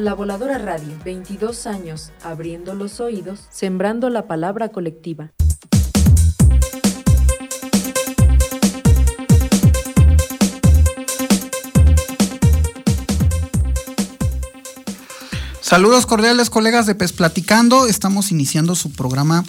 La 0.00 0.14
Voladora 0.14 0.56
Radio, 0.56 0.96
22 1.04 1.66
años, 1.66 2.10
abriendo 2.22 2.74
los 2.74 3.00
oídos, 3.00 3.40
sembrando 3.50 4.08
la 4.08 4.26
palabra 4.26 4.70
colectiva. 4.70 5.32
Saludos 15.60 16.06
cordiales 16.06 16.48
colegas 16.48 16.86
de 16.86 16.94
Pes 16.94 17.12
Platicando, 17.12 17.86
estamos 17.86 18.32
iniciando 18.32 18.74
su 18.74 18.92
programa 18.92 19.44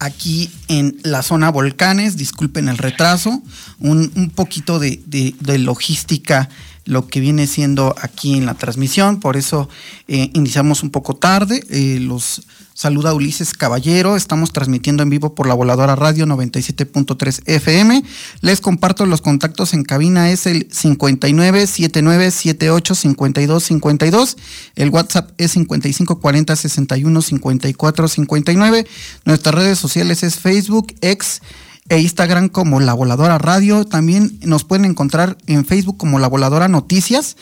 aquí 0.00 0.50
en 0.66 0.98
la 1.04 1.22
zona 1.22 1.52
volcanes, 1.52 2.16
disculpen 2.16 2.68
el 2.68 2.78
retraso, 2.78 3.44
un, 3.78 4.32
poquito 4.34 4.80
de 4.80 5.58
logística 5.58 6.48
lo 6.84 7.06
que 7.06 7.20
viene 7.20 7.46
siendo 7.46 7.94
aquí 8.00 8.34
en 8.34 8.46
la 8.46 8.54
transmisión, 8.54 9.20
por 9.20 9.36
eso 9.36 9.68
eh, 10.08 10.30
iniciamos 10.34 10.82
un 10.82 10.90
poco 10.90 11.14
tarde. 11.14 11.64
Eh, 11.70 11.98
los 12.00 12.42
saluda 12.74 13.14
Ulises 13.14 13.54
Caballero, 13.54 14.16
estamos 14.16 14.52
transmitiendo 14.52 15.02
en 15.02 15.08
vivo 15.08 15.34
por 15.34 15.46
la 15.46 15.54
voladora 15.54 15.94
radio 15.94 16.26
97.3 16.26 17.42
FM. 17.46 18.02
Les 18.40 18.60
comparto 18.60 19.06
los 19.06 19.20
contactos 19.20 19.72
en 19.72 19.84
cabina, 19.84 20.30
es 20.30 20.46
el 20.46 20.68
59 20.70 21.66
79 21.66 22.30
78 22.30 22.94
52 22.94 23.62
52. 23.62 24.36
El 24.74 24.90
WhatsApp 24.90 25.30
es 25.38 25.52
55 25.52 26.20
40 26.20 26.56
61 26.56 27.22
54 27.22 28.08
59. 28.08 28.86
Nuestras 29.24 29.54
redes 29.54 29.78
sociales 29.78 30.22
es 30.22 30.36
Facebook, 30.36 30.94
X, 31.00 31.40
e 31.88 32.00
Instagram 32.00 32.48
como 32.48 32.80
La 32.80 32.94
Voladora 32.94 33.38
Radio. 33.38 33.84
También 33.84 34.38
nos 34.42 34.64
pueden 34.64 34.84
encontrar 34.84 35.36
en 35.46 35.64
Facebook 35.64 35.96
como 35.96 36.18
La 36.18 36.28
Voladora 36.28 36.68
Noticias 36.68 37.36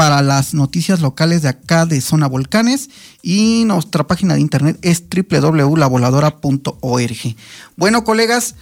para 0.00 0.22
las 0.22 0.54
noticias 0.54 1.00
locales 1.00 1.42
de 1.42 1.48
acá 1.48 1.84
de 1.84 2.00
Zona 2.00 2.26
Volcanes 2.26 2.88
y 3.20 3.64
nuestra 3.66 4.06
página 4.06 4.32
de 4.32 4.40
internet 4.40 4.78
es 4.80 5.04
www.lavoladora.org. 5.10 7.36
Bueno, 7.76 8.02
colegas, 8.02 8.54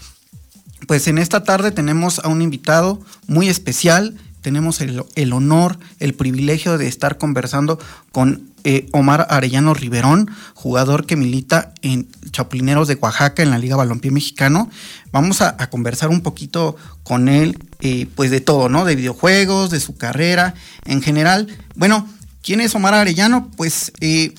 pues 0.88 1.06
en 1.06 1.18
esta 1.18 1.44
tarde 1.44 1.70
tenemos 1.70 2.18
a 2.18 2.28
un 2.28 2.42
invitado 2.42 3.00
muy 3.28 3.48
especial. 3.48 4.16
Tenemos 4.40 4.80
el, 4.80 5.04
el 5.14 5.32
honor, 5.32 5.78
el 6.00 6.14
privilegio 6.14 6.76
de 6.76 6.88
estar 6.88 7.18
conversando 7.18 7.78
con 8.10 8.47
eh, 8.64 8.88
Omar 8.92 9.26
Arellano 9.30 9.72
Riverón, 9.74 10.30
jugador 10.54 11.06
que 11.06 11.16
milita 11.16 11.72
en 11.82 12.08
Chapulineros 12.30 12.88
de 12.88 12.94
Oaxaca 12.96 13.42
en 13.42 13.50
la 13.50 13.58
Liga 13.58 13.76
Balompié 13.76 14.10
Mexicano. 14.10 14.70
Vamos 15.12 15.40
a, 15.42 15.56
conversar 15.70 16.08
un 16.08 16.20
poquito 16.20 16.76
con 17.02 17.28
él, 17.28 17.58
eh, 17.80 18.06
pues 18.14 18.30
de 18.30 18.40
todo, 18.40 18.68
¿no? 18.68 18.84
De 18.84 18.96
videojuegos, 18.96 19.70
de 19.70 19.80
su 19.80 19.96
carrera 19.96 20.54
en 20.84 21.02
general. 21.02 21.46
Bueno, 21.76 22.08
¿quién 22.42 22.60
es 22.60 22.74
Omar 22.74 22.94
Arellano? 22.94 23.50
Pues, 23.56 23.92
eh, 24.00 24.34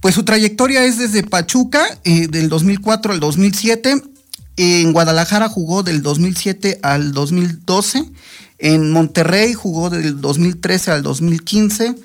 pues 0.00 0.14
su 0.14 0.24
trayectoria 0.24 0.84
es 0.84 0.98
desde 0.98 1.22
Pachuca, 1.22 1.82
del 2.04 2.48
2004 2.48 3.12
al 3.12 3.20
2007. 3.20 4.02
En 4.56 4.92
Guadalajara 4.92 5.48
jugó 5.48 5.82
del 5.82 6.02
2007 6.02 6.78
al 6.82 7.12
2012. 7.12 8.04
En 8.58 8.92
Monterrey 8.92 9.54
jugó 9.54 9.90
del 9.90 10.20
2013 10.20 10.92
al 10.92 11.02
2015 11.02 11.96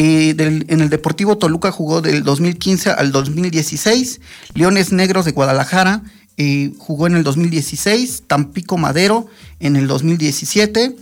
en 0.00 0.80
el 0.80 0.90
Deportivo 0.90 1.38
Toluca 1.38 1.72
jugó 1.72 2.00
del 2.00 2.22
2015 2.22 2.90
al 2.90 3.10
2016. 3.10 4.20
Leones 4.54 4.92
Negros 4.92 5.24
de 5.24 5.32
Guadalajara 5.32 6.02
eh, 6.36 6.72
jugó 6.78 7.08
en 7.08 7.16
el 7.16 7.24
2016. 7.24 8.22
Tampico 8.28 8.78
Madero 8.78 9.26
en 9.58 9.74
el 9.74 9.88
2017. 9.88 10.94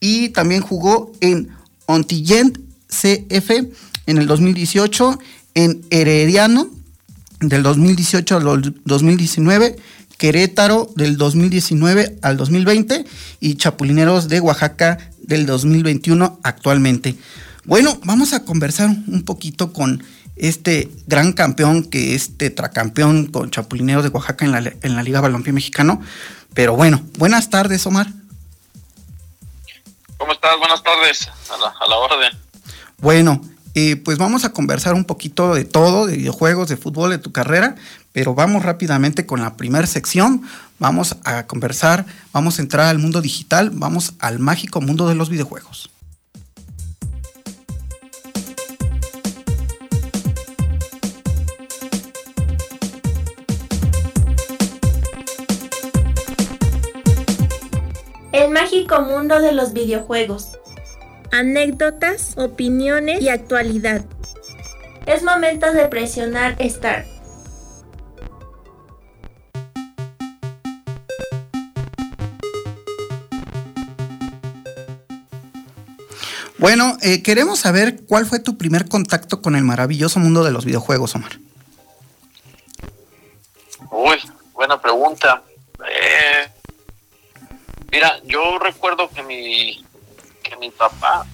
Y 0.00 0.28
también 0.30 0.60
jugó 0.60 1.12
en 1.20 1.48
Ontillent 1.86 2.58
CF 2.88 3.50
en 4.04 4.18
el 4.18 4.26
2018. 4.26 5.18
En 5.54 5.82
Herediano 5.88 6.68
del 7.40 7.62
2018 7.62 8.36
al 8.36 8.74
2019. 8.84 9.76
Querétaro 10.18 10.90
del 10.94 11.16
2019 11.16 12.18
al 12.20 12.36
2020 12.36 13.04
y 13.40 13.54
Chapulineros 13.54 14.28
de 14.28 14.40
Oaxaca 14.40 14.98
del 15.22 15.46
2021 15.46 16.38
actualmente. 16.42 17.16
Bueno, 17.66 17.98
vamos 18.04 18.32
a 18.32 18.44
conversar 18.44 18.90
un 19.08 19.24
poquito 19.24 19.72
con 19.72 20.04
este 20.36 20.88
gran 21.08 21.32
campeón 21.32 21.82
que 21.82 22.14
es 22.14 22.38
tetracampeón 22.38 23.26
con 23.26 23.50
Chapulineros 23.50 24.04
de 24.04 24.10
Oaxaca 24.10 24.44
en 24.44 24.52
la, 24.52 24.58
en 24.58 24.94
la 24.94 25.02
Liga 25.02 25.20
Balompié 25.20 25.52
Mexicano. 25.52 26.00
Pero 26.54 26.76
bueno, 26.76 27.02
buenas 27.18 27.50
tardes, 27.50 27.84
Omar. 27.84 28.06
¿Cómo 30.16 30.30
estás? 30.32 30.56
Buenas 30.60 30.80
tardes, 30.84 31.28
a 31.50 31.88
la, 31.88 31.96
orden. 31.96 32.32
Bueno, 32.98 33.40
eh, 33.74 33.96
pues 33.96 34.16
vamos 34.16 34.44
a 34.44 34.52
conversar 34.52 34.94
un 34.94 35.04
poquito 35.04 35.52
de 35.52 35.64
todo, 35.64 36.06
de 36.06 36.18
videojuegos, 36.18 36.68
de 36.68 36.76
fútbol, 36.76 37.10
de 37.10 37.18
tu 37.18 37.32
carrera, 37.32 37.74
pero 38.12 38.36
vamos 38.36 38.62
rápidamente 38.62 39.26
con 39.26 39.40
la 39.40 39.56
primera 39.56 39.88
sección. 39.88 40.42
Vamos 40.78 41.16
a 41.24 41.48
conversar, 41.48 42.06
vamos 42.32 42.60
a 42.60 42.62
entrar 42.62 42.86
al 42.86 43.00
mundo 43.00 43.20
digital, 43.20 43.70
vamos 43.72 44.14
al 44.20 44.38
mágico 44.38 44.80
mundo 44.80 45.08
de 45.08 45.16
los 45.16 45.30
videojuegos. 45.30 45.90
Mágico 58.56 59.02
mundo 59.02 59.38
de 59.42 59.52
los 59.52 59.74
videojuegos. 59.74 60.58
Anécdotas, 61.30 62.38
opiniones 62.38 63.20
y 63.20 63.28
actualidad. 63.28 64.02
Es 65.04 65.22
momento 65.22 65.70
de 65.72 65.86
presionar 65.88 66.56
Start. 66.58 67.06
Bueno, 76.56 76.96
eh, 77.02 77.22
queremos 77.22 77.58
saber 77.58 78.06
cuál 78.06 78.24
fue 78.24 78.38
tu 78.38 78.56
primer 78.56 78.88
contacto 78.88 79.42
con 79.42 79.54
el 79.54 79.64
maravilloso 79.64 80.18
mundo 80.18 80.42
de 80.42 80.52
los 80.52 80.64
videojuegos, 80.64 81.14
Omar. 81.14 81.32
Uy, 83.90 84.16
buena 84.54 84.80
pregunta. 84.80 85.42
Eh, 85.86 86.35
Mira, 87.96 88.20
yo 88.24 88.58
recuerdo 88.58 89.08
que 89.08 89.22
mi, 89.22 89.82
que 90.42 90.54
mi 90.56 90.70
papá, 90.70 91.26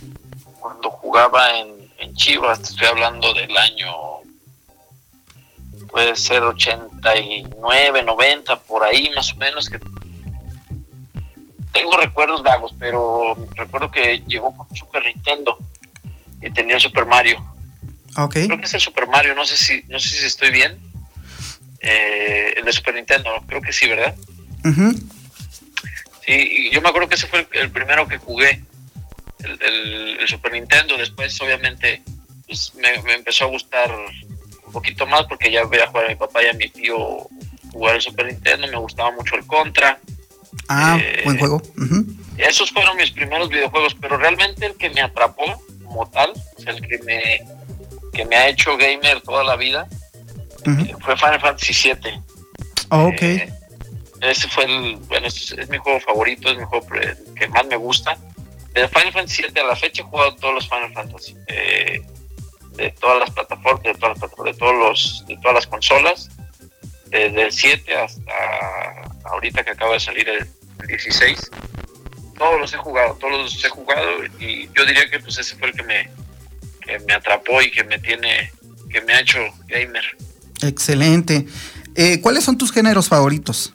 cuando 0.60 0.90
jugaba 0.90 1.58
en, 1.58 1.90
en 1.98 2.14
Chivas, 2.14 2.60
estoy 2.60 2.86
hablando 2.86 3.34
del 3.34 3.56
año, 3.56 3.92
puede 5.90 6.14
ser 6.14 6.44
89, 6.44 8.04
90, 8.04 8.60
por 8.60 8.84
ahí 8.84 9.10
más 9.12 9.32
o 9.32 9.36
menos, 9.38 9.68
que 9.68 9.80
tengo 11.72 11.96
recuerdos 11.96 12.44
vagos, 12.44 12.72
pero 12.78 13.36
recuerdo 13.56 13.90
que 13.90 14.22
llegó 14.28 14.56
con 14.56 14.72
Super 14.76 15.04
Nintendo 15.04 15.58
y 16.40 16.48
tenía 16.52 16.76
el 16.76 16.80
Super 16.80 17.06
Mario. 17.06 17.44
Okay. 18.16 18.46
Creo 18.46 18.60
que 18.60 18.66
es 18.66 18.74
el 18.74 18.80
Super 18.80 19.08
Mario, 19.08 19.34
no 19.34 19.44
sé 19.44 19.56
si, 19.56 19.82
no 19.88 19.98
sé 19.98 20.10
si 20.10 20.26
estoy 20.26 20.52
bien. 20.52 20.78
Eh, 21.80 22.54
el 22.56 22.64
de 22.64 22.72
Super 22.72 22.94
Nintendo, 22.94 23.30
creo 23.48 23.60
que 23.60 23.72
sí, 23.72 23.88
¿verdad? 23.88 24.14
Uh 24.64 24.94
Sí, 26.32 26.70
yo 26.72 26.80
me 26.80 26.88
acuerdo 26.88 27.08
que 27.08 27.16
ese 27.16 27.26
fue 27.26 27.46
el, 27.52 27.70
primero 27.70 28.08
que 28.08 28.16
jugué, 28.16 28.62
el, 29.40 30.18
Super 30.26 30.52
Nintendo. 30.52 30.96
Después, 30.96 31.38
obviamente, 31.42 32.02
pues, 32.46 32.72
me, 32.76 33.12
empezó 33.12 33.44
a 33.44 33.48
gustar 33.48 33.90
un 34.64 34.72
poquito 34.72 35.06
más 35.06 35.24
porque 35.24 35.50
ya 35.50 35.64
veía 35.66 35.86
jugar 35.88 36.06
a 36.06 36.08
mi 36.08 36.14
papá 36.14 36.42
y 36.42 36.46
a 36.46 36.54
mi 36.54 36.68
tío 36.68 37.28
jugar 37.70 37.96
el 37.96 38.02
Super 38.02 38.26
Nintendo. 38.26 38.66
Me 38.66 38.78
gustaba 38.78 39.10
mucho 39.10 39.36
el 39.36 39.46
Contra. 39.46 39.98
Ah, 40.68 40.98
eh, 40.98 41.20
buen 41.24 41.38
juego. 41.38 41.60
Esos 42.38 42.70
fueron 42.70 42.96
mis 42.96 43.10
primeros 43.10 43.50
videojuegos, 43.50 43.94
pero 44.00 44.16
realmente 44.16 44.64
el 44.64 44.76
que 44.76 44.88
me 44.88 45.02
atrapó 45.02 45.62
como 45.84 46.08
tal, 46.08 46.32
el 46.66 46.80
que 46.88 46.98
me, 47.00 47.42
que 48.12 48.24
me 48.24 48.36
ha 48.36 48.48
hecho 48.48 48.76
gamer 48.78 49.20
toda 49.20 49.44
la 49.44 49.56
vida, 49.56 49.86
eh, 50.64 50.94
fue 51.00 51.16
Final 51.16 51.40
Fantasy 51.40 51.90
VII. 51.92 52.20
Oh, 52.88 53.08
ok. 53.08 53.22
Eh, 53.22 53.52
ese 54.30 54.48
fue 54.48 54.64
el, 54.64 54.96
bueno, 55.08 55.26
es, 55.26 55.54
mi 55.68 55.78
juego 55.78 56.00
favorito, 56.00 56.48
es 56.50 56.58
mi 56.58 56.64
juego 56.64 56.86
que 57.34 57.48
más 57.48 57.66
me 57.66 57.76
gusta. 57.76 58.16
De 58.72 58.88
Final 58.88 59.12
Fantasy 59.12 59.42
7 59.42 59.60
a 59.60 59.64
la 59.64 59.76
fecha 59.76 60.02
he 60.02 60.04
jugado 60.04 60.34
todos 60.36 60.54
los 60.54 60.68
Final 60.68 60.92
Fantasy. 60.92 61.36
Eh, 61.48 62.00
de 62.76 62.90
todas 63.00 63.18
las 63.20 63.30
plataformas, 63.30 63.82
de 63.82 63.94
todas 63.94 64.18
las, 64.18 64.30
de 64.30 64.54
todos 64.54 64.74
los, 64.74 65.24
de 65.26 65.36
todas 65.36 65.54
las 65.54 65.66
consolas, 65.66 66.30
desde 67.10 67.42
el 67.42 67.52
7 67.52 67.94
hasta 67.96 68.32
ahorita 69.24 69.62
que 69.62 69.70
acaba 69.70 69.94
de 69.94 70.00
salir 70.00 70.28
el, 70.28 70.48
16. 70.86 71.50
Todos 72.36 72.60
los 72.60 72.72
he 72.74 72.76
jugado, 72.76 73.14
todos 73.20 73.42
los 73.42 73.64
he 73.64 73.68
jugado 73.68 74.24
y 74.40 74.68
yo 74.74 74.84
diría 74.84 75.08
que 75.08 75.20
pues 75.20 75.38
ese 75.38 75.54
fue 75.54 75.68
el 75.68 75.74
que 75.74 75.82
me, 75.84 76.10
que 76.80 76.98
me 77.00 77.12
atrapó 77.12 77.62
y 77.62 77.70
que 77.70 77.84
me 77.84 78.00
tiene, 78.00 78.50
que 78.90 79.00
me 79.02 79.12
ha 79.12 79.20
hecho 79.20 79.38
gamer. 79.68 80.02
Excelente. 80.62 81.46
Eh, 81.94 82.20
¿Cuáles 82.20 82.42
son 82.42 82.58
tus 82.58 82.72
géneros 82.72 83.08
favoritos? 83.08 83.72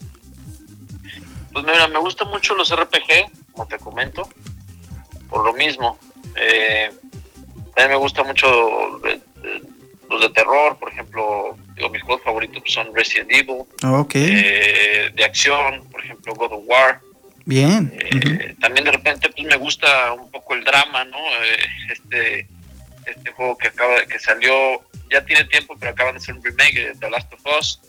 Pues 1.58 1.66
mira, 1.66 1.88
me 1.88 1.98
gustan 1.98 2.30
mucho 2.30 2.54
los 2.54 2.70
RPG, 2.70 3.52
como 3.52 3.68
te 3.68 3.80
comento, 3.80 4.30
por 5.28 5.44
lo 5.44 5.54
mismo. 5.54 5.98
Eh, 6.36 6.92
también 7.74 7.90
me 7.90 7.96
gusta 7.96 8.24
mucho 8.24 8.48
los 10.08 10.22
de 10.22 10.30
terror, 10.36 10.78
por 10.78 10.92
ejemplo, 10.92 11.58
digo, 11.76 11.90
mis 11.90 12.04
juegos 12.04 12.24
favoritos 12.24 12.62
son 12.68 12.94
Resident 12.94 13.32
Evil. 13.32 13.64
Eh, 14.30 15.12
de 15.16 15.26
acción, 15.26 15.84
por 15.90 16.06
ejemplo, 16.06 16.36
God 16.36 16.54
of 16.54 16.64
War. 16.68 17.02
Bien. 17.46 17.92
Eh, 17.92 18.56
también 18.62 18.86
de 18.86 18.92
repente 18.92 19.28
pues 19.30 19.48
me 19.48 19.58
gusta 19.58 20.14
un 20.14 20.30
poco 20.30 20.54
el 20.54 20.64
drama, 20.64 21.06
¿no? 21.06 21.18
este 21.92 22.48
este 23.08 23.32
juego 23.32 23.58
que 23.58 23.70
acaba 23.70 24.06
que 24.06 24.20
salió 24.20 24.54
ya 25.10 25.26
tiene 25.26 25.46
tiempo, 25.46 25.76
pero 25.80 25.92
acaba 25.92 26.12
de 26.12 26.20
ser 26.20 26.36
un 26.36 26.44
remake 26.44 26.90
de 26.90 26.96
The 27.00 27.10
Last 27.10 27.34
of 27.34 27.42
Us. 27.60 27.82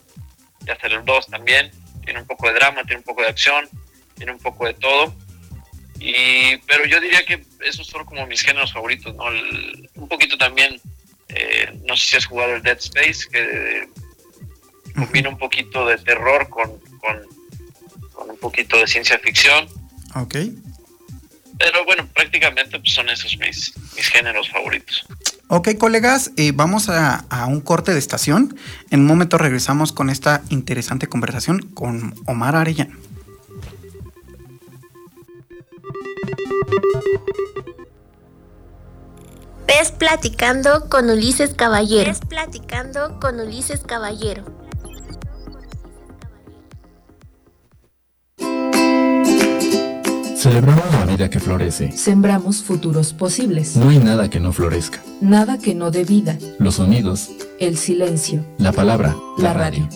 Ya 0.60 0.74
salió 0.80 1.00
el 1.00 1.04
2 1.04 1.26
también 1.26 1.70
tiene 2.08 2.22
un 2.22 2.26
poco 2.26 2.48
de 2.48 2.54
drama, 2.54 2.84
tiene 2.84 3.00
un 3.00 3.02
poco 3.02 3.20
de 3.20 3.28
acción, 3.28 3.68
tiene 4.16 4.32
un 4.32 4.38
poco 4.38 4.64
de 4.64 4.72
todo. 4.72 5.14
Y, 6.00 6.56
pero 6.66 6.86
yo 6.86 6.98
diría 7.02 7.22
que 7.26 7.44
esos 7.60 7.86
son 7.86 8.06
como 8.06 8.26
mis 8.26 8.40
géneros 8.40 8.72
favoritos, 8.72 9.14
¿no? 9.14 9.24
un 9.26 10.08
poquito 10.08 10.38
también, 10.38 10.80
eh, 11.28 11.78
no 11.84 11.98
sé 11.98 12.06
si 12.06 12.16
has 12.16 12.24
jugado 12.24 12.54
el 12.54 12.62
Dead 12.62 12.78
Space, 12.78 13.28
que 13.30 13.90
combina 14.94 15.28
un 15.28 15.36
poquito 15.36 15.84
de 15.86 15.98
terror 15.98 16.48
con, 16.48 16.78
con, 16.78 18.30
un 18.30 18.38
poquito 18.38 18.78
de 18.78 18.86
ciencia 18.86 19.18
ficción. 19.18 19.68
Ok. 20.14 20.36
Pero 21.58 21.84
bueno, 21.84 22.06
prácticamente 22.14 22.78
pues, 22.78 22.92
son 22.92 23.08
esos 23.08 23.36
mis, 23.38 23.74
mis 23.96 24.08
géneros 24.08 24.48
favoritos. 24.48 25.04
Ok, 25.50 25.78
colegas, 25.78 26.30
eh, 26.36 26.52
vamos 26.54 26.90
a, 26.90 27.24
un 27.48 27.62
corte 27.62 27.92
de 27.92 27.98
estación. 27.98 28.54
En 28.90 29.00
un 29.00 29.06
momento 29.06 29.38
regresamos 29.38 29.92
con 29.92 30.10
esta 30.10 30.42
interesante 30.50 31.08
conversación 31.08 31.60
con 31.72 32.14
Omar 32.26 32.54
Arellano. 32.54 32.94
Ves 39.66 39.90
platicando 39.92 40.88
con 40.90 41.08
Ulises 41.08 41.54
Caballero. 41.54 42.10
Ves 42.10 42.20
platicando 42.20 43.18
con 43.18 43.40
Ulises 43.40 43.80
Caballero. 43.80 44.67
Celebramos 50.38 50.84
la 50.92 51.04
vida 51.04 51.28
que 51.28 51.40
florece. 51.40 51.90
Sembramos 51.90 52.62
futuros 52.62 53.12
posibles. 53.12 53.74
No 53.74 53.88
hay 53.88 53.98
nada 53.98 54.30
que 54.30 54.38
no 54.38 54.52
florezca. 54.52 55.02
Nada 55.20 55.58
que 55.58 55.74
no 55.74 55.90
dé 55.90 56.04
vida. 56.04 56.38
Los 56.60 56.76
sonidos. 56.76 57.32
El 57.58 57.76
silencio. 57.76 58.44
La 58.56 58.70
palabra. 58.70 59.16
La, 59.36 59.52
radio. 59.52 59.88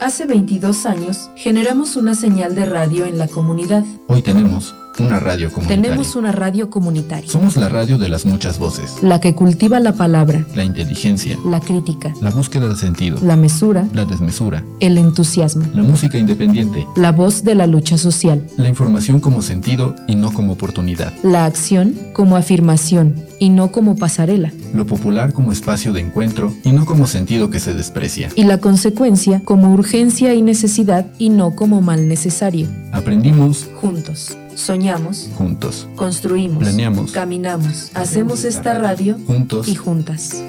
Hace 0.00 0.24
22 0.24 0.86
años 0.86 1.28
generamos 1.36 1.96
una 1.96 2.14
señal 2.14 2.54
de 2.54 2.64
radio 2.64 3.04
en 3.04 3.18
la 3.18 3.28
comunidad. 3.28 3.84
Hoy 4.06 4.22
tenemos 4.22 4.74
una 5.00 5.20
radio 5.20 5.50
comunitaria. 5.50 5.82
Tenemos 5.82 6.16
una 6.16 6.32
radio 6.32 6.70
comunitaria. 6.70 7.30
Somos 7.30 7.56
la 7.56 7.68
radio 7.68 7.98
de 7.98 8.08
las 8.08 8.26
muchas 8.26 8.58
voces. 8.58 9.02
La 9.02 9.20
que 9.20 9.34
cultiva 9.34 9.80
la 9.80 9.92
palabra. 9.92 10.44
La 10.54 10.64
inteligencia. 10.64 11.38
La 11.44 11.60
crítica. 11.60 12.14
La 12.20 12.30
búsqueda 12.30 12.68
de 12.68 12.76
sentido. 12.76 13.18
La 13.22 13.36
mesura. 13.36 13.86
La 13.92 14.04
desmesura. 14.04 14.64
El 14.80 14.98
entusiasmo. 14.98 15.64
La 15.74 15.82
música 15.82 16.18
independiente. 16.18 16.86
La 16.96 17.12
voz 17.12 17.44
de 17.44 17.54
la 17.54 17.66
lucha 17.66 17.98
social. 17.98 18.46
La 18.56 18.68
información 18.68 19.20
como 19.20 19.42
sentido 19.42 19.94
y 20.06 20.16
no 20.16 20.32
como 20.32 20.52
oportunidad. 20.52 21.12
La 21.22 21.44
acción 21.44 21.94
como 22.12 22.36
afirmación 22.36 23.14
y 23.38 23.50
no 23.50 23.70
como 23.70 23.96
pasarela. 23.96 24.52
Lo 24.74 24.86
popular 24.86 25.32
como 25.32 25.52
espacio 25.52 25.92
de 25.92 26.00
encuentro 26.00 26.52
y 26.64 26.72
no 26.72 26.86
como 26.86 27.06
sentido 27.06 27.50
que 27.50 27.60
se 27.60 27.74
desprecia. 27.74 28.28
Y 28.34 28.44
la 28.44 28.58
consecuencia 28.58 29.40
como 29.44 29.72
urgencia 29.72 30.34
y 30.34 30.42
necesidad 30.42 31.06
y 31.18 31.30
no 31.30 31.54
como 31.54 31.80
mal 31.80 32.08
necesario. 32.08 32.68
Aprendimos 32.92 33.68
juntos. 33.80 34.36
Soñamos. 34.58 35.30
Juntos. 35.38 35.86
Construimos. 35.94 36.58
Planeamos. 36.58 37.12
Caminamos. 37.12 37.90
Hacemos 37.94 38.44
esta 38.44 38.74
radio. 38.74 39.16
Juntos. 39.26 39.68
Y 39.68 39.76
juntas. 39.76 40.42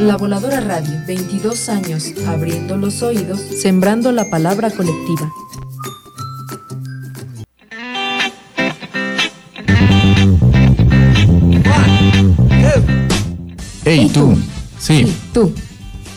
La 0.00 0.16
Voladora 0.16 0.60
Radio, 0.60 0.92
22 1.06 1.68
años, 1.68 2.12
abriendo 2.26 2.76
los 2.76 3.02
oídos, 3.02 3.40
sembrando 3.40 4.10
la 4.10 4.28
palabra 4.28 4.70
colectiva. 4.70 5.32
Hey, 13.84 14.10
tú. 14.12 14.36
Sí. 14.80 15.16
Tú. 15.32 15.52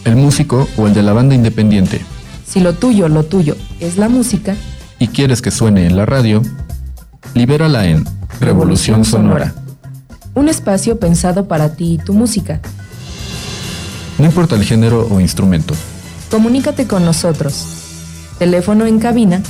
El 0.04 0.16
músico 0.16 0.68
o 0.78 0.88
el 0.88 0.96
de 0.96 1.04
la 1.04 1.14
banda 1.14 1.36
independiente. 1.36 2.02
Si 2.44 2.60
lo 2.60 2.74
tuyo, 2.74 3.08
lo 3.08 3.24
tuyo 3.24 3.56
es 3.80 3.98
la 3.98 4.10
música. 4.10 4.56
Y 4.98 5.10
quieres 5.10 5.44
que 5.44 5.52
suene 5.52 5.86
en 5.86 5.96
la 5.96 6.08
radio, 6.08 6.42
Libérala 7.34 7.88
en 7.88 8.06
Revolución 8.40 9.06
Sonora. 9.06 9.54
Un 10.36 10.50
espacio 10.50 11.00
pensado 11.00 11.48
para 11.48 11.76
ti 11.76 11.94
y 11.94 11.98
tu 11.98 12.14
música. 12.14 12.62
No 14.18 14.26
importa 14.26 14.56
el 14.56 14.64
género 14.64 15.08
o 15.10 15.20
instrumento. 15.20 15.74
Comunícate 16.30 16.88
con 16.88 17.06
nosotros. 17.06 17.66
Teléfono 18.38 18.86
en 18.86 19.00
cabina 19.00 19.42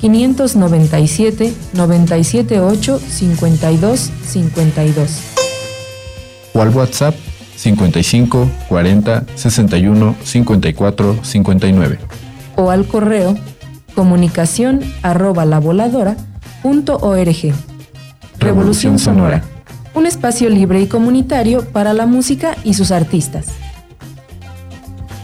597 0.00 1.54
978 1.72 3.00
52 3.00 4.10
52. 4.26 5.10
O 6.52 6.62
al 6.62 6.68
WhatsApp 6.70 7.14
55 7.56 8.48
40 8.68 9.24
61 9.34 10.16
54 10.22 11.18
59. 11.22 11.98
O 12.56 12.70
al 12.70 12.86
correo 12.86 13.36
comunicación 13.94 14.80
arroba 15.02 15.44
la 15.46 15.58
voladora 15.58 16.16
.org. 16.66 17.54
Revolución 18.40 18.98
Sonora. 18.98 19.44
Un 19.94 20.04
espacio 20.04 20.48
libre 20.50 20.80
y 20.80 20.88
comunitario 20.88 21.64
para 21.70 21.94
la 21.94 22.06
música 22.06 22.56
y 22.64 22.74
sus 22.74 22.90
artistas. 22.90 23.46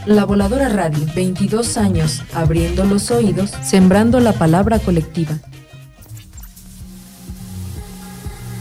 La 0.06 0.24
Voladora 0.24 0.68
Radio, 0.68 1.04
22 1.16 1.78
años, 1.78 2.22
abriendo 2.32 2.84
los 2.84 3.11
oídos, 3.11 3.52
sembrando 3.62 4.20
la 4.20 4.32
palabra 4.32 4.78
colectiva. 4.78 5.32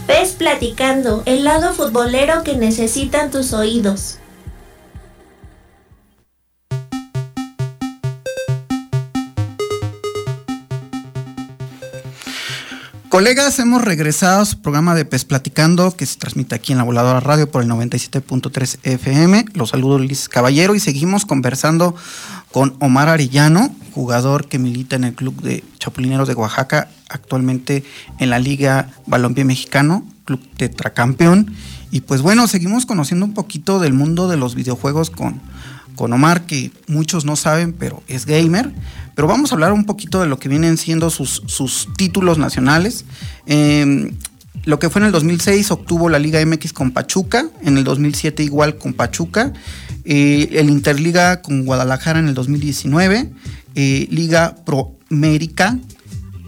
Ves 0.08 0.32
platicando, 0.32 1.22
el 1.24 1.44
lado 1.44 1.72
futbolero 1.74 2.42
que 2.42 2.56
necesitan 2.56 3.30
tus 3.30 3.52
oídos. 3.52 4.18
Colegas, 13.12 13.58
hemos 13.58 13.82
regresado 13.82 14.40
a 14.40 14.46
su 14.46 14.62
programa 14.62 14.94
de 14.94 15.04
PES 15.04 15.26
Platicando, 15.26 15.94
que 15.94 16.06
se 16.06 16.16
transmite 16.16 16.54
aquí 16.54 16.72
en 16.72 16.78
la 16.78 16.84
Voladora 16.84 17.20
Radio 17.20 17.50
por 17.50 17.62
el 17.62 17.68
97.3 17.68 18.78
FM. 18.84 19.44
Los 19.52 19.68
saludo 19.68 19.98
Luis 19.98 20.30
Caballero 20.30 20.74
y 20.74 20.80
seguimos 20.80 21.26
conversando 21.26 21.94
con 22.52 22.74
Omar 22.80 23.10
Arellano, 23.10 23.70
jugador 23.92 24.48
que 24.48 24.58
milita 24.58 24.96
en 24.96 25.04
el 25.04 25.12
club 25.12 25.42
de 25.42 25.62
Chapulineros 25.78 26.26
de 26.26 26.32
Oaxaca, 26.32 26.88
actualmente 27.10 27.84
en 28.18 28.30
la 28.30 28.38
Liga 28.38 28.88
Balompié 29.04 29.44
Mexicano, 29.44 30.06
club 30.24 30.40
tetracampeón. 30.56 31.54
Y 31.90 32.00
pues 32.00 32.22
bueno, 32.22 32.46
seguimos 32.46 32.86
conociendo 32.86 33.26
un 33.26 33.34
poquito 33.34 33.78
del 33.78 33.92
mundo 33.92 34.26
de 34.26 34.38
los 34.38 34.54
videojuegos 34.54 35.10
con, 35.10 35.38
con 35.96 36.14
Omar, 36.14 36.46
que 36.46 36.70
muchos 36.88 37.26
no 37.26 37.36
saben, 37.36 37.74
pero 37.74 38.02
es 38.08 38.24
gamer. 38.24 38.72
Pero 39.14 39.28
vamos 39.28 39.52
a 39.52 39.54
hablar 39.54 39.72
un 39.72 39.84
poquito 39.84 40.20
de 40.20 40.26
lo 40.26 40.38
que 40.38 40.48
vienen 40.48 40.76
siendo 40.76 41.10
sus, 41.10 41.42
sus 41.46 41.88
títulos 41.96 42.38
nacionales. 42.38 43.04
Em, 43.46 44.12
lo 44.64 44.78
que 44.78 44.90
fue 44.90 45.00
en 45.00 45.06
el 45.06 45.12
2006 45.12 45.70
obtuvo 45.70 46.08
la 46.08 46.18
Liga 46.18 46.44
MX 46.44 46.72
con 46.72 46.92
Pachuca, 46.92 47.46
en 47.62 47.78
el 47.78 47.84
2007 47.84 48.44
igual 48.44 48.78
con 48.78 48.94
Pachuca, 48.94 49.52
eh, 50.04 50.48
el 50.52 50.70
Interliga 50.70 51.42
con 51.42 51.64
Guadalajara 51.64 52.20
en 52.20 52.28
el 52.28 52.34
2019, 52.34 53.30
eh, 53.74 54.06
Liga 54.10 54.54
Pro 54.64 54.96
América 55.10 55.78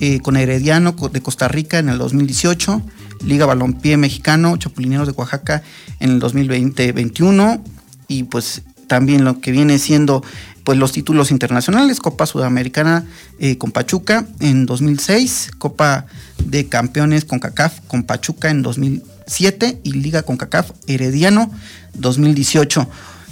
eh, 0.01 0.21
con 0.21 0.37
Herediano 0.37 0.93
de 0.93 1.21
Costa 1.23 1.49
Rica 1.49 1.79
en 1.79 1.89
el 1.89 1.99
2018, 1.99 2.83
Liga 3.25 3.47
Balompié 3.47 3.97
Mexicano, 3.97 4.57
Chapulineros 4.57 5.07
de 5.07 5.15
Oaxaca 5.15 5.63
en 5.99 6.11
el 6.11 6.21
2020-21 6.21 7.63
y 8.09 8.25
pues 8.25 8.63
también 8.87 9.25
lo 9.25 9.41
que 9.41 9.53
viene 9.53 9.79
siendo 9.79 10.23
pues 10.65 10.79
los 10.79 10.93
títulos 10.93 11.31
internacionales, 11.31 12.01
Copa 12.01 12.25
Sudamericana 12.25 13.05
eh, 13.39 13.59
con 13.59 13.71
Pachuca 13.71 14.27
en 14.41 14.65
2006, 14.65 15.51
Copa 15.59 16.07
de 16.39 16.69
Campeones 16.69 17.27
con 17.27 17.39
CACAF 17.39 17.81
con 17.87 18.05
Pachuca 18.05 18.51
en 18.51 18.63
2000, 18.63 19.03
7 19.27 19.81
y 19.83 19.93
Liga 19.93 20.23
CONCACAF 20.23 20.71
Herediano 20.87 21.51
2018. 21.95 22.89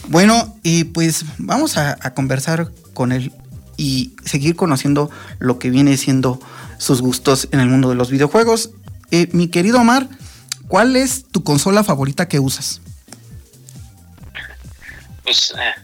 Bueno, 0.09 0.56
y 0.62 0.85
pues 0.85 1.25
vamos 1.38 1.76
a, 1.76 1.97
conversar 2.14 2.71
con 2.92 3.12
él 3.12 3.32
y 3.76 4.12
seguir 4.25 4.56
conociendo 4.56 5.11
lo 5.38 5.59
que 5.59 5.71
viene 5.71 5.97
siendo 5.97 6.40
sus 6.78 7.00
gustos 7.00 7.49
en 7.52 7.61
el 7.61 7.68
mundo 7.68 7.88
de 7.88 7.94
los 7.94 8.11
videojuegos. 8.11 8.71
Eh, 9.11 9.28
mi 9.32 9.49
querido 9.49 9.80
Omar, 9.80 10.09
¿cuál 10.68 10.97
es 10.97 11.25
tu 11.25 11.42
consola 11.44 11.85
favorita 11.85 12.28
que 12.28 12.40
usas? 12.40 12.80
Pues 15.33 15.55
eh, 15.59 15.75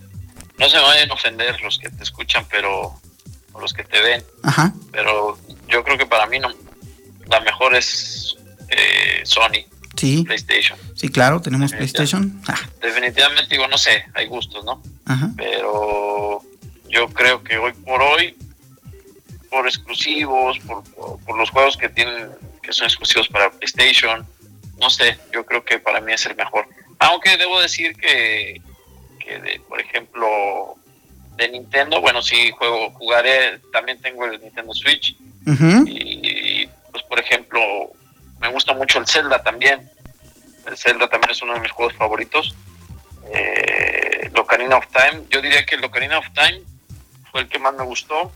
no 0.59 0.69
se 0.69 0.77
me 0.77 0.83
vayan 0.83 1.11
a 1.11 1.15
ofender 1.15 1.59
los 1.63 1.79
que 1.79 1.89
te 1.89 2.03
escuchan, 2.03 2.45
pero 2.51 3.01
los 3.59 3.73
que 3.73 3.83
te 3.83 3.99
ven. 3.99 4.23
Ajá. 4.43 4.75
Pero 4.93 5.39
yo 5.69 5.83
creo 5.83 5.97
que 5.97 6.05
para 6.05 6.27
mí 6.27 6.39
no, 6.39 6.51
la 7.31 7.41
mejor 7.41 7.75
es 7.75 8.37
eh, 8.69 9.23
Sony. 9.25 9.65
Sí. 9.97 10.23
PlayStation. 10.25 10.79
Sí, 10.95 11.09
claro, 11.09 11.41
tenemos 11.41 11.73
PlayStation. 11.73 12.43
Ah. 12.47 12.61
Definitivamente 12.83 13.49
digo, 13.49 13.67
no 13.69 13.79
sé, 13.79 14.05
hay 14.13 14.27
gustos, 14.27 14.67
¿no? 14.67 14.83
Ajá. 15.07 15.31
Pero 15.35 16.43
yo 16.91 17.09
creo 17.09 17.43
que 17.43 17.57
hoy 17.57 17.73
por 17.73 18.03
hoy, 18.03 18.37
por 19.49 19.67
exclusivos, 19.67 20.59
por, 20.59 21.39
los 21.39 21.49
juegos 21.49 21.79
que 21.79 21.89
tienen, 21.89 22.29
que 22.63 22.75
son 22.75 22.87
exclusivos 22.87 23.29
para 23.29 23.51
PlayStation, 23.51 24.27
no 24.79 24.91
sé, 24.91 25.19
yo 25.33 25.47
creo 25.47 25.65
que 25.65 25.79
para 25.79 26.03
mí 26.03 26.13
es 26.13 26.27
el 26.27 26.37
mejor. 26.37 26.69
Aunque 26.99 27.39
debo 27.39 27.59
decir 27.63 27.97
que, 27.97 28.61
que 29.29 29.61
por 29.69 29.81
ejemplo, 29.81 30.77
de 31.37 31.49
Nintendo, 31.49 32.01
bueno, 32.01 32.23
sí 32.23 32.51
juego, 32.53 32.91
jugaré, 32.93 33.59
también 33.73 34.01
tengo 34.01 34.25
el 34.25 34.41
Nintendo 34.41 34.73
Switch. 34.73 35.17
y, 35.87 36.67
pues 36.91 37.03
por 37.05 37.21
ejemplo, 37.21 37.61
me 38.41 38.49
gusta 38.49 38.73
mucho 38.75 38.99
el 38.99 39.07
Zelda 39.07 39.43
también. 39.43 39.91
El 40.67 40.77
Zelda 40.77 41.09
también 41.09 41.31
es 41.31 41.43
uno 41.43 41.55
de 41.55 41.61
mis 41.61 41.71
juegos 41.71 41.95
favoritos. 41.95 42.55
Eh, 43.33 44.31
Ocarina 44.49 44.79
of 44.79 44.87
Time, 44.87 45.25
yo 45.29 45.43
diría 45.43 45.65
que 45.67 45.75
el 45.75 45.85
Ocarina 45.85 46.19
of 46.19 46.27
Time 46.33 46.63
fue 47.31 47.43
el 47.43 47.49
que 47.49 47.59
más 47.59 47.75
me 47.75 47.85
gustó. 47.85 48.33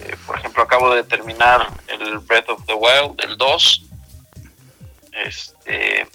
Eh, 0.00 0.16
por 0.26 0.38
ejemplo, 0.38 0.62
acabo 0.62 0.92
de 0.92 1.04
terminar 1.04 1.68
el 1.86 2.18
Breath 2.18 2.48
of 2.48 2.66
the 2.66 2.74
Wild, 2.74 3.20
el 3.22 3.36
2. 3.36 3.82
Este, 5.24 6.08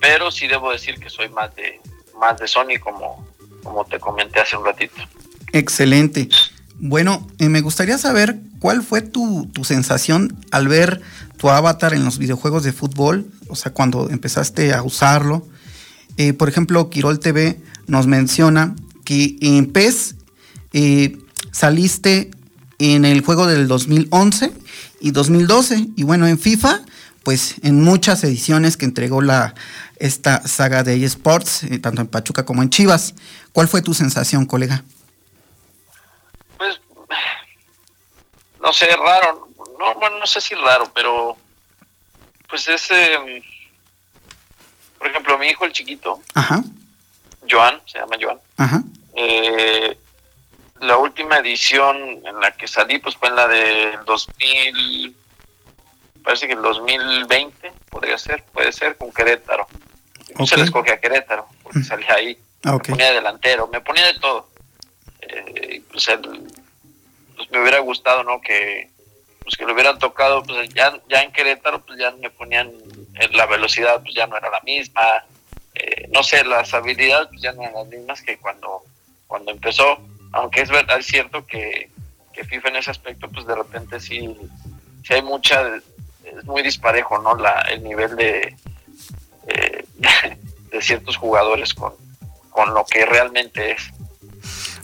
pero 0.00 0.30
sí 0.32 0.48
debo 0.48 0.72
decir 0.72 0.98
que 0.98 1.10
soy 1.10 1.28
más 1.28 1.54
de 1.54 1.80
más 2.18 2.38
de 2.38 2.48
Sony 2.48 2.78
como 2.82 3.26
como 3.66 3.84
te 3.84 3.98
comenté 3.98 4.40
hace 4.40 4.56
un 4.56 4.64
ratito. 4.64 4.94
Excelente. 5.52 6.28
Bueno, 6.78 7.26
eh, 7.38 7.48
me 7.48 7.60
gustaría 7.60 7.98
saber 7.98 8.36
cuál 8.60 8.82
fue 8.82 9.02
tu, 9.02 9.50
sensación 9.64 10.38
al 10.52 10.68
ver 10.68 11.02
tu 11.36 11.50
avatar 11.50 11.92
en 11.92 12.04
los 12.04 12.18
videojuegos 12.18 12.62
de 12.62 12.72
fútbol, 12.72 13.26
o 13.48 13.56
sea, 13.56 13.72
cuando 13.72 14.08
empezaste 14.08 14.72
a 14.72 14.82
usarlo. 14.82 15.46
Eh, 16.16 16.32
por 16.32 16.48
ejemplo, 16.48 16.88
Quirol 16.88 17.18
TV 17.18 17.60
nos 17.86 18.06
menciona 18.06 18.74
que 19.04 19.36
en 19.40 19.66
PES 19.72 20.14
eh, 20.72 21.18
saliste 21.50 22.30
en 22.78 23.04
el 23.04 23.22
juego 23.22 23.46
del 23.46 23.68
2011 23.68 24.52
y 25.00 25.10
2012, 25.10 25.88
y 25.96 26.02
bueno, 26.04 26.26
en 26.26 26.38
FIFA, 26.38 26.82
pues 27.26 27.56
en 27.64 27.82
muchas 27.82 28.22
ediciones 28.22 28.76
que 28.76 28.84
entregó 28.84 29.20
la, 29.20 29.52
esta 29.96 30.46
saga 30.46 30.84
de 30.84 31.04
eSports, 31.04 31.64
eh, 31.64 31.80
tanto 31.80 32.00
en 32.00 32.06
Pachuca 32.06 32.44
como 32.44 32.62
en 32.62 32.70
Chivas. 32.70 33.16
¿Cuál 33.52 33.66
fue 33.66 33.82
tu 33.82 33.94
sensación, 33.94 34.46
colega? 34.46 34.84
Pues, 36.56 36.80
no 38.62 38.72
sé, 38.72 38.86
raro. 38.94 39.48
No, 39.76 39.94
bueno, 39.96 40.20
no 40.20 40.26
sé 40.28 40.40
si 40.40 40.54
raro, 40.54 40.88
pero 40.94 41.36
pues 42.48 42.68
ese, 42.68 43.14
em, 43.14 43.42
por 44.96 45.08
ejemplo, 45.08 45.36
mi 45.36 45.48
hijo 45.48 45.64
el 45.64 45.72
chiquito, 45.72 46.22
Ajá. 46.32 46.62
Joan, 47.50 47.80
se 47.86 47.98
llama 47.98 48.14
Joan. 48.20 48.38
Ajá. 48.56 48.84
Eh, 49.16 49.98
la 50.78 50.96
última 50.96 51.38
edición 51.38 51.96
en 52.24 52.38
la 52.40 52.52
que 52.52 52.68
salí, 52.68 53.00
pues 53.00 53.16
fue 53.16 53.30
en 53.30 53.34
la 53.34 53.48
de 53.48 53.98
2000, 54.06 55.16
parece 56.26 56.48
que 56.48 56.54
el 56.54 56.62
2020 56.62 57.72
podría 57.88 58.18
ser, 58.18 58.42
puede 58.52 58.72
ser, 58.72 58.96
con 58.96 59.12
Querétaro. 59.12 59.68
Se 60.44 60.56
le 60.56 60.64
escogí 60.64 60.90
a 60.90 60.98
Querétaro, 60.98 61.46
porque 61.62 61.84
salía 61.84 62.14
ahí. 62.14 62.36
Ah, 62.64 62.72
me 62.72 62.80
ponía 62.80 63.06
de 63.06 63.14
delantero, 63.14 63.68
me 63.68 63.80
ponía 63.80 64.06
de 64.06 64.18
todo. 64.18 64.48
Eh, 65.20 65.82
pues, 65.88 66.04
pues, 67.36 67.50
me 67.52 67.62
hubiera 67.62 67.78
gustado, 67.78 68.24
¿no? 68.24 68.40
Que 68.40 68.90
pues 69.44 69.56
que 69.56 69.64
lo 69.64 69.74
hubieran 69.74 70.00
tocado, 70.00 70.42
pues 70.42 70.68
ya, 70.70 71.00
ya 71.08 71.22
en 71.22 71.30
Querétaro, 71.30 71.80
pues 71.86 71.96
ya 72.00 72.10
me 72.10 72.30
ponían 72.30 72.72
la 73.30 73.46
velocidad, 73.46 74.02
pues 74.02 74.12
ya 74.12 74.26
no 74.26 74.36
era 74.36 74.50
la 74.50 74.60
misma. 74.62 75.02
Eh, 75.74 76.08
no 76.12 76.24
sé, 76.24 76.44
las 76.44 76.74
habilidades 76.74 77.28
pues 77.28 77.42
ya 77.42 77.52
no 77.52 77.62
eran 77.62 77.74
las 77.74 77.86
mismas 77.86 78.20
que 78.22 78.38
cuando, 78.38 78.82
cuando 79.28 79.52
empezó. 79.52 80.00
Aunque 80.32 80.62
es 80.62 80.70
verdad, 80.70 80.98
es 80.98 81.06
cierto 81.06 81.46
que, 81.46 81.88
que 82.32 82.42
FIFA 82.42 82.70
en 82.70 82.76
ese 82.76 82.90
aspecto, 82.90 83.30
pues 83.30 83.46
de 83.46 83.54
repente 83.54 84.00
sí, 84.00 84.36
sí 85.04 85.14
hay 85.14 85.22
mucha, 85.22 85.62
es 86.38 86.44
muy 86.44 86.62
disparejo, 86.62 87.18
¿no? 87.18 87.34
La, 87.34 87.60
el 87.70 87.82
nivel 87.82 88.16
de, 88.16 88.56
eh, 89.48 89.84
de 90.70 90.82
ciertos 90.82 91.16
jugadores 91.16 91.74
con, 91.74 91.94
con 92.50 92.72
lo 92.74 92.84
que 92.84 93.04
realmente 93.06 93.72
es. 93.72 93.90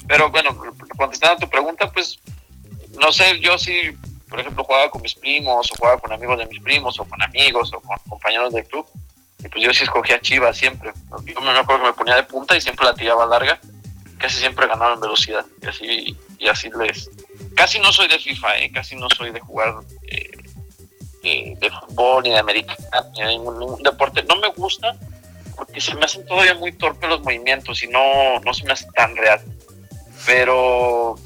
Pero 0.06 0.30
bueno, 0.30 0.50
contestando 0.96 1.36
a 1.36 1.38
tu 1.38 1.48
pregunta, 1.48 1.90
pues 1.90 2.18
no 3.00 3.12
sé, 3.12 3.40
yo 3.40 3.58
sí, 3.58 3.96
por 4.28 4.40
ejemplo, 4.40 4.64
jugaba 4.64 4.90
con 4.90 5.02
mis 5.02 5.14
primos, 5.14 5.70
o 5.72 5.74
jugaba 5.76 5.98
con 5.98 6.12
amigos 6.12 6.38
de 6.38 6.46
mis 6.46 6.60
primos, 6.60 6.98
o 6.98 7.04
con 7.04 7.22
amigos, 7.22 7.72
o 7.72 7.80
con 7.80 7.96
compañeros 8.08 8.52
del 8.52 8.66
club, 8.66 8.86
y 9.38 9.48
pues 9.48 9.64
yo 9.64 9.72
sí 9.72 9.84
escogía 9.84 10.20
Chivas 10.20 10.56
siempre. 10.56 10.92
Yo 11.24 11.40
me 11.40 11.50
acuerdo 11.50 11.82
que 11.82 11.88
me 11.88 11.94
ponía 11.94 12.16
de 12.16 12.24
punta 12.24 12.56
y 12.56 12.60
siempre 12.60 12.84
la 12.84 12.94
tiraba 12.94 13.26
larga, 13.26 13.60
casi 14.18 14.38
siempre 14.38 14.66
ganaba 14.66 14.94
en 14.94 15.00
velocidad, 15.00 15.44
y 15.62 15.66
así, 15.66 16.16
y 16.38 16.48
así 16.48 16.70
les. 16.78 17.10
Casi 17.56 17.78
no 17.78 17.92
soy 17.92 18.08
de 18.08 18.18
FIFA, 18.18 18.58
¿eh? 18.58 18.72
casi 18.72 18.96
no 18.96 19.08
soy 19.10 19.30
de 19.30 19.40
jugar 19.40 19.74
eh, 20.08 20.31
de, 21.22 21.70
fútbol, 21.70 22.24
ni 22.24 22.30
de 22.30 22.38
americano, 22.38 22.78
ni 23.14 23.22
de 23.22 23.28
ningún, 23.28 23.82
deporte. 23.82 24.22
No 24.24 24.36
me 24.36 24.48
gusta 24.48 24.96
porque 25.56 25.80
se 25.80 25.94
me 25.94 26.04
hacen 26.04 26.26
todavía 26.26 26.54
muy 26.54 26.72
torpes 26.72 27.08
los 27.08 27.22
movimientos 27.22 27.82
y 27.82 27.88
no, 27.88 28.40
no 28.44 28.54
se 28.54 28.64
me 28.64 28.72
hace 28.72 28.86
tan 28.94 29.16
real. 29.16 29.40
Pero 30.26 31.16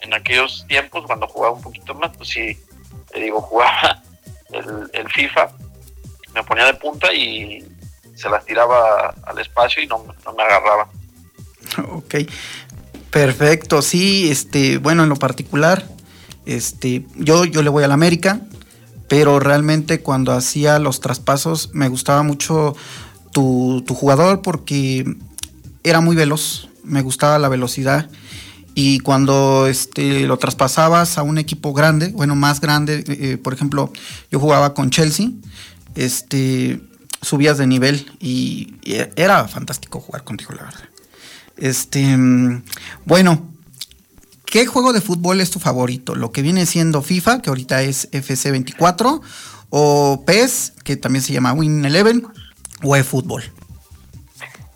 en 0.00 0.14
aquellos 0.14 0.64
tiempos, 0.68 1.04
cuando 1.06 1.26
jugaba 1.26 1.54
un 1.54 1.62
poquito 1.62 1.94
más, 1.94 2.16
pues 2.16 2.28
sí, 2.28 2.58
te 3.12 3.20
digo, 3.20 3.40
jugaba 3.40 4.02
el, 4.92 5.08
FIFA, 5.10 5.50
me 6.34 6.42
ponía 6.44 6.66
de 6.66 6.74
punta 6.74 7.12
y 7.12 7.64
se 8.14 8.28
las 8.28 8.44
tiraba 8.44 9.14
al 9.24 9.38
espacio 9.38 9.82
y 9.82 9.86
no, 9.86 10.04
no 10.24 10.32
me 10.34 10.42
agarraba. 10.42 10.88
Ok, 11.90 12.16
perfecto. 13.10 13.82
Sí, 13.82 14.30
este, 14.30 14.78
bueno, 14.78 15.02
en 15.02 15.08
lo 15.08 15.16
particular, 15.16 15.84
este, 16.46 17.04
yo, 17.16 17.44
yo 17.44 17.62
le 17.62 17.70
voy 17.70 17.84
a 17.84 17.88
la 17.88 17.94
América, 17.94 18.40
pero 19.08 19.40
realmente 19.40 20.00
cuando 20.00 20.32
hacía 20.32 20.78
los 20.78 21.00
traspasos 21.00 21.70
me 21.72 21.88
gustaba 21.88 22.22
mucho 22.22 22.74
tu, 23.32 23.84
jugador 23.88 24.42
porque 24.42 25.16
era 25.82 26.00
muy 26.00 26.16
veloz, 26.16 26.68
me 26.84 27.02
gustaba 27.02 27.38
la 27.38 27.48
velocidad 27.48 28.08
y 28.74 29.00
cuando 29.00 29.66
este, 29.66 30.20
lo 30.20 30.36
traspasabas 30.38 31.18
a 31.18 31.22
un 31.22 31.38
equipo 31.38 31.72
grande, 31.72 32.08
bueno, 32.08 32.34
más 32.34 32.60
grande, 32.60 32.98
eh, 32.98 33.04
eh, 33.08 33.36
por 33.36 33.54
ejemplo, 33.54 33.92
yo 34.30 34.40
jugaba 34.40 34.74
con 34.74 34.90
Chelsea, 34.90 35.30
este, 35.94 36.80
subías 37.22 37.58
de 37.58 37.66
nivel 37.66 38.10
y, 38.18 38.74
y, 38.82 38.96
era 39.16 39.46
fantástico 39.46 40.00
jugar 40.00 40.24
contigo, 40.24 40.52
la 40.54 40.64
verdad. 40.64 40.88
Este, 41.56 42.16
mm, 42.16 42.64
bueno, 43.04 43.53
¿Qué 44.54 44.66
juego 44.66 44.92
de 44.92 45.00
fútbol 45.00 45.40
es 45.40 45.50
tu 45.50 45.58
favorito? 45.58 46.14
¿Lo 46.14 46.30
que 46.30 46.40
viene 46.40 46.64
siendo 46.64 47.02
FIFA, 47.02 47.42
que 47.42 47.48
ahorita 47.48 47.82
es 47.82 48.08
FC24, 48.12 49.20
o 49.70 50.22
PES, 50.24 50.74
que 50.84 50.96
también 50.96 51.24
se 51.24 51.32
llama 51.32 51.52
Win 51.52 51.84
Eleven, 51.84 52.24
o 52.80 52.94
eFootball? 52.94 53.42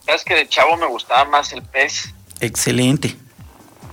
Sabes 0.04 0.24
que 0.24 0.34
de 0.34 0.48
chavo 0.48 0.76
me 0.78 0.86
gustaba 0.86 1.26
más 1.26 1.52
el 1.52 1.62
PES. 1.62 2.12
Excelente. 2.40 3.14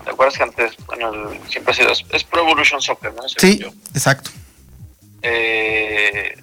¿Te 0.04 0.10
acuerdas 0.10 0.36
que 0.36 0.42
antes, 0.42 0.75
bueno, 0.88 1.30
siempre 1.48 1.74
ha 1.74 1.75
sido, 1.75 1.92
es 1.92 2.24
Pro 2.24 2.42
Evolution 2.42 2.82
Soccer, 2.82 3.13
¿no? 3.13 3.22
sí, 3.38 3.63
exacto. 3.94 4.32
Eh, 5.22 6.36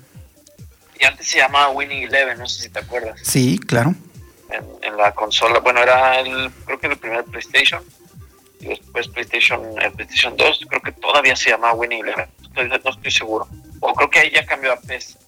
y 1.00 1.04
antes 1.04 1.26
se 1.26 1.38
llamaba 1.38 1.70
Winning 1.70 2.04
Eleven, 2.04 2.38
no 2.38 2.46
sé 2.46 2.62
si 2.62 2.68
te 2.68 2.78
acuerdas. 2.78 3.18
Sí, 3.24 3.58
claro. 3.58 3.96
En, 4.50 4.64
en, 4.82 4.96
la 4.96 5.12
consola, 5.12 5.58
bueno, 5.58 5.80
era 5.80 6.20
el, 6.20 6.48
creo 6.64 6.78
que 6.78 6.86
el 6.86 6.96
primer 6.96 7.24
PlayStation 7.24 7.82
después 8.68 9.08
PlayStation, 9.08 9.60
eh, 9.80 9.90
PlayStation 9.90 10.36
2, 10.36 10.66
creo 10.68 10.82
que 10.82 10.92
todavía 10.92 11.36
se 11.36 11.50
llama 11.50 11.72
Winning 11.72 12.00
Eleven, 12.00 12.28
no 12.54 12.90
estoy 12.90 13.10
seguro. 13.10 13.46
O 13.80 13.92
creo 13.94 14.10
que 14.10 14.20
ahí 14.20 14.30
ya 14.30 14.46
cambió 14.46 14.72
a 14.72 14.76
PES. 14.76 15.18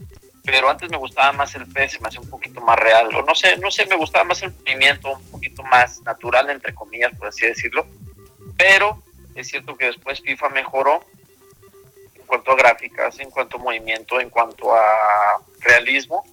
Pero 0.44 0.68
antes 0.68 0.90
me 0.90 0.98
gustaba 0.98 1.32
más 1.32 1.54
el 1.54 1.66
PES, 1.66 2.00
me 2.00 2.08
hacía 2.08 2.20
un 2.20 2.28
poquito 2.28 2.60
más 2.60 2.78
real. 2.78 3.14
O 3.14 3.22
no 3.22 3.34
sé, 3.34 3.56
no 3.56 3.70
sé, 3.70 3.86
me 3.86 3.96
gustaba 3.96 4.24
más 4.24 4.42
el 4.42 4.52
movimiento, 4.52 5.12
un 5.12 5.30
poquito 5.30 5.62
más 5.64 6.02
natural, 6.02 6.50
entre 6.50 6.74
comillas, 6.74 7.16
por 7.18 7.28
así 7.28 7.46
decirlo. 7.46 7.86
Pero 8.56 9.02
es 9.34 9.48
cierto 9.48 9.76
que 9.76 9.86
después 9.86 10.20
FIFA 10.20 10.50
mejoró 10.50 11.04
en 12.14 12.22
cuanto 12.26 12.52
a 12.52 12.56
gráficas, 12.56 13.18
en 13.18 13.30
cuanto 13.30 13.56
a 13.56 13.60
movimiento, 13.60 14.20
en 14.20 14.30
cuanto 14.30 14.74
a 14.74 14.82
realismo 15.60 16.24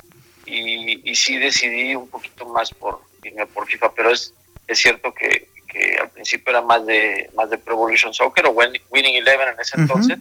y, 0.45 1.09
y 1.09 1.15
sí 1.15 1.37
decidí 1.37 1.95
un 1.95 2.09
poquito 2.09 2.45
más 2.45 2.71
por 2.71 3.11
por 3.53 3.67
FIFA, 3.67 3.93
pero 3.93 4.11
es, 4.11 4.33
es 4.67 4.79
cierto 4.79 5.13
que, 5.13 5.47
que 5.71 5.97
al 5.99 6.09
principio 6.09 6.51
era 6.51 6.61
más 6.61 6.85
de 6.85 7.29
más 7.35 7.49
de 7.49 7.57
Pro 7.57 7.73
Evolution 7.73 8.13
Soccer 8.13 8.45
o 8.45 8.51
Winning 8.51 9.15
Eleven 9.15 9.49
en 9.49 9.59
ese 9.59 9.79
entonces. 9.79 10.17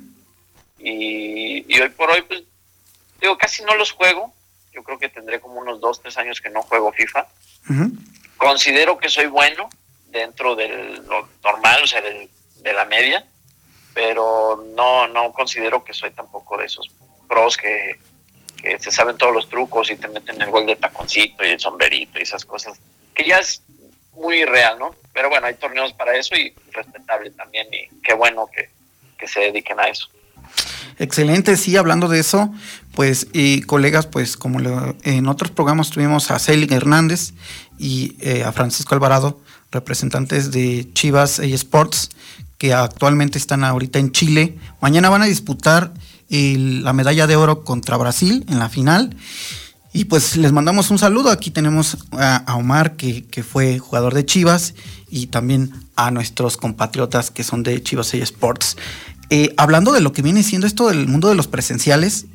Y, 0.79 1.65
y, 1.69 1.81
hoy 1.81 1.91
por 1.91 2.11
hoy 2.11 2.23
pues 2.23 2.43
digo 3.21 3.37
casi 3.37 3.63
no 3.65 3.75
los 3.75 3.93
juego. 3.93 4.33
Yo 4.73 4.83
creo 4.85 4.99
que 4.99 5.09
tendré 5.09 5.41
como 5.41 5.61
unos 5.61 5.81
dos 5.81 6.01
tres 6.01 6.17
años 6.17 6.41
que 6.41 6.51
no 6.51 6.63
juego 6.63 6.93
FIFA. 6.93 7.27
Considero 8.37 8.99
que 8.99 9.09
soy 9.09 9.27
bueno 9.27 9.69
dentro 10.07 10.57
de 10.57 10.69
lo 10.69 11.29
normal 11.43 11.83
o 11.85 11.87
sea 11.87 12.01
de 12.03 12.73
la 12.73 12.85
media 12.85 13.25
pero 13.95 14.65
no 14.75 15.07
no 15.07 15.33
considero 15.33 15.85
que 15.85 15.95
soy 15.95 16.11
tampoco 16.11 16.57
de 16.57 16.65
esos 16.65 16.91
pros 17.29 17.57
que 17.57 17.97
que 18.61 18.79
se 18.79 18.91
saben 18.91 19.17
todos 19.17 19.35
los 19.35 19.49
trucos 19.49 19.91
y 19.91 19.97
te 19.97 20.09
meten 20.09 20.41
el 20.41 20.51
gol 20.51 20.67
de 20.67 20.77
taconcito 20.77 21.45
y 21.45 21.51
el 21.51 21.61
sombrerito 21.61 22.19
y 22.19 22.23
esas 22.23 22.45
cosas, 22.45 22.79
que 23.15 23.25
ya 23.25 23.39
es 23.39 23.63
muy 24.15 24.45
real, 24.45 24.79
¿no? 24.79 24.95
Pero 25.13 25.29
bueno, 25.29 25.47
hay 25.47 25.55
torneos 25.55 25.93
para 25.93 26.17
eso 26.17 26.35
y 26.35 26.55
respetable 26.73 27.31
también 27.31 27.67
y 27.73 27.89
qué 28.03 28.15
bueno 28.15 28.49
que, 28.55 28.69
se 29.27 29.41
dediquen 29.41 29.79
a 29.79 29.85
eso. 29.85 30.09
Excelente, 30.99 31.57
sí, 31.57 31.77
hablando 31.77 32.09
de 32.09 32.21
eso, 32.21 32.51
pues 32.95 33.27
y 33.35 33.63
colegas, 33.63 34.07
pues 34.07 34.37
como 34.37 34.61
en 35.03 35.29
otros 35.29 35.51
programas 35.51 35.91
tuvimos 35.91 36.31
a 36.31 36.39
Celi 36.39 36.67
Hernández 36.73 37.33
y 37.79 38.17
eh, 38.21 38.45
a 38.45 38.53
Francisco 38.53 38.95
Alvarado, 38.95 39.39
representantes 39.71 40.51
de 40.51 40.91
Chivas 40.95 41.39
Sports, 41.39 42.11
que 42.57 42.73
actualmente 42.73 43.39
están 43.39 43.63
ahorita 43.63 43.99
en 43.99 44.13
Chile. 44.13 44.59
Mañana 44.81 45.11
van 45.11 45.23
a 45.23 45.27
disputar 45.27 45.93
la 46.31 46.93
medalla 46.93 47.27
de 47.27 47.37
oro 47.37 47.65
contra 47.65 47.97
Brasil 47.97 48.45
en 48.49 48.59
la 48.59 48.69
final. 48.69 49.17
Y 49.93 50.05
pues 50.05 50.37
les 50.37 50.53
mandamos 50.53 50.91
un 50.91 50.99
saludo. 50.99 51.31
Aquí 51.31 51.51
tenemos 51.51 51.99
a, 52.13 52.55
Omar, 52.55 52.97
que, 52.97 53.43
fue 53.43 53.79
jugador 53.79 54.15
de 54.15 54.25
Chivas, 54.25 54.75
y 55.09 55.27
también 55.27 55.73
a 55.97 56.11
nuestros 56.11 56.57
compatriotas 56.57 57.31
que 57.31 57.43
son 57.43 57.63
de 57.63 57.83
Chivas 57.83 58.15
Sports. 58.15 58.77
Eh, 59.31 59.53
hablando 59.57 59.93
de 59.93 60.01
lo 60.01 60.13
que 60.13 60.23
viene 60.23 60.43
siendo 60.43 60.67
esto 60.67 60.89
del 60.89 61.09
mundo 61.09 61.29
de 61.29 61.35
los 61.35 61.49
presenciales, 61.49 62.27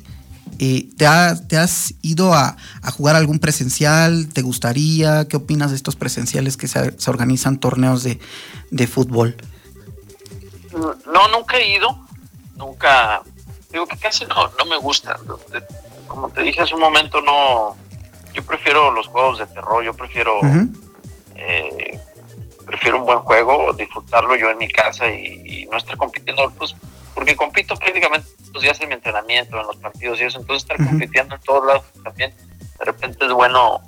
eh, 0.58 0.88
¿te, 0.96 1.06
has 1.06 1.94
ido 2.02 2.34
a, 2.34 2.56
jugar 2.92 3.16
algún 3.16 3.38
presencial? 3.38 4.28
¿Te 4.28 4.42
gustaría? 4.42 5.26
¿Qué 5.26 5.36
opinas 5.36 5.70
de 5.70 5.76
estos 5.76 5.96
presenciales 5.96 6.56
que 6.56 6.68
se, 6.68 6.94
organizan 7.08 7.58
torneos 7.58 8.02
de, 8.02 8.20
de, 8.70 8.86
fútbol? 8.86 9.36
No, 10.72 11.28
nunca 11.28 11.56
he 11.56 11.76
ido. 11.76 11.98
Nunca, 12.56 13.22
digo 13.72 13.86
que 13.86 13.96
casi 13.96 14.24
no, 14.26 14.50
no 14.58 14.64
me 14.66 14.76
gusta. 14.76 15.18
Como 16.06 16.28
te 16.30 16.42
dije 16.42 16.62
hace 16.62 16.74
un 16.74 16.80
momento, 16.80 17.20
no. 17.20 17.76
Yo 18.32 18.42
prefiero 18.44 18.90
los 18.90 19.06
juegos 19.06 19.38
de 19.38 19.46
terror, 19.46 19.82
yo 19.82 19.94
prefiero. 19.94 20.40
Eh, 21.34 21.98
prefiero 22.66 22.98
un 22.98 23.06
buen 23.06 23.20
juego, 23.20 23.72
disfrutarlo 23.72 24.36
yo 24.36 24.50
en 24.50 24.58
mi 24.58 24.68
casa 24.68 25.08
y, 25.08 25.66
no 25.70 25.78
estar 25.78 25.96
compitiendo, 25.96 26.50
pues, 26.58 26.74
porque 27.14 27.36
compito 27.36 27.76
prácticamente 27.76 28.28
los 28.52 28.62
días 28.62 28.78
de 28.78 28.86
mi 28.86 28.94
entrenamiento, 28.94 29.60
en 29.60 29.66
los 29.66 29.76
partidos 29.76 30.20
y 30.20 30.24
eso, 30.24 30.40
entonces 30.40 30.68
estar 30.68 30.76
compitiendo 30.84 31.34
en 31.34 31.40
todos 31.42 31.66
lados 31.66 31.84
también, 32.02 32.34
de 32.78 32.84
repente 32.84 33.24
es 33.24 33.32
bueno 33.32 33.80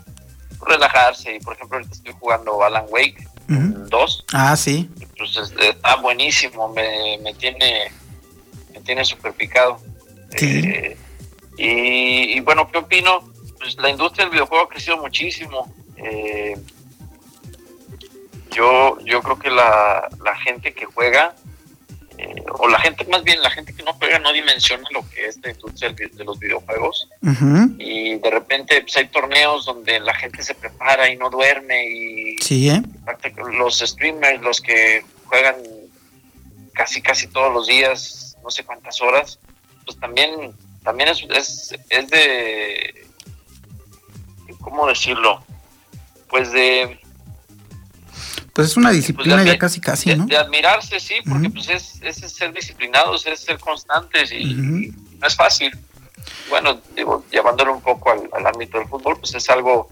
relajarse. 0.66 1.36
Y 1.36 1.40
por 1.40 1.54
ejemplo, 1.54 1.78
ahorita 1.78 1.94
estoy 1.94 2.14
jugando 2.18 2.62
Alan 2.62 2.86
Wake 2.88 3.26
2. 3.48 4.24
Ah, 4.32 4.56
sí. 4.56 4.90
Pues 5.16 5.36
está 5.36 5.96
buenísimo, 5.96 6.68
me, 6.68 7.18
me 7.22 7.34
tiene 7.34 7.90
tiene 8.88 9.04
súper 9.04 9.34
picado. 9.34 9.78
Eh, 10.40 10.96
y, 11.58 12.40
bueno, 12.40 12.70
¿qué 12.70 12.78
opino? 12.78 13.22
Pues 13.58 13.76
la 13.78 13.90
industria 13.90 14.24
del 14.24 14.32
videojuego 14.32 14.64
ha 14.64 14.68
crecido 14.68 14.96
muchísimo. 14.98 15.72
Eh, 15.96 16.56
yo, 18.52 18.98
yo 19.04 19.20
creo 19.22 19.38
que 19.38 19.50
la, 19.50 20.08
gente 20.44 20.72
que 20.72 20.84
juega, 20.86 21.34
eh, 22.16 22.44
o 22.58 22.68
la 22.68 22.78
gente, 22.80 23.04
más 23.06 23.24
bien 23.24 23.42
la 23.42 23.50
gente 23.50 23.74
que 23.74 23.82
no 23.82 23.92
juega, 23.94 24.18
no 24.20 24.32
dimensiona 24.32 24.88
lo 24.92 25.08
que 25.10 25.26
es 25.26 25.38
la 25.42 25.50
industria 25.50 25.90
de 25.92 26.24
los 26.24 26.38
videojuegos. 26.38 27.08
Y 27.78 28.18
de 28.18 28.30
repente 28.30 28.80
pues, 28.82 28.96
hay 28.96 29.08
torneos 29.08 29.64
donde 29.66 30.00
la 30.00 30.14
gente 30.14 30.42
se 30.42 30.54
prepara 30.54 31.10
y 31.10 31.16
no 31.16 31.28
duerme. 31.28 31.86
Y 31.86 32.36
sí, 32.40 32.70
los 33.58 33.78
streamers, 33.78 34.40
los 34.42 34.60
que 34.60 35.04
juegan 35.26 35.56
casi, 36.78 37.02
casi 37.02 37.26
todos 37.26 37.52
los 37.52 37.66
días, 37.66 38.36
no 38.44 38.50
sé 38.50 38.64
cuántas 38.64 39.00
horas, 39.02 39.40
pues 39.84 39.98
también, 39.98 40.30
también 40.88 41.10
es, 41.10 41.74
es, 41.90 42.08
de, 42.08 43.06
¿cómo 44.58 44.86
decirlo? 44.86 45.44
Pues 46.30 46.50
de... 46.50 46.98
Pues 48.54 48.68
es 48.68 48.76
una 48.78 48.88
pues 48.88 48.96
disciplina 48.96 49.44
ya 49.44 49.58
casi 49.58 49.82
casi, 49.82 50.16
¿no? 50.16 50.24
De, 50.24 50.38
admirarse, 50.38 50.98
sí, 50.98 51.16
porque 51.28 51.50
pues 51.50 51.68
es, 51.68 52.00
es, 52.00 52.16
ser 52.32 52.54
disciplinados, 52.54 53.26
es 53.26 53.40
ser 53.40 53.58
constantes 53.58 54.32
y, 54.32 54.44
no 54.46 55.26
es 55.26 55.36
fácil. 55.36 55.76
Bueno, 56.48 56.80
digo, 56.96 57.22
llevándolo 57.30 57.74
un 57.74 57.82
poco 57.82 58.10
al, 58.10 58.46
ámbito 58.46 58.78
del 58.78 58.88
fútbol, 58.88 59.18
pues 59.18 59.34
es 59.34 59.50
algo 59.50 59.90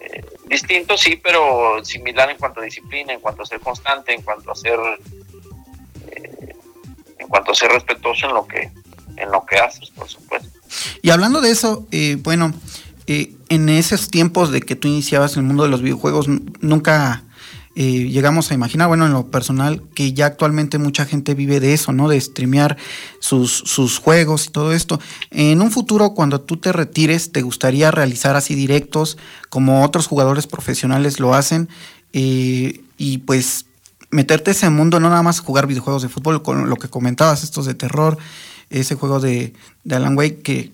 eh, 0.00 0.24
distinto, 0.46 0.98
sí, 0.98 1.20
pero 1.22 1.84
similar 1.84 2.28
en 2.30 2.36
cuanto 2.36 2.60
a 2.60 2.64
disciplina, 2.64 3.12
en 3.12 3.20
cuanto 3.20 3.42
a 3.42 3.46
ser 3.46 3.60
constante, 3.60 4.12
en 4.12 4.22
cuanto 4.22 4.50
a 4.50 4.56
ser 4.56 4.80
cuanto 7.28 7.52
a 7.52 7.54
ser 7.54 7.70
respetuoso 7.70 8.26
en 8.26 8.34
lo 8.34 8.46
que, 8.46 8.70
en 9.16 9.30
lo 9.30 9.44
que 9.46 9.56
haces, 9.56 9.90
por 9.90 10.08
supuesto. 10.08 10.48
Y 11.02 11.10
hablando 11.10 11.40
de 11.40 11.50
eso, 11.50 11.86
eh, 11.90 12.18
bueno, 12.22 12.52
eh, 13.06 13.34
en 13.48 13.68
esos 13.68 14.10
tiempos 14.10 14.50
de 14.50 14.60
que 14.60 14.76
tú 14.76 14.88
iniciabas 14.88 15.36
el 15.36 15.42
mundo 15.42 15.64
de 15.64 15.68
los 15.68 15.82
videojuegos, 15.82 16.26
nunca 16.60 17.24
eh, 17.74 18.08
llegamos 18.08 18.50
a 18.50 18.54
imaginar, 18.54 18.88
bueno, 18.88 19.06
en 19.06 19.12
lo 19.12 19.30
personal, 19.30 19.82
que 19.94 20.12
ya 20.12 20.26
actualmente 20.26 20.78
mucha 20.78 21.04
gente 21.04 21.34
vive 21.34 21.60
de 21.60 21.74
eso, 21.74 21.92
¿no? 21.92 22.08
De 22.08 22.20
streamear 22.20 22.76
sus, 23.18 23.52
sus 23.52 23.98
juegos 23.98 24.46
y 24.46 24.50
todo 24.50 24.72
esto. 24.72 25.00
En 25.30 25.60
un 25.60 25.70
futuro, 25.70 26.14
cuando 26.14 26.40
tú 26.40 26.56
te 26.56 26.72
retires, 26.72 27.32
¿te 27.32 27.42
gustaría 27.42 27.90
realizar 27.90 28.36
así 28.36 28.54
directos 28.54 29.18
como 29.48 29.84
otros 29.84 30.06
jugadores 30.06 30.46
profesionales 30.46 31.20
lo 31.20 31.34
hacen? 31.34 31.68
y 32.14 33.18
pues 33.24 33.64
meterte 34.12 34.50
ese 34.50 34.68
mundo, 34.68 35.00
no 35.00 35.08
nada 35.08 35.22
más 35.22 35.40
jugar 35.40 35.66
videojuegos 35.66 36.02
de 36.02 36.10
fútbol, 36.10 36.42
con 36.42 36.68
lo 36.68 36.76
que 36.76 36.88
comentabas, 36.88 37.42
estos 37.42 37.64
de 37.64 37.74
terror, 37.74 38.18
ese 38.72 38.94
juego 38.94 39.20
de, 39.20 39.52
Alan 39.90 40.16
Wake, 40.16 40.42
que 40.42 40.72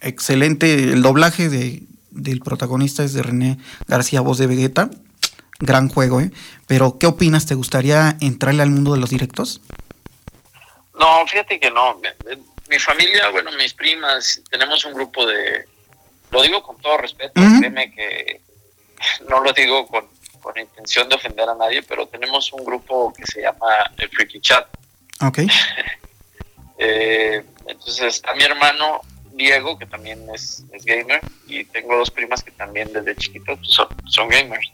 excelente, 0.00 0.74
el 0.74 1.02
doblaje 1.02 1.48
de, 1.48 1.82
del 2.10 2.40
protagonista 2.40 3.04
es 3.04 3.12
de 3.12 3.22
René 3.22 3.58
García, 3.86 4.20
voz 4.20 4.38
de 4.38 4.46
Vegeta, 4.46 4.90
gran 5.58 5.88
juego, 5.88 6.20
¿eh? 6.20 6.30
Pero, 6.66 6.98
¿qué 6.98 7.06
opinas? 7.06 7.46
¿Te 7.46 7.54
gustaría 7.54 8.16
entrarle 8.20 8.62
al 8.62 8.70
mundo 8.70 8.92
de 8.92 9.00
los 9.00 9.10
directos? 9.10 9.60
No, 10.98 11.26
fíjate 11.26 11.60
que 11.60 11.70
no. 11.70 12.00
Mi 12.68 12.78
familia, 12.78 13.30
bueno, 13.30 13.50
mis 13.52 13.72
primas, 13.74 14.42
tenemos 14.50 14.84
un 14.84 14.94
grupo 14.94 15.26
de, 15.26 15.66
lo 16.30 16.42
digo 16.42 16.62
con 16.62 16.76
todo 16.78 16.98
respeto, 16.98 17.32
créeme 17.34 17.92
que 17.92 18.40
no 19.28 19.40
lo 19.40 19.52
digo 19.52 19.86
con 19.86 20.16
con 20.46 20.56
intención 20.60 21.08
de 21.08 21.16
ofender 21.16 21.48
a 21.48 21.56
nadie, 21.56 21.82
pero 21.82 22.06
tenemos 22.06 22.52
un 22.52 22.64
grupo 22.64 23.12
que 23.12 23.26
se 23.26 23.42
llama 23.42 23.66
el 23.96 24.08
Freaky 24.08 24.40
Chat. 24.40 24.64
Ok. 25.20 25.38
eh, 26.78 27.44
entonces 27.66 28.14
está 28.14 28.34
mi 28.34 28.44
hermano 28.44 29.00
Diego, 29.32 29.78
que 29.78 29.86
también 29.86 30.26
es, 30.34 30.64
gamer, 30.84 31.20
y 31.46 31.64
tengo 31.64 31.96
dos 31.96 32.10
primas 32.10 32.42
que 32.42 32.50
también 32.52 32.92
desde 32.92 33.16
chiquitos 33.16 33.58
son, 33.62 33.88
son 34.06 34.28
gamers. 34.28 34.70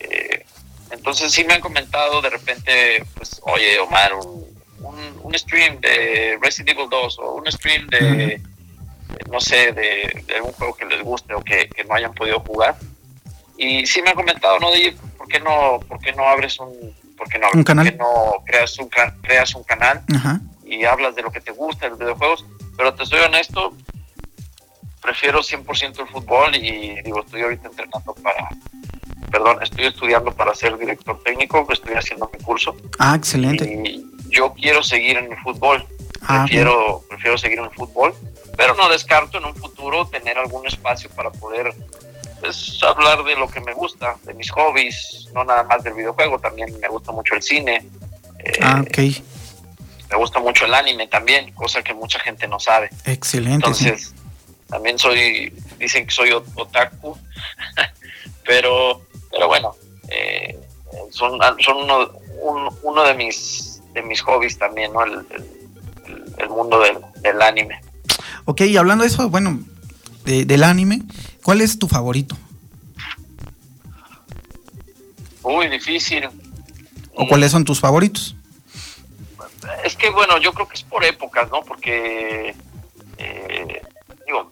Eh, 0.00 0.44
entonces 0.90 1.30
sí 1.32 1.44
me 1.44 1.54
han 1.54 1.60
comentado 1.60 2.20
de 2.22 2.30
repente, 2.30 3.04
pues, 3.14 3.40
oye, 3.42 3.78
Omar, 3.78 4.14
un, 4.14 4.46
un, 5.22 5.34
stream 5.38 5.80
de 5.80 6.38
Resident 6.40 6.70
Evil 6.70 6.88
2 6.90 7.18
o 7.18 7.34
un 7.34 7.46
stream 7.50 7.86
de, 7.88 8.40
no 9.30 9.40
sé, 9.40 9.72
de, 9.72 10.24
de, 10.26 10.34
algún 10.36 10.52
juego 10.52 10.74
que 10.74 10.86
les 10.86 11.02
guste 11.02 11.34
o 11.34 11.42
que, 11.42 11.68
que 11.68 11.84
no 11.84 11.94
hayan 11.94 12.14
podido 12.14 12.40
jugar 12.40 12.76
y 13.58 13.84
sí 13.86 14.00
me 14.00 14.10
han 14.10 14.16
comentado, 14.16 14.58
¿no? 14.60 14.70
De, 14.70 14.96
¿por 15.18 15.26
qué 15.26 15.40
no, 15.40 15.80
por 15.86 15.98
qué 16.00 16.12
no 16.12 16.26
abres 16.26 16.58
un, 16.60 16.94
por 17.16 17.28
qué 17.28 17.38
no, 17.38 17.48
¿Un 17.52 17.64
canal? 17.64 17.94
no 17.98 18.34
creas 18.46 18.78
un, 18.78 18.88
creas 19.20 19.54
un 19.54 19.64
canal 19.64 20.02
y 20.68 20.84
hablas 20.84 21.14
de 21.14 21.22
lo 21.22 21.30
que 21.30 21.40
te 21.40 21.52
gusta, 21.52 21.86
de 21.86 21.90
los 21.90 21.98
videojuegos? 21.98 22.44
Pero 22.76 22.94
te 22.94 23.06
soy 23.06 23.20
honesto, 23.20 23.74
prefiero 25.00 25.40
100% 25.40 26.00
el 26.00 26.08
fútbol 26.08 26.54
y 26.54 27.00
digo, 27.02 27.20
estoy 27.20 27.42
ahorita 27.42 27.68
entrenando 27.68 28.14
para, 28.14 28.48
perdón, 29.30 29.62
estoy 29.62 29.86
estudiando 29.86 30.32
para 30.32 30.54
ser 30.54 30.76
director 30.78 31.22
técnico, 31.22 31.66
estoy 31.70 31.94
haciendo 31.94 32.30
mi 32.32 32.42
curso. 32.44 32.76
Ah, 32.98 33.14
excelente. 33.16 33.64
Y 33.64 34.04
yo 34.30 34.52
quiero 34.54 34.82
seguir 34.82 35.16
en 35.16 35.32
el 35.32 35.38
fútbol, 35.38 35.84
ah, 36.22 36.44
prefiero, 36.44 37.02
prefiero 37.08 37.38
seguir 37.38 37.58
en 37.58 37.64
el 37.64 37.70
fútbol, 37.72 38.14
pero 38.56 38.74
no 38.74 38.88
descarto 38.88 39.38
en 39.38 39.44
un 39.46 39.54
futuro 39.54 40.06
tener 40.06 40.38
algún 40.38 40.66
espacio 40.66 41.10
para 41.10 41.30
poder 41.30 41.74
es 42.42 42.80
hablar 42.82 43.24
de 43.24 43.36
lo 43.36 43.48
que 43.48 43.60
me 43.60 43.72
gusta, 43.74 44.16
de 44.24 44.34
mis 44.34 44.50
hobbies, 44.50 45.28
no 45.34 45.44
nada 45.44 45.64
más 45.64 45.82
del 45.82 45.94
videojuego, 45.94 46.38
también 46.38 46.78
me 46.80 46.88
gusta 46.88 47.12
mucho 47.12 47.34
el 47.34 47.42
cine. 47.42 47.88
Eh, 48.38 48.58
ah, 48.62 48.82
ok. 48.86 48.98
Me 50.10 50.16
gusta 50.16 50.38
mucho 50.38 50.64
el 50.64 50.74
anime 50.74 51.06
también, 51.06 51.52
cosa 51.52 51.82
que 51.82 51.94
mucha 51.94 52.18
gente 52.20 52.48
no 52.48 52.58
sabe. 52.58 52.90
Excelente. 53.04 53.56
Entonces, 53.56 54.14
también 54.68 54.98
soy, 54.98 55.52
dicen 55.78 56.06
que 56.06 56.10
soy 56.10 56.32
otaku, 56.32 57.16
pero, 58.44 59.02
pero 59.30 59.48
bueno, 59.48 59.74
eh, 60.08 60.58
son, 61.10 61.38
son 61.60 61.76
uno, 62.42 62.70
uno 62.82 63.02
de 63.04 63.14
mis 63.14 63.68
de 63.94 64.02
mis 64.02 64.20
hobbies 64.22 64.58
también, 64.58 64.92
¿no? 64.92 65.04
El, 65.04 66.48
mundo 66.48 66.80
del, 67.22 67.42
anime. 67.42 67.80
Ok, 68.44 68.62
y 68.62 68.76
hablando 68.76 69.02
de 69.02 69.08
eso, 69.08 69.28
bueno, 69.28 69.60
del 70.24 70.64
anime, 70.64 71.02
¿cuál 71.42 71.60
es 71.60 71.78
tu 71.78 71.88
favorito? 71.88 72.36
Uy, 75.42 75.68
difícil. 75.68 76.28
¿O 77.14 77.26
cuáles 77.26 77.50
son 77.50 77.64
tus 77.64 77.80
favoritos? 77.80 78.36
Es 79.84 79.96
que 79.96 80.10
bueno, 80.10 80.38
yo 80.38 80.52
creo 80.52 80.68
que 80.68 80.76
es 80.76 80.82
por 80.82 81.04
épocas, 81.04 81.50
¿no? 81.50 81.62
Porque, 81.62 82.54
eh, 83.18 83.82
digo, 84.26 84.50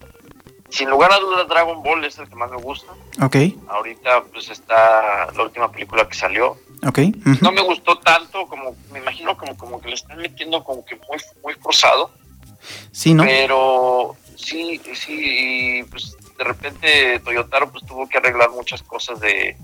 sin 0.70 0.90
lugar 0.90 1.12
a 1.12 1.18
dudas 1.18 1.48
Dragon 1.48 1.82
Ball 1.82 2.04
es 2.04 2.18
el 2.18 2.28
que 2.28 2.34
más 2.34 2.50
me 2.50 2.58
gusta. 2.58 2.92
Ok. 3.22 3.36
Ahorita 3.68 4.24
pues 4.32 4.50
está 4.50 5.30
la 5.32 5.42
última 5.42 5.70
película 5.70 6.08
que 6.08 6.14
salió. 6.14 6.56
Ok. 6.86 6.98
No 7.40 7.52
me 7.52 7.62
gustó 7.62 7.98
tanto, 7.98 8.46
como 8.46 8.76
me 8.92 8.98
imagino 8.98 9.36
como, 9.36 9.56
como 9.56 9.80
que 9.80 9.88
le 9.88 9.94
están 9.94 10.18
metiendo 10.18 10.62
como 10.62 10.84
que 10.84 10.96
muy, 10.96 11.18
muy 11.42 11.54
forzado. 11.54 12.10
Sí, 12.92 13.14
¿no? 13.14 13.24
Pero 13.24 14.16
sí, 14.36 14.80
sí, 14.94 15.84
pues 15.90 16.16
de 16.36 16.44
repente 16.44 17.20
Toyotaro 17.20 17.70
pues 17.70 17.84
tuvo 17.86 18.08
que 18.08 18.18
arreglar 18.18 18.50
muchas 18.50 18.82
cosas 18.82 19.18
de, 19.20 19.56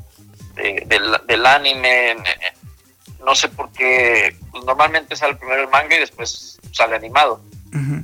del, 0.56 1.46
anime. 1.46 2.16
No 3.24 3.34
sé 3.34 3.48
por 3.48 3.70
qué, 3.72 4.36
pues, 4.50 4.64
normalmente 4.64 5.16
sale 5.16 5.36
primero 5.36 5.62
el 5.62 5.68
manga 5.68 5.96
y 5.96 6.00
después 6.00 6.60
sale 6.72 6.96
animado. 6.96 7.40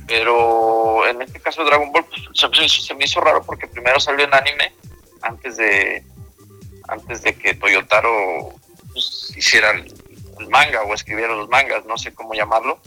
Pero 0.07 1.07
en 1.07 1.21
este 1.21 1.39
caso 1.39 1.63
Dragon 1.63 1.91
Ball 1.91 2.03
pues, 2.05 2.21
se, 2.33 2.95
me 2.95 3.05
hizo 3.05 3.21
raro 3.21 3.43
porque 3.43 3.67
primero 3.67 3.99
salió 3.99 4.25
en 4.25 4.33
anime 4.33 4.73
antes 5.21 5.57
de 5.57 6.03
antes 6.87 7.21
de 7.21 7.35
que 7.35 7.53
Toyotaro 7.53 8.49
pues, 8.91 9.31
hiciera 9.37 9.71
el, 9.71 9.93
manga 10.49 10.81
o 10.83 10.93
escribiera 10.95 11.35
los 11.35 11.49
mangas, 11.49 11.85
no 11.85 11.97
sé 11.97 12.13
cómo 12.13 12.33
llamarlo. 12.33 12.79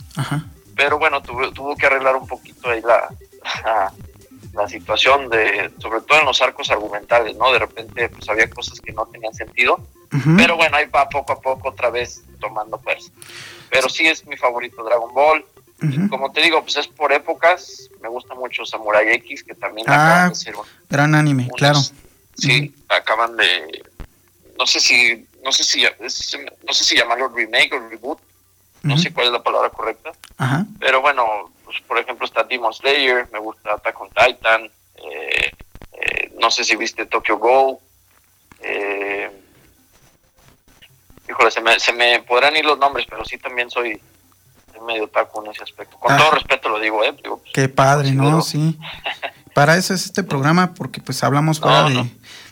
Pero 0.75 0.99
bueno, 0.99 1.23
tuvo, 1.23 1.53
tuvo 1.53 1.77
que 1.77 1.87
arreglar 1.87 2.17
un 2.17 2.27
poquito 2.27 2.71
ahí 2.71 2.81
la, 2.81 3.09
la, 4.55 4.69
situación 4.69 5.29
de, 5.29 5.71
sobre 5.79 6.01
todo 6.01 6.19
en 6.19 6.25
los 6.25 6.41
arcos 6.41 6.71
argumentales, 6.71 7.37
¿no? 7.37 7.53
De 7.53 7.59
repente 7.59 8.09
pues 8.09 8.29
había 8.29 8.49
cosas 8.51 8.81
que 8.81 8.93
no 8.93 9.07
tenían 9.07 9.35
sentido. 9.35 9.87
Pero 10.37 10.57
bueno, 10.57 10.77
ahí 10.77 10.87
va 10.87 11.09
poco 11.09 11.33
a 11.33 11.41
poco 11.41 11.71
otra 11.71 11.91
vez 11.91 12.23
tomando 12.39 12.79
fuerza. 12.79 13.11
Pero 13.71 13.89
sí 13.89 14.07
es 14.07 14.27
mi 14.27 14.37
favorito 14.37 14.85
Dragon 14.85 15.13
Ball. 15.15 15.45
como 16.11 16.31
te 16.33 16.43
digo, 16.43 16.63
pues 16.63 16.77
es 16.77 16.87
por 16.87 17.13
épocas. 17.13 17.89
Me 18.03 18.09
gusta 18.09 18.35
mucho 18.35 18.65
Samurai 18.67 19.09
X, 19.15 19.43
que 19.43 19.55
también 19.55 19.87
ah, 19.89 20.29
de 20.29 20.35
ser 20.35 20.55
gran 20.91 21.15
anime, 21.15 21.49
claro. 21.57 21.81
Sí, 22.37 22.75
acaban 22.89 23.37
de 23.37 23.83
no 24.59 24.67
sé 24.67 24.81
si 24.81 25.27
no 25.43 25.53
sé 25.53 25.65
si 25.65 25.83
no 25.83 26.73
sé 26.73 26.85
si 26.85 26.97
llamarlo 26.97 27.29
remake 27.29 27.73
o 27.75 27.89
reboot. 27.89 28.19
No 28.83 28.99
sé 28.99 29.13
cuál 29.13 29.27
es 29.27 29.33
la 29.33 29.43
palabra 29.43 29.71
correcta. 29.71 30.13
Pero 30.81 31.01
bueno, 31.01 31.53
pues, 31.65 31.81
por 31.83 31.99
ejemplo 31.99 32.27
está 32.27 32.43
Demon 32.43 32.73
Slayer, 32.75 33.29
me 33.33 33.39
gusta 33.39 33.75
Attack 33.75 34.01
on 34.01 34.11
Titan, 34.11 34.71
eh, 34.97 35.53
eh, 35.93 36.33
no 36.41 36.51
sé 36.51 36.65
si 36.65 36.77
viste 36.77 37.07
Tokyo 37.07 37.39
Go. 37.39 37.81
Eh, 38.61 39.31
híjole, 41.29 41.51
se 41.51 41.61
me, 41.61 41.79
se 41.79 41.93
me 41.93 42.23
podrán 42.23 42.57
ir 42.57 42.65
los 42.65 42.79
nombres, 42.79 43.07
pero 43.09 43.25
sí 43.25 43.39
también 43.39 43.71
soy 43.71 44.01
medio 44.87 45.09
taco 45.09 45.45
en 45.45 45.51
ese 45.51 45.63
aspecto. 45.63 45.97
Con 45.99 46.13
ah. 46.13 46.17
todo 46.17 46.33
respeto 46.33 46.69
lo 46.69 46.81
digo, 46.81 47.03
¿eh? 47.05 47.13
Pues, 47.13 47.41
Qué 47.53 47.69
padre, 47.69 48.13
¿no? 48.13 48.43
Sí. 48.43 48.79
Para 49.55 49.77
eso 49.77 49.93
es 49.93 50.07
este 50.07 50.23
programa, 50.23 50.73
porque 50.75 51.01
pues 51.01 51.23
hablamos 51.23 51.61
fuera 51.61 51.89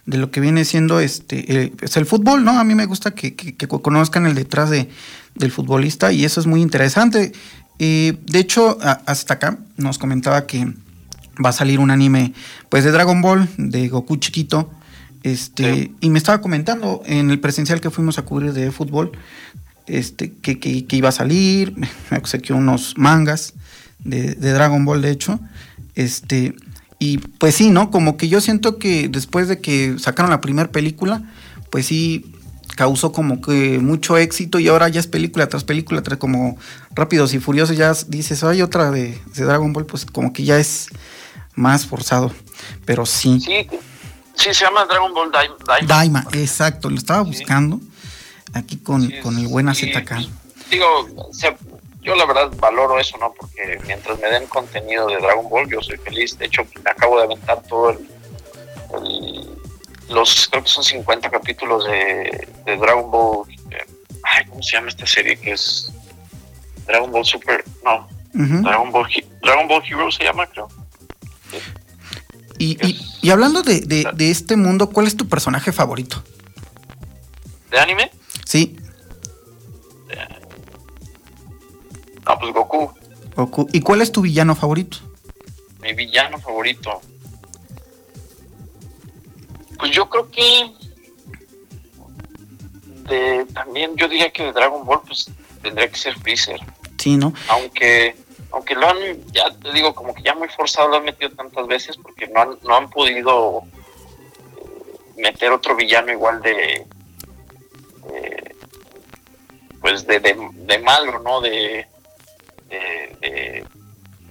de, 0.04 0.18
lo 0.18 0.30
que 0.30 0.40
viene 0.40 0.66
siendo 0.66 1.00
este 1.00 1.64
es 1.64 1.70
pues, 1.70 1.96
el 1.96 2.04
fútbol, 2.04 2.44
¿no? 2.44 2.58
A 2.58 2.64
mí 2.64 2.74
me 2.74 2.84
gusta 2.84 3.12
que, 3.12 3.56
conozcan 3.66 4.26
el 4.26 4.34
detrás 4.34 4.68
de, 4.68 4.90
del 5.34 5.50
futbolista 5.50 6.12
y 6.12 6.26
eso 6.26 6.40
es 6.40 6.46
muy 6.46 6.60
interesante. 6.60 7.32
Eh, 7.78 8.18
de 8.20 8.38
hecho, 8.38 8.76
hasta 8.82 9.34
acá 9.34 9.56
nos 9.78 9.98
comentaba 9.98 10.46
que 10.46 10.66
va 11.42 11.50
a 11.50 11.52
salir 11.54 11.80
un 11.80 11.90
anime 11.90 12.34
pues 12.68 12.84
de 12.84 12.90
Dragon 12.90 13.22
Ball, 13.22 13.48
de 13.56 13.88
Goku 13.88 14.18
chiquito. 14.18 14.70
Este, 15.22 15.92
y 16.00 16.10
me 16.10 16.18
estaba 16.18 16.40
comentando 16.40 17.02
en 17.04 17.30
el 17.30 17.40
presencial 17.40 17.80
que 17.80 17.90
fuimos 17.90 18.18
a 18.18 18.22
cubrir 18.22 18.52
de 18.52 18.70
fútbol, 18.70 19.12
este, 19.86 20.32
que, 20.32 20.58
que, 20.58 20.96
iba 20.96 21.08
a 21.08 21.12
salir, 21.12 21.74
me 22.10 22.18
obsequió 22.18 22.56
unos 22.56 22.94
mangas 22.96 23.54
de, 24.04 24.34
Dragon 24.34 24.84
Ball, 24.84 25.02
de 25.02 25.10
hecho. 25.10 25.40
Este, 25.94 26.54
y 26.98 27.18
pues 27.18 27.54
sí, 27.54 27.70
¿no? 27.70 27.90
Como 27.90 28.16
que 28.16 28.28
yo 28.28 28.40
siento 28.40 28.78
que 28.78 29.08
después 29.08 29.48
de 29.48 29.60
que 29.60 29.98
sacaron 29.98 30.30
la 30.30 30.40
primera 30.40 30.70
película, 30.70 31.22
pues 31.70 31.86
sí 31.86 32.32
causó 32.76 33.12
como 33.12 33.40
que 33.40 33.78
mucho 33.78 34.16
éxito 34.16 34.58
y 34.58 34.68
ahora 34.68 34.88
ya 34.88 35.00
es 35.00 35.06
película 35.06 35.48
tras 35.48 35.64
película, 35.64 36.02
tras 36.02 36.18
como 36.18 36.56
Rápidos 36.94 37.34
y 37.34 37.38
Furiosos, 37.38 37.76
ya 37.76 37.92
dices, 38.08 38.42
hay 38.44 38.62
otra 38.62 38.90
de, 38.90 39.18
Dragon 39.34 39.72
Ball, 39.72 39.86
pues 39.86 40.06
como 40.06 40.32
que 40.32 40.44
ya 40.44 40.58
es 40.58 40.88
más 41.54 41.84
forzado, 41.86 42.32
pero 42.86 43.04
sí. 43.04 43.40
Sí, 43.40 43.66
sí 44.40 44.54
se 44.54 44.64
llama 44.64 44.86
Dragon 44.86 45.12
Ball 45.12 45.30
Daima. 45.30 45.56
Daima, 45.86 46.26
exacto, 46.32 46.88
lo 46.88 46.96
estaba 46.96 47.22
buscando 47.22 47.78
aquí 48.54 48.78
con, 48.78 49.02
el 49.02 49.48
buen 49.48 49.68
AZK. 49.68 50.12
digo, 50.70 51.08
yo 52.02 52.14
la 52.14 52.24
verdad 52.24 52.50
valoro 52.56 52.98
eso, 52.98 53.16
¿no? 53.18 53.32
Porque 53.32 53.78
mientras 53.86 54.18
me 54.18 54.28
den 54.28 54.46
contenido 54.46 55.06
de 55.06 55.18
Dragon 55.18 55.48
Ball, 55.48 55.68
yo 55.70 55.82
soy 55.82 55.98
feliz. 55.98 56.36
De 56.38 56.46
hecho, 56.46 56.62
me 56.82 56.90
acabo 56.90 57.18
de 57.18 57.24
aventar 57.24 57.62
todo 57.64 57.90
el, 57.90 58.08
los, 60.08 60.48
creo 60.48 60.62
que 60.62 60.68
son 60.68 60.82
50 60.82 61.30
capítulos 61.30 61.84
de, 61.84 62.48
Dragon 62.64 63.10
Ball. 63.10 63.48
Eh, 63.70 63.84
ay, 64.24 64.46
¿cómo 64.46 64.62
se 64.62 64.72
llama 64.72 64.88
esta 64.88 65.06
serie? 65.06 65.36
Que 65.36 65.52
es 65.52 65.92
Dragon 66.86 67.10
Ball 67.12 67.24
Super, 67.24 67.64
no, 67.84 68.08
Dragon, 68.32 68.90
Ball, 68.90 69.08
Dragon 69.42 69.68
Ball 69.68 69.82
Hero 69.86 70.10
se 70.10 70.24
llama, 70.24 70.46
creo. 70.46 70.68
Y, 72.58 72.76
y, 72.86 73.09
hablando 73.28 73.62
de, 73.62 73.80
de, 73.80 74.30
este 74.30 74.56
mundo, 74.56 74.88
¿cuál 74.88 75.06
es 75.06 75.16
tu 75.16 75.28
personaje 75.28 75.72
favorito? 75.72 76.22
¿De 77.70 77.78
anime? 77.78 78.10
Sí. 78.46 78.78
Ah, 82.24 82.38
pues 82.38 82.54
Goku. 82.54 82.90
Goku. 83.36 83.68
¿Y 83.72 83.80
cuál 83.80 84.00
es 84.00 84.10
tu 84.10 84.22
villano 84.22 84.54
favorito? 84.54 84.98
Mi 85.82 85.92
villano 85.92 86.38
favorito. 86.38 87.02
Pues 89.78 89.92
yo 89.92 90.08
creo 90.08 90.30
que 90.30 90.72
de, 93.08 93.46
también 93.52 93.96
yo 93.96 94.08
diría 94.08 94.30
que 94.30 94.44
de 94.44 94.52
Dragon 94.52 94.84
Ball 94.84 95.00
pues 95.06 95.30
tendría 95.62 95.90
que 95.90 95.96
ser 95.96 96.18
Freezer. 96.18 96.60
Sí, 96.98 97.16
¿no? 97.16 97.32
Aunque 97.48 98.16
aunque 98.52 98.74
lo 98.74 98.88
han, 98.88 98.98
ya 99.32 99.50
te 99.50 99.72
digo, 99.72 99.94
como 99.94 100.14
que 100.14 100.22
ya 100.22 100.34
muy 100.34 100.48
forzado 100.48 100.88
lo 100.88 100.96
han 100.96 101.04
metido 101.04 101.30
tantas 101.30 101.66
veces 101.66 101.96
porque 101.96 102.26
no 102.26 102.40
han, 102.40 102.58
no 102.62 102.76
han 102.76 102.90
podido 102.90 103.62
eh, 104.56 104.96
meter 105.16 105.52
otro 105.52 105.76
villano 105.76 106.12
igual 106.12 106.40
de, 106.42 106.86
pues 109.80 110.06
de, 110.06 110.20
de, 110.20 110.78
malo, 110.78 111.18
¿no? 111.20 111.40
De, 111.40 111.86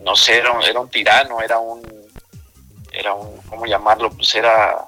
no 0.02 0.16
sé, 0.16 0.38
era 0.38 0.80
un, 0.80 0.90
tirano, 0.90 1.42
era 1.42 1.60
un, 1.60 1.82
era 2.92 3.14
un, 3.14 3.38
¿cómo 3.44 3.66
llamarlo? 3.66 4.10
Pues 4.12 4.34
era, 4.36 4.86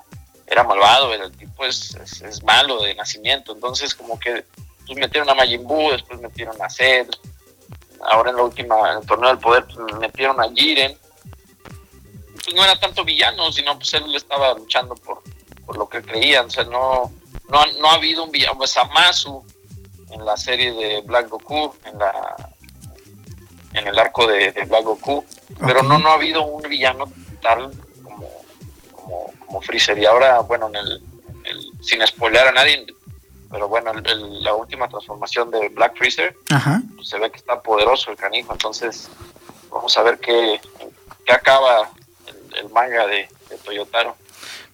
era 0.47 0.63
malvado, 0.63 1.13
el 1.13 1.31
tipo 1.37 1.65
es, 1.65 1.95
es, 1.95 2.43
malo 2.43 2.81
de 2.81 2.95
nacimiento, 2.95 3.53
entonces 3.53 3.93
como 3.93 4.19
que 4.19 4.45
pues 4.85 4.97
metieron 4.97 5.29
a 5.29 5.35
Majin 5.35 5.65
después 5.91 6.19
metieron 6.19 6.59
a 6.61 6.69
Zed, 6.69 7.07
ahora 8.09 8.31
en 8.31 8.37
la 8.37 8.43
última, 8.43 8.91
en 8.91 8.99
el 8.99 9.05
torneo 9.05 9.29
del 9.29 9.39
poder, 9.39 9.65
pues 9.65 9.97
metieron 9.99 10.39
a 10.39 10.49
Jiren, 10.53 10.97
pues 12.33 12.55
no 12.55 12.63
era 12.63 12.79
tanto 12.79 13.03
villano, 13.03 13.51
sino 13.51 13.77
pues 13.77 13.93
él 13.93 14.13
estaba 14.15 14.53
luchando 14.53 14.95
por, 14.95 15.21
por 15.65 15.77
lo 15.77 15.87
que 15.87 16.01
creían, 16.01 16.47
o 16.47 16.49
sea, 16.49 16.63
no, 16.63 17.11
no, 17.49 17.65
no 17.79 17.91
ha 17.91 17.95
habido 17.95 18.23
un 18.23 18.31
villano, 18.31 18.57
pues 18.57 18.75
Amasu 18.77 19.43
en 20.11 20.25
la 20.25 20.35
serie 20.37 20.73
de 20.73 21.01
Black 21.01 21.29
Goku, 21.29 21.73
en 21.85 21.99
la 21.99 22.51
en 23.73 23.87
el 23.87 23.97
arco 23.97 24.27
de, 24.27 24.51
Black 24.67 24.83
Goku, 24.83 25.25
pero 25.59 25.81
no, 25.83 25.97
no 25.97 26.09
ha 26.09 26.13
habido 26.15 26.43
un 26.43 26.61
villano 26.67 27.11
tal 27.41 27.71
como, 28.03 28.29
como, 28.91 29.33
como 29.45 29.61
Freezer. 29.61 29.97
Y 29.97 30.05
ahora, 30.05 30.41
bueno, 30.41 30.67
en 30.67 30.75
el, 30.75 31.01
sin 31.81 32.05
spoiler 32.05 32.47
a 32.47 32.51
nadie, 32.51 32.85
pero 33.51 33.67
bueno, 33.67 33.91
la 33.93 34.55
última 34.55 34.87
transformación 34.87 35.51
de 35.51 35.69
Black 35.69 35.97
Freezer, 35.97 36.35
pues 36.95 37.09
se 37.09 37.19
ve 37.19 37.29
que 37.29 37.37
está 37.37 37.61
poderoso 37.61 38.09
el 38.09 38.17
canijo, 38.17 38.53
entonces 38.53 39.09
vamos 39.69 39.97
a 39.97 40.03
ver 40.03 40.19
qué, 40.19 40.59
qué 41.25 41.33
acaba 41.33 41.89
el, 42.57 42.69
manga 42.69 43.05
de, 43.07 43.27
de 43.49 43.57
Toyotaro. 43.63 44.15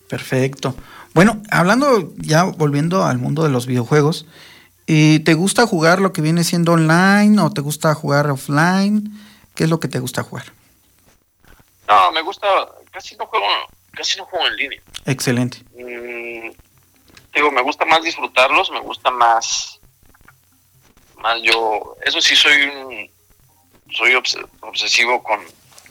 Perfecto. 0.08 0.76
Bueno, 1.14 1.42
hablando 1.50 2.14
ya 2.18 2.44
volviendo 2.44 3.04
al 3.04 3.18
mundo 3.18 3.44
de 3.44 3.50
los 3.50 3.66
videojuegos, 3.66 4.28
¿y 4.86 5.20
¿te 5.22 5.34
gusta 5.34 5.66
jugar 5.66 6.00
lo 6.00 6.14
que 6.14 6.22
viene 6.22 6.44
siendo 6.44 6.74
online 6.74 7.42
o 7.42 7.50
te 7.52 7.62
gusta 7.62 7.96
jugar 7.96 8.30
offline? 8.30 9.12
¿Qué 9.56 9.64
es 9.64 9.70
lo 9.72 9.80
que 9.80 9.88
te 9.88 10.00
gusta 10.00 10.22
jugar? 10.22 10.46
No, 11.88 12.12
me 12.12 12.22
gusta, 12.22 12.48
casi 12.92 13.16
no 13.16 13.26
juego, 13.26 13.46
casi 13.92 14.20
no 14.20 14.26
juego 14.26 14.46
en 14.48 14.56
línea. 14.56 14.82
Excelente. 15.06 15.64
Mm, 15.76 16.52
digo, 17.38 17.52
me 17.52 17.62
gusta 17.62 17.86
más 17.86 18.04
disfrutarlos, 18.04 18.72
me 18.72 18.80
gusta 18.80 19.12
más, 19.12 19.80
más 21.18 21.42
yo, 21.42 21.96
eso 22.04 22.20
sí 22.22 22.36
soy 22.36 22.64
un, 22.64 23.10
soy 23.92 24.16
obsesivo 24.62 25.22
con, 25.24 25.40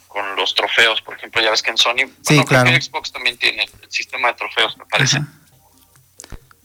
con 0.09 0.37
los 0.37 0.55
trofeos, 0.55 1.01
por 1.03 1.17
ejemplo, 1.17 1.41
ya 1.41 1.51
ves 1.51 1.63
que 1.63 1.71
en 1.71 1.79
Sony, 1.79 2.11
sí, 2.23 2.45
claro. 2.45 2.71
Xbox 2.71 3.13
también 3.13 3.39
tiene 3.39 3.65
el 3.65 3.91
sistema 3.91 4.29
de 4.29 4.35
trofeos, 4.35 4.77
me 4.77 4.87
parece. 4.87 5.21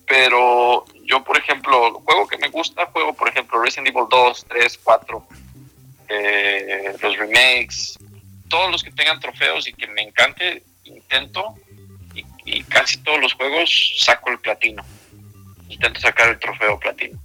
Pero 0.07 0.85
yo, 1.05 1.23
por 1.23 1.37
ejemplo, 1.37 1.93
juego 2.03 2.27
que 2.27 2.37
me 2.37 2.49
gusta, 2.49 2.87
juego, 2.87 3.13
por 3.13 3.29
ejemplo, 3.29 3.61
Resident 3.61 3.87
Evil 3.87 4.07
2, 4.09 4.45
3, 4.49 4.79
4, 4.83 5.27
eh, 6.09 6.95
los 7.01 7.17
remakes, 7.17 7.97
todos 8.49 8.71
los 8.71 8.83
que 8.83 8.91
tengan 8.91 9.19
trofeos 9.19 9.67
y 9.67 9.73
que 9.73 9.87
me 9.87 10.01
encante, 10.01 10.63
intento 10.83 11.55
y, 12.45 12.63
casi 12.63 12.97
todos 12.99 13.19
los 13.19 13.33
juegos 13.33 13.93
saco 13.99 14.29
el 14.29 14.39
platino. 14.39 14.83
Intento 15.69 15.99
sacar 15.99 16.29
el 16.29 16.39
trofeo 16.39 16.79
platino. 16.79 17.19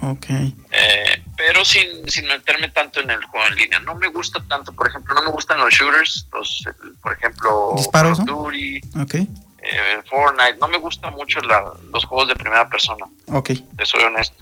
Ok. 0.00 0.26
Eh, 0.30 1.22
pero 1.36 1.64
sin, 1.64 2.08
sin 2.10 2.26
meterme 2.26 2.68
tanto 2.70 3.00
en 3.00 3.10
el 3.10 3.22
juego 3.24 3.46
en 3.46 3.54
línea. 3.56 3.78
No 3.80 3.94
me 3.94 4.08
gusta 4.08 4.42
tanto, 4.48 4.72
por 4.72 4.88
ejemplo, 4.88 5.14
no 5.14 5.22
me 5.22 5.30
gustan 5.30 5.58
los 5.58 5.72
shooters, 5.72 6.26
los, 6.32 6.64
por 7.02 7.12
ejemplo, 7.12 7.74
¿Disparos, 7.76 8.24
Duty, 8.24 8.80
okay. 9.00 9.28
eh, 9.62 10.02
Fortnite. 10.08 10.56
No 10.60 10.68
me 10.68 10.78
gustan 10.78 11.14
mucho 11.14 11.40
los 11.40 12.04
juegos 12.04 12.28
de 12.28 12.34
primera 12.34 12.68
persona. 12.68 13.06
Ok. 13.28 13.50
Te 13.76 13.86
soy 13.86 14.02
honesto. 14.02 14.36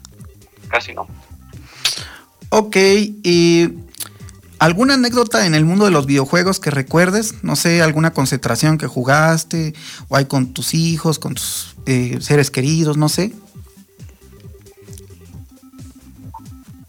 Casi 0.69 0.95
no. 0.95 1.07
Ok, 2.51 2.77
y 2.77 3.69
¿Alguna 4.61 4.93
anécdota 4.93 5.47
en 5.47 5.55
el 5.55 5.65
mundo 5.65 5.87
de 5.87 5.91
los 5.91 6.05
videojuegos 6.05 6.61
que 6.61 6.71
recuerdes? 6.71 7.43
No 7.43 7.57
sé, 7.57 7.81
alguna 7.81 8.13
concentración 8.13 8.77
que 8.77 8.87
jugaste, 8.87 9.73
o 10.09 10.17
hay 10.17 10.27
con 10.27 10.53
tus 10.53 10.75
hijos, 10.75 11.19
con 11.19 11.35
tus 11.35 11.77
eh, 11.87 12.19
seres 12.21 12.51
queridos, 12.51 12.99
no 12.99 13.09
sé. 13.09 13.33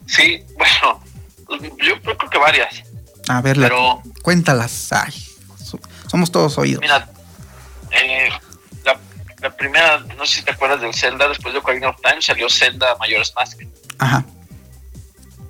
Sí, 0.06 0.44
bueno, 0.58 1.02
yo 1.82 2.02
creo 2.02 2.18
que 2.18 2.38
varias. 2.38 2.84
A 3.30 3.42
ver, 3.42 3.56
pero, 3.58 4.04
cuéntalas. 4.22 4.92
Ay, 4.92 5.14
somos 6.08 6.30
todos 6.30 6.58
oídos. 6.58 6.82
Mira, 6.82 7.10
eh, 7.92 8.30
la, 9.42 9.56
primera, 9.56 10.00
no 10.18 10.26
sé 10.26 10.40
si 10.40 10.42
te 10.44 10.52
acuerdas 10.52 10.82
del 10.82 10.94
Zelda, 10.94 11.30
después 11.30 11.54
de 11.54 11.60
Ocarina 11.60 11.88
of 11.88 12.02
Time 12.02 12.22
salió 12.22 12.50
Zelda 12.50 12.98
Majora's 13.00 13.32
Mask. 13.34 13.62
Ajá. 13.98 14.26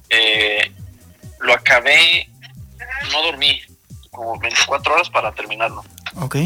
Eh, 0.07 0.71
lo 1.41 1.53
acabé, 1.53 2.29
no 3.11 3.23
dormí, 3.23 3.61
como 4.09 4.37
24 4.39 4.93
horas 4.93 5.09
para 5.09 5.31
terminarlo. 5.31 5.83
Ok. 6.15 6.37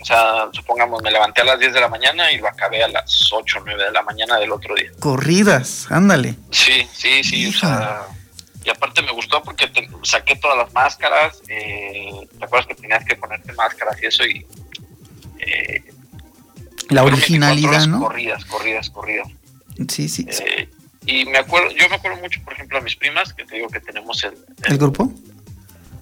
O 0.00 0.04
sea, 0.04 0.48
supongamos, 0.52 1.02
me 1.02 1.10
levanté 1.10 1.40
a 1.42 1.44
las 1.44 1.58
10 1.58 1.74
de 1.74 1.80
la 1.80 1.88
mañana 1.88 2.30
y 2.30 2.38
lo 2.38 2.48
acabé 2.48 2.82
a 2.84 2.88
las 2.88 3.32
8 3.32 3.58
o 3.58 3.62
9 3.64 3.84
de 3.84 3.92
la 3.92 4.02
mañana 4.02 4.38
del 4.38 4.52
otro 4.52 4.74
día. 4.74 4.90
Corridas, 5.00 5.90
ándale. 5.90 6.36
Sí, 6.50 6.86
sí, 6.92 7.24
sí, 7.24 7.48
o 7.48 7.52
sea, 7.52 8.06
y 8.64 8.70
aparte 8.70 9.02
me 9.02 9.12
gustó 9.12 9.42
porque 9.42 9.70
saqué 10.02 10.36
todas 10.36 10.58
las 10.58 10.72
máscaras, 10.72 11.42
eh, 11.48 12.28
¿te 12.38 12.44
acuerdas 12.44 12.68
que 12.68 12.74
tenías 12.74 13.04
que 13.04 13.16
ponerte 13.16 13.52
máscaras 13.54 14.00
y 14.02 14.06
eso? 14.06 14.24
Y, 14.24 14.46
eh, 15.40 15.82
la 16.90 17.02
originalidad, 17.02 17.86
¿no? 17.86 18.00
Corridas, 18.00 18.44
corridas, 18.44 18.90
corridas. 18.90 19.28
Sí, 19.88 20.08
sí. 20.08 20.26
Eh, 20.28 20.68
y 21.08 21.24
me 21.24 21.38
acuerdo, 21.38 21.70
yo 21.70 21.88
me 21.88 21.96
acuerdo 21.96 22.18
mucho, 22.18 22.38
por 22.44 22.52
ejemplo, 22.52 22.76
a 22.76 22.80
mis 22.82 22.94
primas, 22.94 23.32
que 23.32 23.46
te 23.46 23.54
digo 23.56 23.68
que 23.68 23.80
tenemos 23.80 24.22
el... 24.24 24.34
¿El, 24.64 24.76
grupo? 24.76 25.10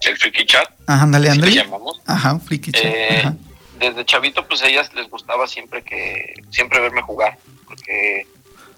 El 0.00 0.16
Friki 0.16 0.44
Chat. 0.44 0.68
Ajá, 0.88 1.04
ándale, 1.04 1.30
ándale. 1.30 1.54
llamamos. 1.54 2.02
Ajá, 2.06 2.40
Friki 2.40 2.72
Chat. 2.72 2.84
Eh, 2.84 3.32
desde 3.78 4.04
chavito, 4.04 4.48
pues 4.48 4.62
a 4.62 4.66
ellas 4.66 4.92
les 4.94 5.08
gustaba 5.08 5.46
siempre 5.46 5.84
que, 5.84 6.34
siempre 6.50 6.80
verme 6.80 7.02
jugar, 7.02 7.38
porque, 7.68 8.26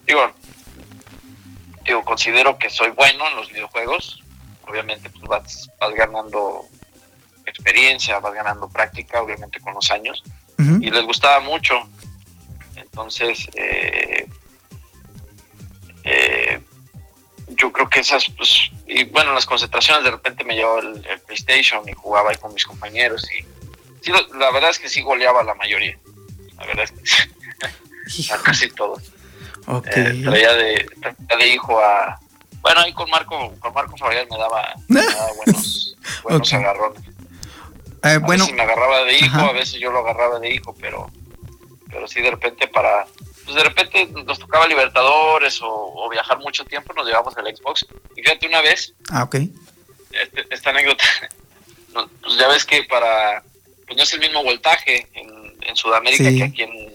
digo, 0.06 0.30
digo, 1.86 2.04
considero 2.04 2.58
que 2.58 2.68
soy 2.68 2.90
bueno 2.90 3.26
en 3.30 3.36
los 3.36 3.48
videojuegos, 3.48 4.22
obviamente 4.66 5.08
pues 5.08 5.24
vas, 5.24 5.70
vas 5.80 5.94
ganando 5.94 6.66
experiencia, 7.46 8.18
vas 8.18 8.34
ganando 8.34 8.68
práctica, 8.68 9.22
obviamente 9.22 9.60
con 9.60 9.72
los 9.72 9.90
años, 9.90 10.22
y 10.58 10.90
les 10.90 11.04
gustaba 11.04 11.40
mucho. 11.40 11.74
Entonces, 12.76 13.48
eh, 13.54 14.28
eh, 16.10 16.60
yo 17.48 17.70
creo 17.70 17.88
que 17.88 18.00
esas, 18.00 18.24
pues, 18.36 18.70
y 18.86 19.04
bueno, 19.04 19.34
las 19.34 19.44
concentraciones 19.44 20.04
de 20.04 20.10
repente 20.10 20.44
me 20.44 20.54
llevaba 20.54 20.80
el, 20.80 21.02
PlayStation 21.26 21.86
y 21.86 21.92
jugaba 21.92 22.30
ahí 22.30 22.36
con 22.36 22.54
mis 22.54 22.64
compañeros 22.64 23.28
y 23.30 23.44
sí, 24.02 24.12
la 24.38 24.50
verdad 24.50 24.70
es 24.70 24.78
que 24.78 24.88
sí 24.88 25.02
goleaba 25.02 25.42
la 25.42 25.54
mayoría, 25.54 25.98
la 26.56 26.66
verdad 26.66 26.86
es 27.02 27.26
que 28.26 28.32
a 28.32 28.38
casi 28.38 28.70
todos. 28.70 29.02
Okay. 29.70 30.02
Eh, 30.02 30.22
traía, 30.24 30.54
de, 30.54 30.86
de 31.38 31.48
hijo 31.48 31.78
a, 31.78 32.18
bueno, 32.62 32.80
ahí 32.80 32.94
con 32.94 33.10
Marco, 33.10 33.54
con 33.58 33.74
Marco 33.74 33.98
Fabián 33.98 34.26
me 34.30 34.38
daba, 34.38 34.74
buenos, 34.88 35.94
buenos 36.22 36.52
agarrones. 36.54 37.02
Eh, 38.02 38.14
a 38.14 38.18
bueno, 38.18 38.44
veces 38.44 38.56
me 38.56 38.62
agarraba 38.62 39.04
de 39.04 39.18
hijo, 39.18 39.38
a 39.38 39.52
veces 39.52 39.78
yo 39.78 39.92
lo 39.92 39.98
agarraba 39.98 40.40
de 40.40 40.54
hijo, 40.54 40.74
pero, 40.80 41.10
pero 41.90 42.08
sí 42.08 42.22
de 42.22 42.30
repente 42.30 42.66
para 42.68 43.06
pues 43.48 43.56
de 43.56 43.64
repente 43.64 44.06
nos 44.26 44.38
tocaba 44.38 44.66
Libertadores 44.66 45.58
o, 45.62 46.06
viajar 46.10 46.38
mucho 46.38 46.66
tiempo, 46.66 46.92
nos 46.92 47.06
llevamos 47.06 47.34
el 47.38 47.56
Xbox. 47.56 47.86
Y 48.14 48.20
fíjate 48.20 48.46
una 48.46 48.60
vez, 48.60 48.92
ah, 49.10 49.24
ok. 49.24 49.36
Este, 50.10 50.46
esta 50.50 50.68
anécdota, 50.68 51.02
pues 51.94 52.36
ya 52.38 52.46
ves 52.48 52.66
que 52.66 52.82
para, 52.84 53.42
pues 53.86 53.96
no 53.96 54.02
es 54.02 54.12
el 54.12 54.20
mismo 54.20 54.42
voltaje 54.42 55.08
en, 55.14 55.38
Sudamérica 55.74 56.24
que 56.24 56.42
aquí 56.42 56.62
en... 56.62 56.94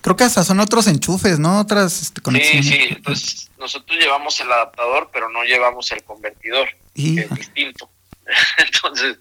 Creo 0.00 0.16
que 0.16 0.24
hasta 0.24 0.44
son 0.44 0.58
otros 0.58 0.88
enchufes, 0.88 1.38
¿no? 1.38 1.60
Otras 1.60 2.02
este, 2.02 2.20
conexiones. 2.20 2.66
Sí, 2.66 2.72
sí, 2.72 2.86
entonces 2.90 3.50
nosotros 3.56 3.98
llevamos 3.98 4.38
el 4.40 4.50
adaptador, 4.50 5.10
pero 5.12 5.30
no 5.30 5.44
llevamos 5.44 5.90
el 5.92 6.02
convertidor, 6.02 6.68
que 6.94 7.20
es 7.20 7.30
distinto. 7.30 7.88
entonces 8.58 9.16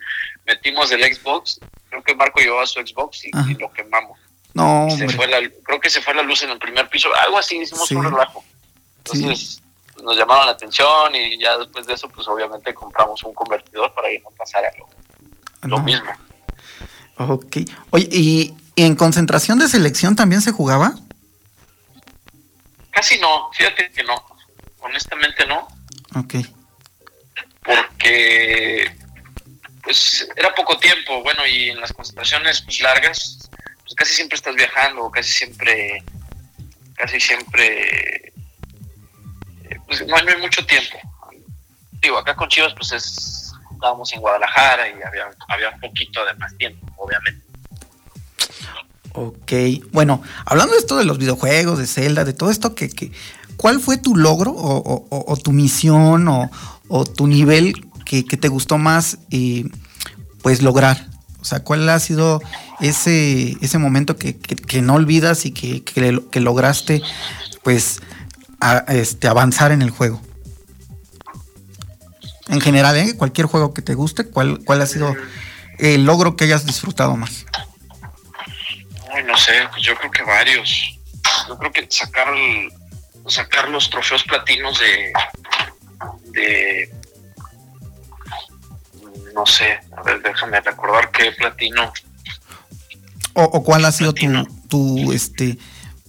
metimos 0.46 0.92
el 0.92 1.04
Xbox, 1.04 1.60
creo 1.90 2.04
que 2.04 2.16
Marco 2.16 2.40
llevaba 2.40 2.66
su 2.66 2.80
Xbox 2.80 3.26
y 3.26 3.32
lo 3.60 3.72
quemamos. 3.72 4.20
No, 4.58 4.88
creo 5.64 5.80
que 5.80 5.90
se 5.92 6.02
fue 6.02 6.16
la 6.16 6.24
luz 6.24 6.42
en 6.42 6.50
el 6.50 6.58
primer 6.58 6.90
piso, 6.90 7.10
algo 7.16 7.38
así, 7.38 7.58
hicimos 7.58 7.92
un 7.92 8.04
relajo. 8.06 8.44
Entonces 8.98 9.62
nos 10.04 10.18
llamaron 10.18 10.48
la 10.48 10.54
atención 10.54 11.14
y 11.14 11.40
ya 11.40 11.60
después 11.60 11.86
de 11.86 11.94
eso, 11.94 12.10
pues 12.10 12.28
obviamente 12.28 12.74
compramos 12.74 13.22
un 13.24 13.36
convertidor 13.36 13.94
para 13.94 14.10
que 14.10 14.20
no 14.20 14.32
pasara 14.32 14.72
lo, 15.62 15.80
mismo. 15.80 16.10
Ok. 17.18 17.58
Oye, 17.92 18.08
¿y, 18.12 18.54
en 18.76 18.96
concentración 18.96 19.60
de 19.60 19.68
selección 19.68 20.16
también 20.16 20.42
se 20.42 20.52
jugaba? 20.52 20.96
Casi 22.90 23.20
no, 23.20 23.52
fíjate 23.54 23.92
que 23.92 24.04
no. 24.04 24.16
Honestamente 24.80 25.46
no. 25.46 25.68
Ok. 26.16 26.36
Porque 27.64 28.92
pues 29.84 30.28
era 30.36 30.54
poco 30.56 30.80
tiempo, 30.80 31.22
bueno, 31.22 31.46
y 31.46 31.70
en 31.70 31.80
las 31.80 31.94
concentraciones 31.94 32.62
pues, 32.62 32.82
largas 32.82 33.47
pues 33.88 33.96
casi 33.96 34.16
siempre 34.16 34.36
estás 34.36 34.54
viajando, 34.54 35.10
casi 35.10 35.32
siempre, 35.32 36.04
casi 36.96 37.22
siempre, 37.22 38.34
eh, 39.64 39.80
pues 39.88 40.06
no 40.06 40.18
hay, 40.18 40.26
mucho 40.42 40.66
tiempo. 40.66 40.98
Digo, 42.02 42.18
acá 42.18 42.36
con 42.36 42.50
Chivas 42.50 42.74
pues 42.74 42.92
es, 42.92 43.54
estábamos 43.72 44.12
en 44.12 44.20
Guadalajara 44.20 44.90
y 44.90 45.02
había, 45.02 45.30
había 45.48 45.70
un 45.70 45.80
poquito 45.80 46.26
de 46.26 46.34
más 46.34 46.54
tiempo, 46.58 46.86
obviamente. 46.98 47.42
Ok, 49.14 49.54
bueno, 49.94 50.22
hablando 50.46 50.74
de 50.74 50.80
esto 50.80 50.98
de 50.98 51.06
los 51.06 51.18
videojuegos, 51.18 51.80
de 51.80 51.88
Zelda, 51.88 52.26
de 52.26 52.34
todo 52.34 52.52
esto, 52.52 52.76
que, 52.76 52.90
que 52.90 53.14
¿cuál 53.56 53.80
fue 53.80 53.98
tu 53.98 54.18
logro 54.18 54.54
o, 54.54 55.38
tu 55.38 55.54
misión 55.54 56.28
o, 56.28 57.06
tu 57.06 57.26
nivel 57.26 57.88
que, 58.04 58.24
te 58.24 58.50
gustó 58.50 58.78
más 58.78 59.18
eh, 59.32 59.64
pues 60.42 60.62
lograr? 60.62 61.17
O 61.48 61.50
sea, 61.50 61.64
¿cuál 61.64 61.88
ha 61.88 61.98
sido 62.02 62.42
ese, 62.82 63.56
ese 63.62 63.78
momento 63.78 64.18
que, 64.18 64.36
no 64.82 64.96
olvidas 64.96 65.46
y 65.46 65.54
que, 65.54 65.82
que, 65.82 66.42
lograste 66.42 67.02
pues 67.64 68.02
este, 68.90 69.30
avanzar 69.30 69.72
en 69.72 69.82
el 69.82 69.90
juego? 69.90 70.22
En 72.50 72.60
general, 72.60 72.98
¿eh? 72.98 73.16
cualquier 73.16 73.48
juego 73.48 73.74
que 73.74 73.82
te 73.82 73.94
guste, 73.94 74.26
¿cuál, 74.26 74.60
¿cuál 74.66 74.82
ha 74.82 74.88
sido 74.88 75.16
el 75.80 76.04
logro 76.04 76.36
que 76.36 76.44
hayas 76.44 76.66
disfrutado 76.66 77.16
más? 77.16 77.46
No 79.26 79.38
sé, 79.38 79.54
pues 79.72 79.84
yo 79.84 79.96
creo 79.96 80.12
que 80.12 80.24
varios. 80.24 81.00
Yo 81.48 81.58
creo 81.58 81.72
que 81.72 81.88
sacar, 81.90 82.28
sacar 83.26 83.70
los 83.70 83.90
trofeos 83.90 84.26
platinos 84.26 84.82
de, 84.82 85.14
de 86.32 86.97
no 89.38 89.46
sé, 89.46 89.80
a 89.96 90.02
ver, 90.02 90.22
déjame 90.24 90.60
recordar 90.60 91.12
qué 91.12 91.32
platino. 91.32 91.94
O, 93.34 93.64
cuál 93.64 93.86
ha 93.86 93.92
sido 93.92 94.14
tu, 94.14 94.26
tu, 94.68 95.12
este, 95.14 95.60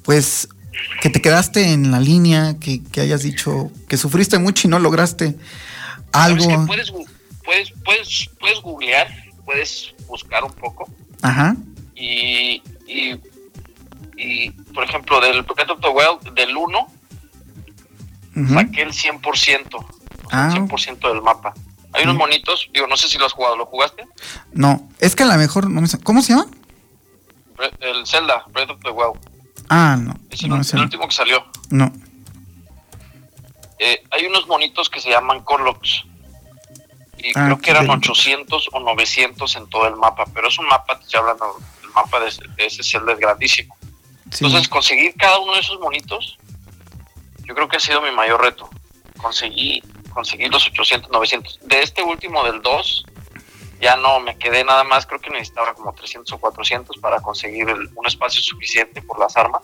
pues, 0.03 0.49
que 1.03 1.11
te 1.11 1.21
quedaste 1.21 1.73
en 1.73 1.91
la 1.91 2.01
línea, 2.01 2.57
que, 2.59 2.81
hayas 2.99 3.23
dicho 3.23 3.71
que 3.87 3.99
sufriste 3.99 4.39
mucho 4.39 4.67
y 4.67 4.71
no 4.71 4.79
lograste 4.79 5.37
algo. 6.11 6.67
puedes, 6.67 6.91
puedes, 7.45 7.73
puedes, 7.85 8.31
puedes 8.41 8.61
googlear 8.63 9.09
puedes 9.49 9.95
buscar 10.07 10.45
un 10.45 10.53
poco. 10.53 10.87
Ajá. 11.23 11.57
Y, 11.95 12.63
y, 12.87 13.19
y, 14.19 14.51
por 14.75 14.85
ejemplo, 14.85 15.21
del 15.21 15.43
Breath 15.43 15.71
of 15.71 15.81
the 15.81 15.89
Wild, 15.89 16.35
del 16.35 16.55
1, 16.55 16.87
ujú. 18.37 18.55
saqué 18.55 18.83
el 18.83 18.93
100%, 18.93 19.77
o 19.77 20.31
sea, 20.31 20.49
Ah. 20.49 20.53
el 20.55 20.69
100% 20.69 21.09
del 21.09 21.23
mapa. 21.23 21.55
Hay 21.99 22.05
unos 22.05 22.17
monitos, 22.17 22.69
digo, 22.73 22.87
no 22.87 22.97
sé 22.97 23.09
si 23.09 23.19
lo 23.19 23.27
has 23.27 23.33
jugado, 23.33 23.57
¿lo 23.57 23.67
jugaste? 23.67 24.05
No, 24.53 24.89
es 25.01 25.15
que 25.17 25.25
a 25.25 25.27
lo 25.27 25.35
mejor. 25.35 25.69
no 25.69 25.81
me 25.81 25.89
¿Cómo 26.05 26.23
se 26.23 26.33
llama? 26.33 26.47
El 27.81 28.07
Zelda, 28.07 28.45
Breath 28.51 28.71
of 28.71 28.81
the 28.83 28.91
Wild. 28.91 29.19
Ah, 29.69 29.97
no. 30.01 30.15
Es 30.31 30.43
el, 30.43 30.49
No, 30.51 30.57
último 30.83 31.09
que 31.09 31.15
salió. 31.15 31.45
No. 31.71 31.93
Eh, 33.79 34.03
hay 34.11 34.27
unos 34.27 34.47
monitos 34.49 34.89
que 34.89 35.01
se 35.01 35.11
llaman 35.11 35.43
Corlocks. 35.43 36.05
Y 37.19 37.31
Ah, 37.37 37.47
creo 37.47 37.59
que 37.59 37.71
eran 37.71 37.91
ok. 37.91 37.97
800 37.99 38.69
o 38.73 38.81
900 38.81 39.57
en 39.57 39.69
todo 39.69 39.87
el 39.89 39.97
mapa. 39.97 40.25
Pero 40.33 40.49
es 40.49 40.59
un 40.59 40.67
mapa, 40.69 40.99
estoy 41.03 41.19
hablando, 41.21 41.57
el 41.83 41.91
mapa 41.91 42.21
de, 42.21 42.29
ese- 42.29 42.43
de 42.57 42.67
ese 42.67 42.83
Zelda 42.83 43.13
es 43.13 43.19
grandísimo. 43.19 43.77
Sí. 44.31 44.45
Entonces, 44.45 44.69
conseguir 44.69 45.15
cada 45.17 45.39
uno 45.39 45.55
de 45.55 45.61
esos 45.61 45.81
monitos, 45.81 46.39
yo 47.45 47.55
creo 47.55 47.67
que 47.69 47.77
ha 47.79 47.81
sido 47.81 48.01
mi 48.03 48.11
mayor 48.13 48.41
reto. 48.41 48.69
Conseguí, 49.17 49.83
conseguir 50.19 50.51
los 50.51 50.67
800, 50.67 51.11
900. 51.13 51.61
De 51.63 51.81
este 51.81 52.03
último, 52.03 52.43
del 52.45 52.61
2, 52.61 53.05
ya 53.81 53.97
no 53.97 54.19
me 54.19 54.37
quedé 54.37 54.65
nada 54.65 54.83
más. 54.83 55.07
Creo 55.07 55.21
que 55.21 55.31
necesitaba 55.31 55.75
como 55.75 55.93
300 55.93 56.33
o 56.33 56.39
400 56.39 56.97
para 56.99 57.21
conseguir 57.21 57.69
el- 57.69 57.89
un 57.95 58.05
espacio 58.07 58.43
suficiente 58.43 59.01
por 59.01 59.21
las 59.21 59.37
armas 59.37 59.63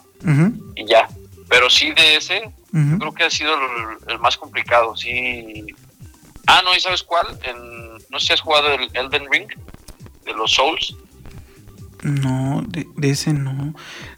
y 0.77 0.87
ya. 0.87 1.09
Pero 1.49 1.69
sí, 1.69 1.91
de 1.93 2.17
ese, 2.17 2.37
yo 2.73 2.99
creo 3.01 3.13
que 3.15 3.25
ha 3.25 3.31
sido 3.31 3.53
el, 3.55 4.13
el 4.13 4.19
más 4.21 4.37
complicado. 4.37 4.97
Sí. 4.97 5.67
Ah, 6.47 6.61
no, 6.65 6.75
¿y 6.77 6.79
sabes 6.81 7.03
cuál? 7.03 7.27
En, 7.43 7.57
no 8.11 8.21
sé 8.21 8.27
si 8.29 8.33
has 8.35 8.41
jugado 8.41 8.69
el 8.75 8.89
Elden 8.95 9.27
Ring 9.33 9.49
de 10.25 10.33
los 10.35 10.53
Souls. 10.53 10.95
No, 12.03 12.63
de, 12.69 12.87
de 12.97 13.11
ese 13.11 13.33
no. 13.33 13.75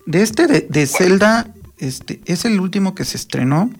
De 0.06 0.22
este, 0.22 0.46
de, 0.46 0.60
de 0.68 0.86
Zelda, 0.86 1.46
este, 1.78 2.20
es 2.26 2.44
el 2.44 2.60
último 2.60 2.94
que 2.94 3.04
se 3.06 3.16
estrenó. 3.16 3.70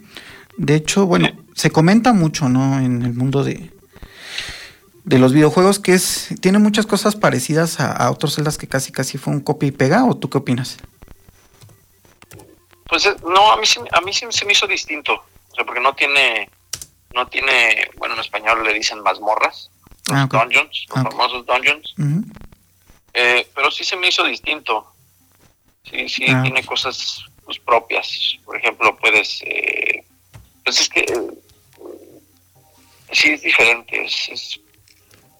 De 0.56 0.74
hecho, 0.76 1.04
bueno, 1.06 1.28
se 1.56 1.70
comenta 1.70 2.12
mucho, 2.12 2.48
¿no? 2.48 2.78
En 2.78 3.02
el 3.02 3.14
mundo 3.14 3.42
de, 3.42 3.72
de 5.04 5.18
los 5.18 5.32
videojuegos, 5.32 5.78
que 5.80 5.94
es, 5.94 6.28
tiene 6.40 6.58
muchas 6.58 6.84
cosas 6.86 7.16
parecidas 7.16 7.80
a, 7.80 7.92
a 7.92 8.10
otros 8.10 8.34
Zeldas 8.36 8.58
que 8.58 8.68
casi 8.68 8.92
casi 8.92 9.16
fue 9.18 9.32
un 9.32 9.40
copia 9.40 9.68
y 9.68 9.72
pega, 9.72 10.04
¿o 10.04 10.14
tú 10.16 10.28
qué 10.28 10.38
opinas? 10.38 10.76
Pues 12.88 13.06
eh, 13.06 13.16
no, 13.26 13.50
a 13.52 13.56
mí, 13.56 13.64
a 13.92 14.00
mí 14.02 14.12
se 14.12 14.44
me 14.44 14.52
hizo 14.52 14.66
distinto. 14.66 15.14
O 15.14 15.54
sea, 15.54 15.64
porque 15.64 15.80
no 15.80 15.94
tiene, 15.94 16.50
no 17.14 17.26
tiene, 17.26 17.90
bueno, 17.96 18.14
en 18.14 18.20
español 18.20 18.62
le 18.62 18.74
dicen 18.74 19.02
mazmorras, 19.02 19.70
los 20.08 20.16
Ah, 20.18 20.28
dungeons, 20.30 20.84
los 20.90 20.98
Ah, 20.98 21.08
famosos 21.10 21.46
dungeons. 21.46 21.94
Eh, 23.14 23.48
pero 23.54 23.70
sí 23.70 23.82
se 23.82 23.96
me 23.96 24.08
hizo 24.08 24.22
distinto. 24.24 24.92
Sí, 25.90 26.08
sí, 26.08 26.24
Ah. 26.28 26.42
tiene 26.42 26.62
cosas 26.64 27.24
pues, 27.44 27.58
propias. 27.58 28.36
Por 28.44 28.56
ejemplo, 28.58 28.94
puedes, 28.98 29.40
eh, 29.42 30.04
pues 30.64 30.80
es 30.80 30.88
que 30.90 31.00
eh, 31.00 31.38
sí 33.12 33.30
es 33.32 33.42
diferente. 33.42 34.04
Es, 34.04 34.28
es 34.30 34.60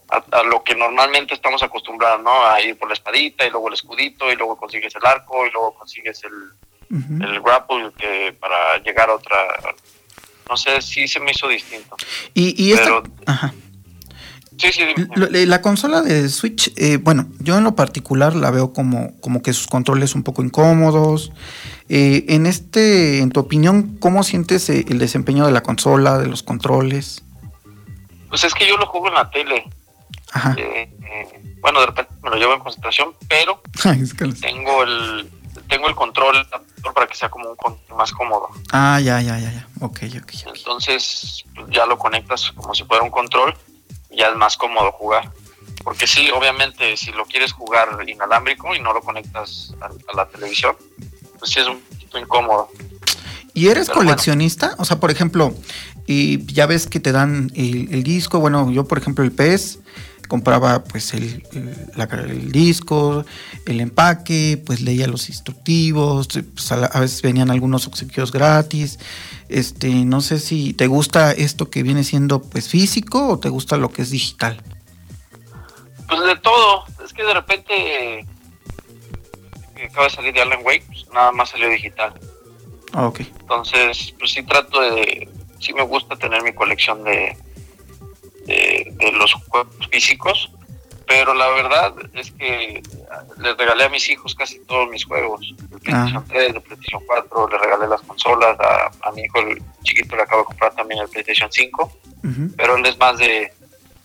a, 0.08 0.22
a 0.38 0.42
lo 0.44 0.62
que 0.62 0.74
normalmente 0.74 1.34
estamos 1.34 1.62
acostumbrados, 1.62 2.22
¿no? 2.22 2.46
A 2.46 2.60
ir 2.60 2.78
por 2.78 2.88
la 2.88 2.94
espadita 2.94 3.44
y 3.46 3.50
luego 3.50 3.68
el 3.68 3.74
escudito 3.74 4.30
y 4.30 4.36
luego 4.36 4.56
consigues 4.56 4.94
el 4.94 5.04
arco 5.04 5.46
y 5.46 5.50
luego 5.50 5.74
consigues 5.74 6.22
el, 6.24 7.22
el 7.22 7.40
grapple 7.40 7.90
que 7.98 8.32
para 8.38 8.78
llegar 8.84 9.10
a 9.10 9.14
otra 9.14 9.36
no 10.48 10.56
sé 10.56 10.80
sí 10.80 11.08
se 11.08 11.18
me 11.18 11.32
hizo 11.32 11.48
distinto 11.48 11.96
Y, 12.34 12.54
y 12.62 12.70
esta, 12.70 12.84
Pero- 12.84 13.02
ajá. 13.26 13.52
sí 14.56 14.68
sí 14.70 14.82
dime. 14.84 15.08
Eh, 15.36 15.46
La 15.46 15.60
consola 15.60 16.02
de 16.02 16.28
Switch, 16.28 16.72
eh, 16.76 16.98
bueno, 16.98 17.26
yo 17.40 17.58
en 17.58 17.64
lo 17.64 17.74
particular 17.74 18.36
la 18.36 18.52
veo 18.52 18.72
como, 18.72 19.18
como 19.20 19.42
que 19.42 19.52
sus 19.52 19.66
controles 19.66 20.14
un 20.14 20.22
poco 20.22 20.44
incómodos. 20.44 21.32
Eh, 21.88 22.24
en 22.28 22.46
este, 22.46 23.18
en 23.18 23.30
tu 23.30 23.40
opinión, 23.40 23.96
¿cómo 23.98 24.22
sientes 24.22 24.70
eh, 24.70 24.84
el 24.88 25.00
desempeño 25.00 25.44
de 25.46 25.52
la 25.52 25.64
consola, 25.64 26.18
de 26.18 26.28
los 26.28 26.44
controles? 26.44 27.24
Pues 28.36 28.44
es 28.44 28.54
que 28.54 28.68
yo 28.68 28.76
lo 28.76 28.84
juego 28.86 29.08
en 29.08 29.14
la 29.14 29.30
tele 29.30 29.64
Ajá. 30.30 30.54
Eh, 30.58 30.90
eh, 31.10 31.56
bueno 31.62 31.80
de 31.80 31.86
repente 31.86 32.12
me 32.22 32.28
lo 32.28 32.36
llevo 32.36 32.52
en 32.52 32.60
concentración 32.60 33.14
pero 33.28 33.62
Ay, 33.84 34.02
es 34.02 34.12
que 34.12 34.26
los- 34.26 34.40
tengo 34.42 34.82
el 34.82 35.30
tengo 35.70 35.88
el 35.88 35.94
control 35.94 36.46
para 36.94 37.06
que 37.06 37.14
sea 37.16 37.30
como 37.30 37.48
un 37.50 37.96
más 37.96 38.12
cómodo 38.12 38.48
Ah, 38.72 39.00
ya, 39.00 39.22
ya, 39.22 39.38
ya, 39.38 39.50
ya. 39.50 39.66
Ok, 39.80 40.00
ok, 40.06 40.22
ok. 40.22 40.32
entonces 40.54 41.44
pues, 41.54 41.66
ya 41.70 41.86
lo 41.86 41.96
conectas 41.96 42.52
como 42.54 42.74
si 42.74 42.84
fuera 42.84 43.02
un 43.02 43.10
control 43.10 43.54
y 44.10 44.18
ya 44.18 44.28
es 44.28 44.36
más 44.36 44.58
cómodo 44.58 44.92
jugar 44.92 45.30
porque 45.82 46.06
sí 46.06 46.28
obviamente 46.30 46.94
si 46.98 47.10
lo 47.12 47.24
quieres 47.24 47.52
jugar 47.54 47.88
inalámbrico 48.06 48.74
y 48.74 48.80
no 48.80 48.92
lo 48.92 49.00
conectas 49.00 49.72
a, 49.80 49.86
a 49.86 50.14
la 50.16 50.26
televisión 50.28 50.76
pues 51.38 51.50
sí 51.52 51.60
es 51.60 51.66
un 51.68 51.80
poquito 51.80 52.18
incómodo 52.18 52.68
¿Y 53.54 53.68
eres 53.68 53.86
Pero 53.86 53.96
bueno. 54.00 54.10
coleccionista? 54.10 54.74
O 54.76 54.84
sea, 54.84 55.00
por 55.00 55.10
ejemplo, 55.10 55.54
y 56.06 56.44
ya 56.52 56.66
ves 56.66 56.86
que 56.86 57.00
te 57.00 57.12
dan 57.12 57.50
el, 57.54 57.88
el 57.92 58.02
disco. 58.02 58.40
Bueno, 58.40 58.70
yo, 58.70 58.84
por 58.86 58.98
ejemplo, 58.98 59.24
el 59.24 59.32
PES 59.32 59.80
compraba 60.28 60.82
pues 60.82 61.14
el, 61.14 61.44
el- 61.52 61.86
la- 61.94 62.04
el 62.04 62.50
disco, 62.50 63.24
el 63.66 63.80
empaque, 63.80 64.60
pues 64.66 64.80
leía 64.80 65.06
los 65.06 65.28
instructivos, 65.28 66.28
pues, 66.54 66.72
a, 66.72 66.76
la- 66.76 66.86
a 66.88 67.00
veces 67.00 67.22
venían 67.22 67.50
algunos 67.50 67.86
obsequios 67.86 68.32
gratis. 68.32 68.98
Este, 69.48 69.88
no 70.04 70.20
sé 70.20 70.40
si 70.40 70.72
te 70.72 70.88
gusta 70.88 71.30
esto 71.32 71.70
que 71.70 71.82
viene 71.84 72.02
siendo 72.02 72.42
pues 72.42 72.68
físico 72.68 73.28
o 73.28 73.38
te 73.38 73.48
gusta 73.48 73.76
lo 73.76 73.90
que 73.92 74.02
es 74.02 74.10
digital. 74.10 74.60
Pues 76.08 76.20
de 76.24 76.36
todo. 76.36 76.84
Es 77.04 77.12
que 77.12 77.22
de 77.24 77.34
repente 77.34 78.18
eh, 78.20 78.26
acaba 79.88 80.04
de 80.08 80.10
salir 80.10 80.34
de 80.34 80.42
Alan 80.42 80.60
Wake, 80.64 80.84
pues 80.86 81.06
nada 81.12 81.30
más 81.32 81.50
salió 81.50 81.68
digital. 81.68 82.12
Ah, 82.92 83.06
ok. 83.06 83.20
Entonces, 83.40 84.14
pues 84.18 84.32
sí 84.32 84.42
trato 84.42 84.80
de, 84.80 85.28
sí 85.58 85.72
me 85.74 85.82
gusta 85.82 86.16
tener 86.16 86.42
mi 86.42 86.52
colección 86.52 87.04
de, 87.04 87.36
de, 88.46 88.92
de 88.96 89.12
los 89.12 89.32
juegos 89.34 89.68
físicos, 89.90 90.50
pero 91.06 91.34
la 91.34 91.48
verdad 91.50 91.94
es 92.14 92.32
que 92.32 92.82
les 93.38 93.56
regalé 93.56 93.84
a 93.84 93.88
mis 93.88 94.08
hijos 94.08 94.34
casi 94.34 94.58
todos 94.66 94.88
mis 94.90 95.04
juegos. 95.04 95.54
De 95.70 95.78
PlayStation 95.78 96.24
3, 96.26 96.54
de 96.54 96.60
PlayStation 96.60 97.02
4, 97.06 97.48
le 97.48 97.58
regalé 97.58 97.86
las 97.88 98.00
consolas, 98.02 98.56
a, 98.60 98.90
a 99.08 99.12
mi 99.12 99.22
hijo 99.22 99.38
el 99.38 99.62
chiquito 99.82 100.16
le 100.16 100.22
acabo 100.22 100.42
de 100.42 100.46
comprar 100.46 100.74
también 100.74 101.00
el 101.00 101.08
PlayStation 101.08 101.50
5, 101.50 101.92
Ujú. 102.24 102.50
pero 102.56 102.76
él 102.76 102.86
es 102.86 102.98
más 102.98 103.16
de 103.18 103.52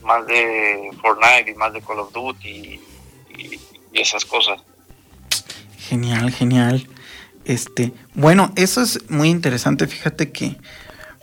más 0.04 0.26
de 0.26 0.90
Fortnite 1.00 1.52
y 1.52 1.54
más 1.56 1.74
de 1.74 1.82
Call 1.82 2.00
of 2.00 2.12
Duty 2.12 2.50
y, 2.50 2.82
y- 3.38 3.60
y 3.94 4.00
esas 4.02 4.26
cosas. 4.26 4.60
Genial, 5.78 6.32
genial. 6.32 6.88
Este, 7.46 7.92
bueno, 8.14 8.52
eso 8.56 8.82
es 8.82 9.10
muy 9.12 9.30
interesante. 9.30 9.88
Fíjate 9.88 10.32
que, 10.32 10.56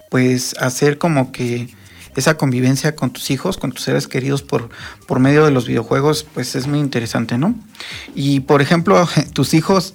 pues, 0.09 0.55
hacer 0.59 0.99
como 0.99 1.33
que 1.33 1.69
esa 2.17 2.37
convivencia 2.37 2.97
con 2.97 3.11
tus 3.11 3.31
hijos, 3.31 3.59
con 3.59 3.73
tus 3.73 3.85
seres 3.85 4.09
queridos 4.09 4.43
por, 4.43 4.71
por 5.07 5.21
medio 5.21 5.45
de 5.45 5.51
los 5.53 5.67
videojuegos, 5.67 6.25
pues 6.35 6.55
es 6.57 6.67
muy 6.67 6.81
interesante, 6.81 7.39
¿no? 7.39 7.55
Y 8.15 8.41
por 8.41 8.61
ejemplo, 8.61 9.09
tus 9.33 9.55
hijos, 9.55 9.95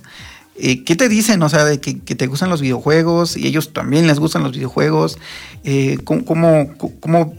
eh, 0.56 0.84
¿qué 0.84 0.96
te 0.96 1.10
dicen? 1.10 1.42
O 1.44 1.50
sea, 1.50 1.66
de 1.66 1.82
que, 1.82 2.00
que 2.00 2.16
te 2.16 2.28
gustan 2.28 2.50
los 2.50 2.62
videojuegos 2.62 3.36
y 3.36 3.48
ellos 3.48 3.74
también 3.74 4.08
les 4.08 4.20
gustan 4.20 4.44
los 4.44 4.54
videojuegos. 4.54 5.18
Eh, 5.64 5.98
¿cómo, 6.04 6.24
cómo, 6.26 6.74
cómo 7.00 7.34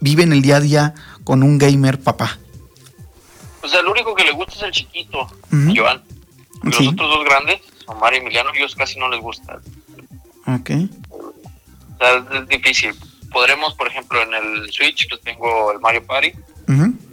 viven 0.00 0.32
el 0.32 0.42
día 0.42 0.56
a 0.56 0.60
día 0.60 0.94
con 1.22 1.42
un 1.42 1.58
gamer 1.58 2.00
papá? 2.00 2.38
O 3.62 3.68
sea, 3.68 3.80
el 3.80 3.86
único 3.86 4.14
que 4.14 4.24
le 4.24 4.32
gusta 4.32 4.54
es 4.56 4.62
el 4.62 4.70
chiquito. 4.72 5.26
Joan. 5.50 6.02
Y 6.08 6.14
Sí. 6.72 6.84
Los 6.84 6.94
otros 6.94 7.10
dos 7.10 7.24
grandes, 7.24 7.60
Omar 7.86 8.14
y 8.14 8.18
Emiliano, 8.18 8.50
ellos 8.54 8.74
casi 8.74 8.98
no 8.98 9.08
les 9.10 9.20
gusta. 9.20 9.60
Ok. 10.46 10.70
Sea, 12.04 12.38
es 12.40 12.48
difícil. 12.48 12.94
Podremos, 13.30 13.74
por 13.74 13.88
ejemplo, 13.88 14.22
en 14.22 14.34
el 14.34 14.72
Switch, 14.72 15.08
pues 15.08 15.20
tengo 15.22 15.72
el 15.72 15.80
Mario 15.80 16.04
Party 16.06 16.32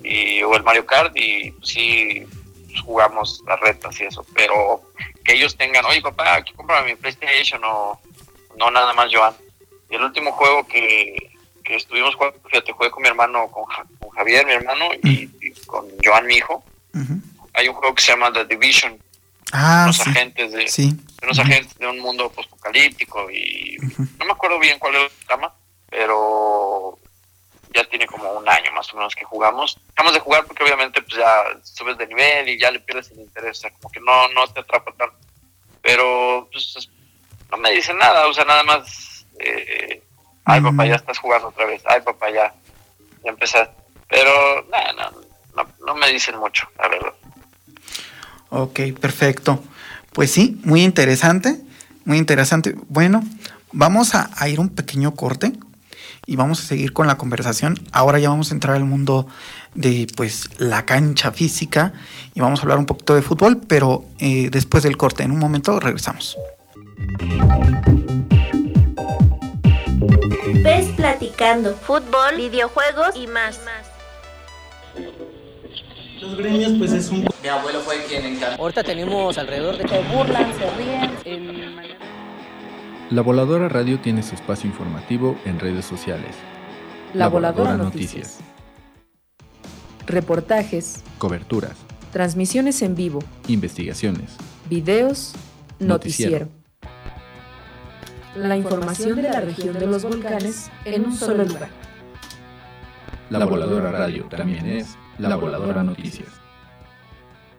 y, 0.03 0.43
o 0.43 0.55
el 0.55 0.63
Mario 0.63 0.85
Kart 0.85 1.11
y 1.15 1.51
pues, 1.51 1.69
sí 1.69 2.23
pues, 2.67 2.81
jugamos 2.81 3.41
las 3.47 3.59
retas 3.59 3.99
y 3.99 4.03
eso. 4.03 4.25
Pero 4.35 4.81
que 5.23 5.33
ellos 5.33 5.55
tengan, 5.57 5.85
oye 5.85 6.01
papá, 6.01 6.35
aquí 6.35 6.53
cómprame 6.53 6.91
mi 6.91 6.95
PlayStation 6.95 7.61
o 7.63 7.99
no 8.57 8.71
nada 8.71 8.93
más 8.93 9.09
Joan. 9.13 9.33
Y 9.89 9.95
el 9.95 10.03
último 10.03 10.31
juego 10.31 10.65
que, 10.67 11.31
que 11.63 11.75
estuvimos 11.75 12.15
jugando, 12.15 12.39
fíjate, 12.47 12.71
jugué 12.71 12.89
con 12.91 13.01
mi 13.03 13.09
hermano, 13.09 13.47
con, 13.51 13.65
Ja- 13.65 13.85
con 13.99 14.09
Javier, 14.11 14.45
mi 14.45 14.53
hermano, 14.53 14.85
y, 15.03 15.29
y 15.41 15.51
con 15.65 15.87
Joan, 16.03 16.25
mi 16.27 16.35
hijo. 16.35 16.63
Hay 17.53 17.67
un 17.67 17.75
juego 17.75 17.93
que 17.95 18.01
se 18.01 18.11
llama 18.11 18.31
The 18.31 18.45
Division, 18.45 18.97
Ah, 19.51 19.89
sí. 19.93 20.01
agentes 20.09 20.51
de, 20.53 20.67
Sí. 20.69 20.95
De 21.21 21.27
unos 21.27 21.39
agentes 21.39 21.77
de 21.77 21.87
un 21.87 21.99
mundo 21.99 22.29
postapocalíptico 22.31 23.29
y 23.31 23.77
no 24.19 24.25
me 24.25 24.31
acuerdo 24.31 24.59
bien 24.59 24.79
cuál 24.79 24.95
es 24.95 25.03
el 25.19 25.25
trama, 25.27 25.53
pero 25.89 26.97
ya 27.73 27.83
tiene 27.85 28.05
como 28.07 28.29
un 28.33 28.49
año 28.49 28.71
más 28.73 28.91
o 28.93 28.97
menos 28.97 29.15
que 29.15 29.23
jugamos. 29.23 29.79
Dejamos 29.89 30.13
de 30.13 30.19
jugar 30.19 30.45
porque 30.45 30.63
obviamente 30.63 31.01
pues 31.01 31.15
ya 31.17 31.43
subes 31.63 31.97
de 31.97 32.07
nivel 32.07 32.49
y 32.49 32.59
ya 32.59 32.71
le 32.71 32.79
pierdes 32.81 33.11
el 33.11 33.19
interés, 33.19 33.59
o 33.59 33.61
sea, 33.61 33.71
como 33.71 33.89
que 33.91 33.99
no, 34.01 34.27
no 34.29 34.47
te 34.47 34.59
atrapa 34.61 34.91
tanto. 34.93 35.15
Pero 35.81 36.49
pues 36.51 36.75
es- 36.75 36.89
no 37.49 37.57
me 37.57 37.71
dice 37.71 37.93
nada, 37.93 38.27
o 38.27 38.33
sea, 38.33 38.45
nada 38.45 38.63
más, 38.63 39.25
eh, 39.39 40.01
ay 40.45 40.61
papá, 40.61 40.85
ya 40.85 40.95
estás 40.95 41.19
jugando 41.19 41.49
otra 41.49 41.65
vez, 41.65 41.81
ay 41.85 42.01
papá, 42.01 42.29
ya, 42.29 42.53
ya 43.23 43.29
empezaste. 43.29 43.73
Pero 44.09 44.65
no, 44.69 44.93
no, 44.93 45.11
no, 45.55 45.69
no 45.85 45.95
me 45.95 46.07
dicen 46.11 46.37
mucho, 46.37 46.67
la 46.79 46.87
verdad. 46.87 47.13
Ok, 48.49 48.79
perfecto. 48.99 49.63
Pues 50.13 50.31
sí, 50.31 50.59
muy 50.63 50.83
interesante, 50.83 51.61
muy 52.03 52.17
interesante. 52.17 52.75
Bueno, 52.89 53.23
vamos 53.71 54.13
a, 54.13 54.29
ir 54.49 54.59
un 54.59 54.69
pequeño 54.69 55.13
corte 55.15 55.53
y 56.25 56.35
vamos 56.35 56.59
a 56.59 56.63
seguir 56.63 56.91
con 56.91 57.07
la 57.07 57.17
conversación. 57.17 57.79
Ahora 57.93 58.19
ya 58.19 58.29
vamos 58.29 58.51
a 58.51 58.53
entrar 58.53 58.75
al 58.75 58.83
mundo 58.83 59.27
de 59.73 60.07
pues 60.17 60.49
la 60.57 60.85
cancha 60.85 61.31
física 61.31 61.93
y 62.33 62.41
vamos 62.41 62.59
a 62.59 62.63
hablar 62.63 62.77
un 62.77 62.85
poquito 62.85 63.15
de 63.15 63.21
fútbol, 63.21 63.61
pero 63.67 64.03
eh, 64.19 64.49
después 64.51 64.83
del 64.83 64.97
corte, 64.97 65.23
en 65.23 65.31
un 65.31 65.39
momento 65.39 65.79
regresamos. 65.79 66.37
Ves 70.63 70.87
platicando 70.97 71.73
fútbol, 71.75 72.35
videojuegos 72.35 73.15
y 73.15 73.27
más. 73.27 73.59
Los 76.21 76.37
gremios, 76.37 76.73
pues 76.77 76.93
es 76.93 77.09
un. 77.09 77.27
Mi 77.41 77.49
abuelo 77.49 77.79
fue 77.79 77.95
quien 78.07 78.23
encargó. 78.25 78.61
Ahorita 78.61 78.83
tenemos 78.83 79.37
alrededor 79.39 79.77
de. 79.77 79.87
Se 79.87 79.99
burlan, 80.15 80.53
se 80.53 80.69
ríen. 80.77 81.11
En... 81.25 81.71
La 83.09 83.23
Voladora 83.23 83.67
Radio 83.67 83.99
tiene 83.99 84.21
su 84.21 84.35
espacio 84.35 84.69
informativo 84.69 85.35
en 85.45 85.59
redes 85.59 85.83
sociales. 85.83 86.35
La, 87.15 87.27
Voladora, 87.27 87.75
Noticias. 87.75 88.37
Reportajes, 90.05 91.03
Coberturas, 91.17 91.75
transmisiones 92.11 92.81
en 92.83 92.95
vivo, 92.95 93.19
investigaciones, 93.47 94.35
videos, 94.69 95.33
Noticiero. 95.79 96.47
noticiero. 96.47 96.61
La 98.35 98.55
información 98.57 99.15
de 99.15 99.23
la 99.23 99.41
región 99.41 99.73
de 99.73 99.87
los 99.87 100.03
volcanes 100.03 100.69
en 100.85 101.05
un 101.05 101.17
solo 101.17 101.43
lugar. 101.43 101.69
La 103.29 103.45
Voladora 103.45 103.91
Radio 103.91 104.25
también 104.25 104.67
es 104.67 104.97
La 105.29 105.35
Voladora 105.35 105.83
Noticias. 105.83 106.29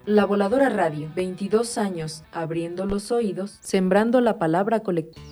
La 0.05 0.25
Voladora 0.25 0.69
Radio, 0.69 1.09
22 1.15 1.79
años 1.79 2.25
abriendo 2.33 2.87
los 2.87 3.13
oídos, 3.13 3.59
sembrando 3.61 4.21
la 4.21 4.37
palabra 4.37 4.81
colectiva. 4.81 5.25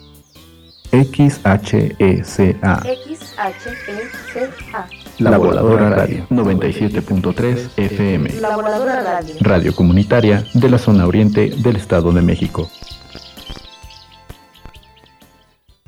XHECA, 0.93 2.83
X-H-E-C-A. 2.85 4.87
La 5.19 5.39
Voladora 5.39 5.91
Radio, 5.91 6.25
97.3 6.31 7.71
FM. 7.77 8.41
La 8.41 8.55
Voladora 8.55 9.03
Radio. 9.03 9.35
Radio 9.41 9.75
comunitaria 9.75 10.45
de 10.55 10.71
la 10.71 10.79
zona 10.79 11.09
oriente 11.09 11.51
del 11.57 11.75
Estado 11.75 12.13
de 12.13 12.23
México. 12.23 12.71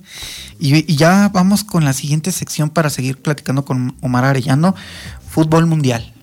Y, 0.61 0.77
y 0.77 0.95
ya 0.95 1.29
vamos 1.33 1.65
con 1.65 1.85
la 1.85 1.93
siguiente 1.93 2.31
sección 2.31 2.71
para 2.71 2.89
seguir 2.89 3.21
platicando 3.21 3.65
con 3.65 3.97
Omar 4.01 4.25
Arellano, 4.25 4.77
fútbol 5.29 5.67
mundial. 5.67 6.15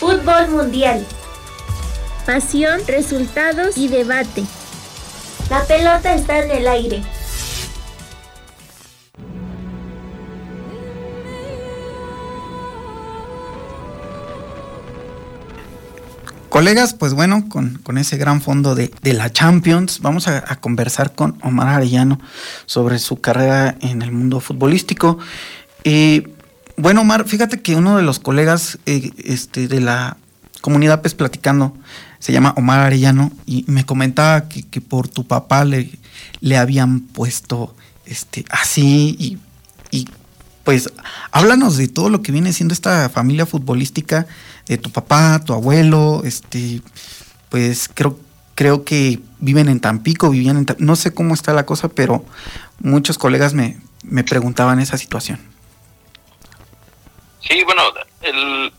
Fútbol 0.00 0.48
mundial. 0.50 1.06
Pasión, 2.26 2.80
resultados 2.88 3.78
y 3.78 3.86
debate. 3.86 4.44
La 5.48 5.62
pelota 5.62 6.12
está 6.12 6.44
en 6.44 6.50
el 6.50 6.66
aire. 6.66 7.02
Colegas, 16.48 16.94
pues 16.94 17.14
bueno, 17.14 17.48
con, 17.48 17.78
con 17.84 17.96
ese 17.96 18.16
gran 18.16 18.40
fondo 18.40 18.74
de, 18.74 18.90
de 19.02 19.12
la 19.12 19.30
Champions, 19.30 20.00
vamos 20.00 20.26
a, 20.26 20.42
a 20.48 20.56
conversar 20.56 21.14
con 21.14 21.38
Omar 21.42 21.68
Arellano 21.68 22.20
sobre 22.64 22.98
su 22.98 23.20
carrera 23.20 23.76
en 23.80 24.02
el 24.02 24.10
mundo 24.10 24.40
futbolístico. 24.40 25.18
Eh, 25.84 26.28
bueno, 26.76 27.02
Omar, 27.02 27.28
fíjate 27.28 27.60
que 27.62 27.76
uno 27.76 27.96
de 27.96 28.02
los 28.02 28.18
colegas 28.18 28.78
eh, 28.86 29.12
este, 29.18 29.68
de 29.68 29.80
la 29.80 30.16
comunidad 30.60 31.02
Pues 31.02 31.14
Platicando 31.14 31.76
se 32.18 32.32
llama 32.32 32.54
Omar 32.56 32.80
Arellano 32.80 33.30
y 33.46 33.64
me 33.68 33.84
comentaba 33.84 34.48
que, 34.48 34.62
que 34.62 34.80
por 34.80 35.08
tu 35.08 35.26
papá 35.26 35.64
le, 35.64 35.90
le 36.40 36.56
habían 36.56 37.00
puesto 37.00 37.74
este, 38.04 38.44
así 38.50 39.16
y, 39.18 39.38
y 39.90 40.08
pues 40.64 40.92
háblanos 41.30 41.76
de 41.76 41.88
todo 41.88 42.10
lo 42.10 42.22
que 42.22 42.32
viene 42.32 42.52
siendo 42.52 42.74
esta 42.74 43.08
familia 43.08 43.46
futbolística, 43.46 44.26
de 44.66 44.78
tu 44.78 44.90
papá, 44.90 45.40
tu 45.44 45.52
abuelo, 45.52 46.22
este, 46.24 46.82
pues 47.50 47.88
creo, 47.92 48.18
creo 48.56 48.84
que 48.84 49.20
viven 49.38 49.68
en 49.68 49.78
Tampico, 49.78 50.30
vivían 50.30 50.56
en 50.56 50.66
no 50.78 50.96
sé 50.96 51.14
cómo 51.14 51.34
está 51.34 51.52
la 51.52 51.66
cosa, 51.66 51.88
pero 51.88 52.24
muchos 52.80 53.16
colegas 53.16 53.54
me, 53.54 53.78
me 54.02 54.24
preguntaban 54.24 54.80
esa 54.80 54.98
situación. 54.98 55.38
Sí, 57.40 57.62
bueno, 57.64 57.82
el, 58.22 58.72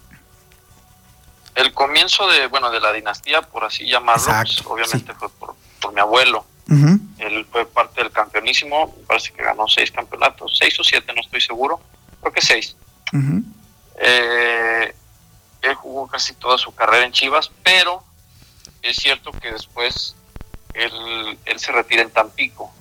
el 1.58 1.74
comienzo 1.74 2.28
de, 2.28 2.46
bueno, 2.48 2.70
de 2.70 2.80
la 2.80 2.94
dinastía, 2.94 3.42
por 3.42 3.66
así 3.66 3.88
llamarlo, 3.88 4.22
Exacto, 4.22 4.64
pues, 4.64 4.68
obviamente 4.68 5.14
fue 5.16 5.30
por, 5.30 5.56
por 5.82 5.92
mi 5.92 6.00
abuelo. 6.00 6.46
Él 7.18 7.48
fue 7.50 7.66
parte 7.66 8.04
del 8.04 8.12
campeonísimo, 8.12 8.94
me 8.98 9.04
parece 9.06 9.32
que 9.32 9.42
ganó 9.42 9.68
seis 9.68 9.90
campeonatos, 9.92 10.58
seis 10.58 10.78
o 10.80 10.84
siete, 10.84 11.14
no 11.14 11.22
estoy 11.22 11.42
seguro, 11.42 11.80
creo 12.22 12.32
que 12.32 12.42
seis. 12.42 12.76
Eh, 14.00 14.94
él 15.62 15.76
jugó 15.76 16.08
casi 16.08 16.34
toda 16.36 16.58
su 16.58 16.76
carrera 16.76 17.06
en 17.06 17.12
Chivas, 17.12 17.50
pero 17.64 18.04
es 18.84 18.98
cierto 18.98 19.32
que 19.32 19.52
después 19.52 20.16
él, 20.74 21.40
él 21.46 21.60
se 21.60 21.72
retira 21.72 22.04
en 22.04 22.12
Tampico. 22.12 22.72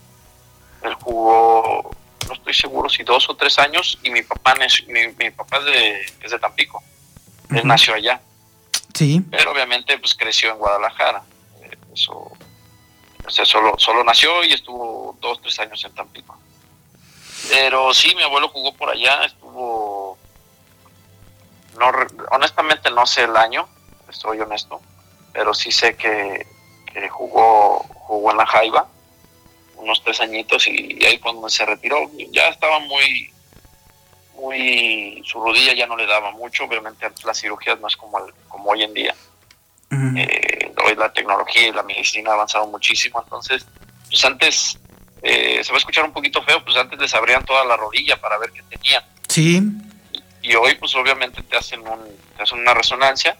Él 0.82 0.94
jugó, 0.94 1.96
no 2.26 2.34
estoy 2.34 2.52
seguro 2.52 2.90
si 2.90 3.04
dos 3.04 3.30
o 3.30 3.36
tres 3.36 3.58
años, 3.58 3.98
y 4.02 4.10
mi 4.10 4.22
papá, 4.22 4.54
mi, 4.56 5.06
mi 5.18 5.30
papá 5.30 5.58
es 5.58 5.64
de, 5.64 6.00
es 6.20 6.30
de 6.32 6.38
Tampico. 6.38 6.82
Él 7.50 7.66
nació 7.66 7.94
allá, 7.94 8.20
Sí, 8.96 9.22
pero 9.30 9.52
obviamente 9.52 9.98
pues 9.98 10.14
creció 10.14 10.50
en 10.52 10.58
Guadalajara. 10.58 11.22
Eh, 11.62 11.76
Eso, 11.94 12.12
o 12.12 13.30
sea, 13.30 13.44
solo, 13.44 13.74
solo 13.78 14.02
nació 14.04 14.42
y 14.44 14.52
estuvo 14.52 15.16
dos, 15.20 15.40
tres 15.42 15.58
años 15.58 15.84
en 15.84 15.94
Tampico. 15.94 16.38
Pero 17.50 17.92
sí, 17.92 18.14
mi 18.14 18.22
abuelo 18.22 18.48
jugó 18.48 18.72
por 18.74 18.90
allá, 18.90 19.24
estuvo... 19.24 20.18
No, 21.78 21.90
honestamente 22.30 22.90
no 22.90 23.04
sé 23.06 23.24
el 23.24 23.36
año, 23.36 23.68
estoy 24.08 24.40
honesto, 24.40 24.80
pero 25.32 25.52
sí 25.52 25.70
sé 25.70 25.94
que, 25.94 26.46
que 26.90 27.08
jugó, 27.10 27.80
jugó 27.80 28.30
en 28.30 28.38
la 28.38 28.46
Jaiba 28.46 28.88
unos 29.76 30.02
tres 30.02 30.20
añitos 30.22 30.66
y, 30.68 30.96
y 30.98 31.04
ahí 31.04 31.18
cuando 31.18 31.50
se 31.50 31.66
retiró 31.66 32.10
ya 32.32 32.48
estaba 32.48 32.78
muy 32.78 33.30
muy, 34.36 35.22
su 35.24 35.40
rodilla 35.42 35.74
ya 35.74 35.86
no 35.86 35.96
le 35.96 36.06
daba 36.06 36.30
mucho, 36.30 36.64
obviamente 36.64 37.06
cirugías 37.34 37.80
no 37.80 37.88
es 37.88 37.96
como, 37.96 38.18
el- 38.24 38.32
como 38.48 38.70
hoy 38.70 38.82
en 38.84 38.94
día. 38.94 39.14
Eh, 40.18 40.72
hoy 40.84 40.94
la 40.96 41.12
tecnología 41.12 41.68
y 41.68 41.72
la 41.72 41.82
medicina 41.82 42.30
ha 42.30 42.34
avanzado 42.34 42.66
muchísimo, 42.66 43.20
entonces, 43.22 43.64
pues 44.10 44.24
antes, 44.24 44.78
eh, 45.22 45.62
se 45.62 45.70
va 45.72 45.76
a 45.76 45.78
escuchar 45.78 46.04
un 46.04 46.12
poquito 46.12 46.42
feo, 46.42 46.62
pues 46.64 46.76
antes 46.76 46.98
les 46.98 47.14
abrían 47.14 47.44
toda 47.44 47.64
la 47.64 47.76
rodilla 47.76 48.20
para 48.20 48.38
ver 48.38 48.50
qué 48.52 48.62
tenían. 48.62 49.02
Sí. 49.28 49.62
Y 50.42 50.54
hoy, 50.54 50.74
pues 50.76 50.94
obviamente 50.94 51.42
te 51.42 51.56
hacen, 51.56 51.80
un, 51.86 52.00
te 52.36 52.42
hacen 52.42 52.58
una 52.60 52.74
resonancia 52.74 53.36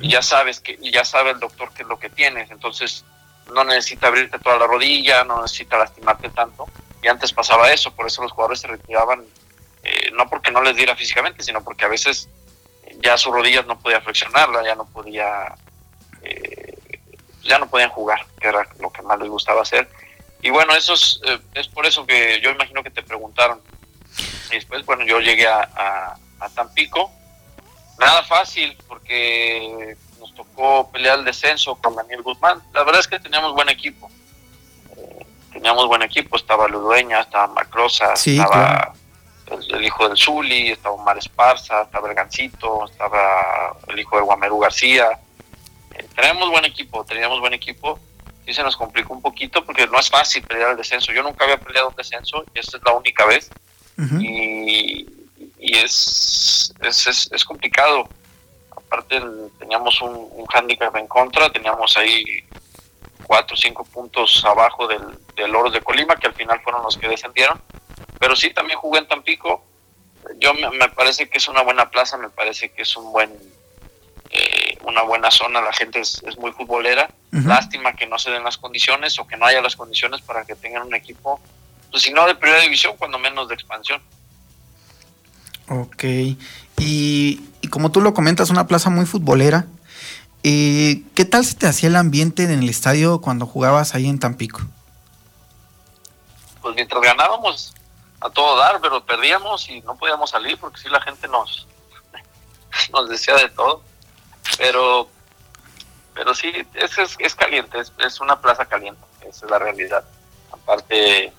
y 0.00 0.08
ya 0.10 0.20
sabes 0.22 0.58
que 0.60 0.76
y 0.82 0.90
ya 0.90 1.04
sabe 1.04 1.30
el 1.30 1.38
doctor 1.40 1.70
qué 1.74 1.82
es 1.82 1.88
lo 1.88 1.98
que 1.98 2.08
tienes, 2.10 2.50
entonces 2.50 3.04
no 3.54 3.62
necesita 3.64 4.08
abrirte 4.08 4.38
toda 4.40 4.58
la 4.58 4.66
rodilla, 4.66 5.22
no 5.24 5.42
necesita 5.42 5.78
lastimarte 5.78 6.28
tanto. 6.30 6.66
Y 7.02 7.08
antes 7.08 7.32
pasaba 7.32 7.70
eso, 7.70 7.92
por 7.92 8.06
eso 8.06 8.22
los 8.22 8.32
jugadores 8.32 8.60
se 8.60 8.66
retiraban, 8.66 9.24
eh, 9.86 10.10
no 10.12 10.28
porque 10.28 10.50
no 10.50 10.62
les 10.62 10.74
diera 10.76 10.96
físicamente, 10.96 11.42
sino 11.42 11.62
porque 11.62 11.84
a 11.84 11.88
veces 11.88 12.28
ya 13.02 13.16
sus 13.18 13.32
rodillas 13.32 13.66
no 13.66 13.78
podía 13.78 14.00
flexionarla, 14.00 14.64
ya 14.64 14.74
no 14.74 14.86
podía, 14.86 15.54
eh, 16.22 16.76
ya 17.42 17.58
no 17.58 17.68
podían 17.68 17.90
jugar, 17.90 18.24
que 18.40 18.48
era 18.48 18.66
lo 18.80 18.90
que 18.92 19.02
más 19.02 19.18
les 19.18 19.28
gustaba 19.28 19.62
hacer. 19.62 19.88
Y 20.42 20.50
bueno, 20.50 20.74
eso 20.74 20.94
es, 20.94 21.20
eh, 21.24 21.38
es 21.54 21.68
por 21.68 21.86
eso 21.86 22.06
que 22.06 22.40
yo 22.42 22.50
imagino 22.50 22.82
que 22.82 22.90
te 22.90 23.02
preguntaron. 23.02 23.60
Y 24.50 24.54
después, 24.54 24.84
bueno, 24.86 25.04
yo 25.04 25.20
llegué 25.20 25.46
a, 25.46 25.60
a- 25.60 26.16
a 26.40 26.48
Tampico, 26.50 27.10
nada 27.98 28.22
fácil, 28.24 28.76
porque 28.86 29.96
nos 30.20 30.34
tocó 30.34 30.90
pelear 30.90 31.18
el 31.18 31.24
descenso 31.24 31.74
con 31.76 31.94
Daniel 31.96 32.22
Guzmán. 32.22 32.62
La 32.72 32.84
verdad 32.84 33.00
es 33.00 33.08
que 33.08 33.18
teníamos 33.18 33.54
buen 33.54 33.68
equipo. 33.68 34.10
Eh, 34.96 35.26
teníamos 35.52 35.86
buen 35.86 36.02
equipo, 36.02 36.36
estaba 36.36 36.68
Ludueña, 36.68 37.20
estaba 37.20 37.46
Macrosa, 37.48 38.14
Sí, 38.16 38.38
estaba 38.38 38.92
el 39.46 39.84
hijo 39.84 40.08
del 40.08 40.16
Zuli, 40.16 40.72
estaba 40.72 40.94
Omar 40.94 41.18
Esparza, 41.18 41.82
estaba 41.82 42.08
el 42.08 42.14
Gancito, 42.14 42.84
estaba 42.84 43.76
el 43.88 43.98
hijo 43.98 44.16
de 44.16 44.22
Guamerú 44.22 44.58
García. 44.58 45.18
Eh, 45.94 46.06
teníamos 46.14 46.50
buen 46.50 46.64
equipo, 46.64 47.04
teníamos 47.04 47.40
buen 47.40 47.54
equipo. 47.54 47.98
Sí 48.44 48.54
se 48.54 48.62
nos 48.62 48.76
complicó 48.76 49.12
un 49.12 49.22
poquito 49.22 49.64
porque 49.64 49.86
no 49.86 49.98
es 49.98 50.08
fácil 50.08 50.42
pelear 50.42 50.70
el 50.70 50.76
descenso. 50.76 51.12
Yo 51.12 51.22
nunca 51.22 51.44
había 51.44 51.58
peleado 51.58 51.88
un 51.88 51.96
descenso 51.96 52.44
y 52.54 52.58
esta 52.58 52.76
es 52.76 52.82
la 52.84 52.92
única 52.92 53.24
vez 53.26 53.50
y, 54.20 55.06
y 55.58 55.76
es, 55.76 56.72
es, 56.80 57.06
es, 57.06 57.28
es 57.32 57.44
complicado. 57.44 58.08
Aparte 58.70 59.20
teníamos 59.58 60.00
un, 60.00 60.28
un 60.30 60.46
hándicap 60.46 60.94
en 60.96 61.08
contra, 61.08 61.50
teníamos 61.50 61.96
ahí 61.96 62.24
cuatro 63.24 63.54
o 63.54 63.56
cinco 63.56 63.84
puntos 63.84 64.44
abajo 64.44 64.86
del, 64.86 65.02
del 65.34 65.54
Oro 65.54 65.70
de 65.70 65.80
Colima, 65.80 66.14
que 66.16 66.28
al 66.28 66.34
final 66.34 66.60
fueron 66.62 66.82
los 66.82 66.96
que 66.96 67.08
descendieron. 67.08 67.60
Pero 68.26 68.34
sí, 68.34 68.52
también 68.52 68.76
jugué 68.76 68.98
en 68.98 69.06
Tampico. 69.06 69.64
Yo 70.40 70.52
me, 70.52 70.68
me 70.70 70.88
parece 70.88 71.28
que 71.28 71.38
es 71.38 71.46
una 71.46 71.62
buena 71.62 71.88
plaza, 71.90 72.16
me 72.16 72.28
parece 72.28 72.70
que 72.70 72.82
es 72.82 72.96
un 72.96 73.12
buen 73.12 73.30
eh, 74.30 74.76
una 74.82 75.02
buena 75.02 75.30
zona, 75.30 75.60
la 75.60 75.72
gente 75.72 76.00
es, 76.00 76.20
es 76.26 76.36
muy 76.36 76.50
futbolera. 76.50 77.08
Lástima 77.30 77.94
que 77.94 78.04
no 78.08 78.18
se 78.18 78.32
den 78.32 78.42
las 78.42 78.56
condiciones 78.56 79.16
o 79.20 79.28
que 79.28 79.36
no 79.36 79.46
haya 79.46 79.62
las 79.62 79.76
condiciones 79.76 80.22
para 80.22 80.44
que 80.44 80.56
tengan 80.56 80.82
un 80.82 80.94
equipo, 80.96 81.40
pues 81.92 82.02
si 82.02 82.12
no 82.12 82.26
de 82.26 82.34
primera 82.34 82.60
división, 82.62 82.96
cuando 82.98 83.16
menos 83.16 83.46
de 83.46 83.54
expansión. 83.54 84.02
Ok. 85.68 86.02
Y, 86.78 87.40
y 87.60 87.68
como 87.70 87.92
tú 87.92 88.00
lo 88.00 88.12
comentas, 88.12 88.50
una 88.50 88.66
plaza 88.66 88.90
muy 88.90 89.06
futbolera. 89.06 89.66
eh, 90.42 91.02
¿Qué 91.14 91.24
tal 91.24 91.44
se 91.44 91.54
te 91.54 91.68
hacía 91.68 91.90
el 91.90 91.96
ambiente 91.96 92.42
en 92.42 92.50
el 92.50 92.68
estadio 92.68 93.20
cuando 93.20 93.46
jugabas 93.46 93.94
ahí 93.94 94.08
en 94.08 94.18
Tampico? 94.18 94.62
Pues 96.60 96.74
mientras 96.74 97.00
ganábamos 97.00 97.75
a 98.20 98.30
todo 98.30 98.56
dar, 98.56 98.80
pero 98.80 99.04
perdíamos 99.04 99.68
y 99.68 99.80
no 99.82 99.96
podíamos 99.96 100.30
salir 100.30 100.58
porque 100.58 100.80
sí 100.80 100.88
la 100.88 101.00
gente 101.00 101.28
nos, 101.28 101.66
nos 102.92 103.08
decía 103.08 103.34
de 103.36 103.48
todo. 103.50 103.82
Pero, 104.58 105.08
pero 106.14 106.34
sí, 106.34 106.52
es, 106.74 106.96
es, 106.98 107.16
es 107.18 107.34
caliente, 107.34 107.78
es, 107.78 107.92
es 107.98 108.20
una 108.20 108.40
plaza 108.40 108.64
caliente, 108.64 109.02
esa 109.20 109.44
es 109.44 109.50
la 109.50 109.58
realidad. 109.58 110.04
Aparte, 110.50 111.32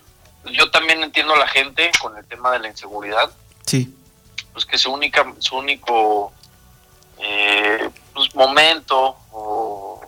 yo 0.46 0.70
también 0.72 1.02
entiendo 1.04 1.34
a 1.34 1.38
la 1.38 1.48
gente 1.48 1.90
con 2.02 2.16
el 2.18 2.26
tema 2.26 2.52
de 2.52 2.60
la 2.60 2.68
inseguridad, 2.68 3.32
Sí. 3.66 3.94
pues 4.54 4.66
que 4.66 4.78
su 4.78 4.92
única 4.94 5.26
su 5.40 5.58
único 5.58 6.32
eh, 7.20 7.90
pues, 8.14 8.34
momento 8.36 9.18
o, 9.32 10.02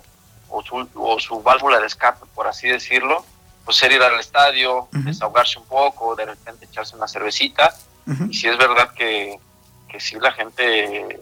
o 0.49 0.63
su, 0.63 0.87
o 0.95 1.19
su 1.19 1.41
válvula 1.41 1.79
de 1.79 1.87
escape 1.87 2.25
por 2.35 2.47
así 2.47 2.69
decirlo 2.69 3.25
pues 3.69 3.77
ser 3.77 3.91
ir 3.91 4.01
al 4.01 4.19
estadio 4.19 4.87
desahogarse 4.91 5.59
un 5.59 5.65
poco 5.65 6.15
de 6.15 6.25
repente 6.25 6.65
echarse 6.65 6.95
una 6.95 7.07
cervecita 7.07 7.71
Ujú. 8.07 8.25
y 8.25 8.33
si 8.33 8.47
es 8.47 8.57
verdad 8.57 8.91
que 8.95 9.39
que 9.87 9.99
sí 9.99 10.17
la 10.19 10.31
gente 10.31 11.19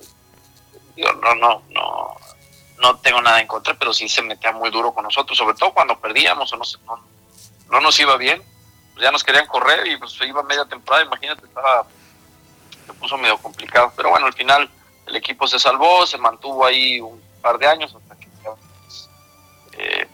digo, 0.95 1.11
no 1.11 1.35
no 1.35 1.61
no 1.71 2.15
no 2.79 2.95
tengo 2.99 3.21
nada 3.21 3.41
en 3.41 3.47
contra 3.47 3.73
pero 3.73 3.93
sí 3.93 4.07
se 4.07 4.21
metía 4.21 4.53
muy 4.53 4.69
duro 4.69 4.93
con 4.93 5.03
nosotros 5.03 5.37
sobre 5.37 5.57
todo 5.57 5.73
cuando 5.73 5.99
perdíamos 5.99 6.53
o 6.53 6.55
no 6.55 6.63
no, 6.85 7.03
no 7.69 7.81
nos 7.81 7.99
iba 7.99 8.15
bien 8.15 8.41
pues 8.93 9.03
ya 9.03 9.11
nos 9.11 9.25
querían 9.25 9.47
correr 9.47 9.85
y 9.85 9.97
pues 9.97 10.13
se 10.13 10.25
iba 10.25 10.41
media 10.43 10.63
temporada 10.63 11.03
imagínate 11.03 11.45
estaba 11.45 11.85
se 12.87 12.93
puso 12.93 13.17
medio 13.17 13.37
complicado. 13.37 13.91
Pero 13.95 14.09
bueno, 14.09 14.25
al 14.25 14.33
final 14.33 14.69
el 15.05 15.15
equipo 15.15 15.45
se 15.45 15.59
salvó, 15.59 16.07
se 16.07 16.17
mantuvo 16.17 16.65
ahí 16.65 16.99
un 16.99 17.21
par 17.41 17.57
de 17.59 17.67
años 17.67 17.93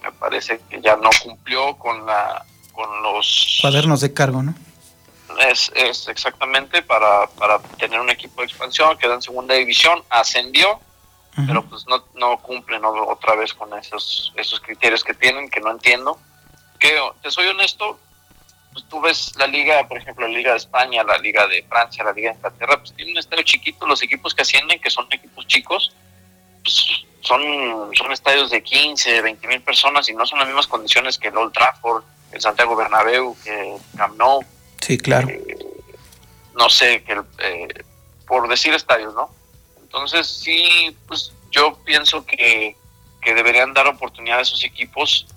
me 0.03 0.11
parece 0.11 0.59
que 0.69 0.81
ya 0.81 0.95
no 0.97 1.09
cumplió 1.23 1.75
con 1.77 2.05
la 2.05 2.45
con 2.71 3.03
los 3.03 3.59
Cuadernos 3.61 4.01
de 4.01 4.13
cargo, 4.13 4.43
¿no? 4.43 4.53
es, 5.39 5.71
es 5.75 6.07
exactamente 6.07 6.81
para, 6.81 7.27
para 7.37 7.59
tener 7.77 7.99
un 7.99 8.09
equipo 8.09 8.41
de 8.41 8.47
expansión, 8.47 8.97
quedó 8.97 9.13
en 9.13 9.21
segunda 9.21 9.55
división, 9.55 10.03
ascendió, 10.09 10.79
pero 11.47 11.65
pues 11.65 11.85
no, 11.87 12.05
no 12.13 12.37
cumplen 12.37 12.81
¿no? 12.81 12.91
otra 13.07 13.35
vez 13.35 13.53
con 13.53 13.75
esos, 13.77 14.31
esos 14.35 14.59
criterios 14.59 15.03
que 15.03 15.15
tienen, 15.15 15.49
que 15.49 15.59
no 15.59 15.71
entiendo. 15.71 16.19
Que 16.79 16.95
te 17.23 17.31
soy 17.31 17.47
honesto, 17.47 17.99
pues 18.71 18.85
tú 18.87 19.01
ves 19.01 19.33
la 19.37 19.47
liga, 19.47 19.87
por 19.87 19.97
ejemplo, 19.97 20.27
la 20.27 20.33
liga 20.33 20.51
de 20.51 20.57
España, 20.57 21.03
la 21.03 21.17
liga 21.17 21.47
de 21.47 21.63
Francia, 21.63 22.03
la 22.03 22.13
liga 22.13 22.31
de 22.31 22.35
Inglaterra, 22.35 22.77
pues 22.77 22.93
tienen 22.93 23.15
un 23.15 23.19
estadio 23.19 23.43
chiquito, 23.43 23.87
los 23.87 24.03
equipos 24.03 24.35
que 24.35 24.43
ascienden, 24.43 24.79
que 24.79 24.91
son 24.91 25.07
equipos 25.09 25.47
chicos, 25.47 25.95
son, 27.21 27.41
son 27.95 28.11
estadios 28.11 28.49
de 28.51 28.61
15, 28.63 29.21
20 29.21 29.47
mil 29.47 29.61
personas 29.61 30.07
y 30.09 30.13
no 30.13 30.25
son 30.25 30.39
las 30.39 30.47
mismas 30.47 30.67
condiciones 30.67 31.17
que 31.17 31.29
el 31.29 31.37
Old 31.37 31.53
Trafford, 31.53 32.03
el 32.31 32.41
Santiago 32.41 32.75
Bernabéu, 32.75 33.35
que 33.43 33.75
el 33.75 33.81
Camp 33.97 34.17
Nou, 34.17 34.43
Sí, 34.81 34.97
claro. 34.97 35.27
no 36.55 36.69
sé, 36.69 37.03
que 37.03 37.13
el- 37.13 37.25
eh, 37.39 37.67
por 38.27 38.47
decir 38.49 38.73
estadios, 38.73 39.13
¿no? 39.13 39.29
Entonces 39.81 40.27
sí, 40.27 40.95
pues 41.07 41.31
yo 41.51 41.77
pienso 41.85 42.25
que, 42.25 42.75
que 43.21 43.33
deberían 43.33 43.73
dar 43.73 43.87
oportunidad 43.87 44.39
a 44.39 44.41
esos 44.41 44.63
equipos. 44.63 45.27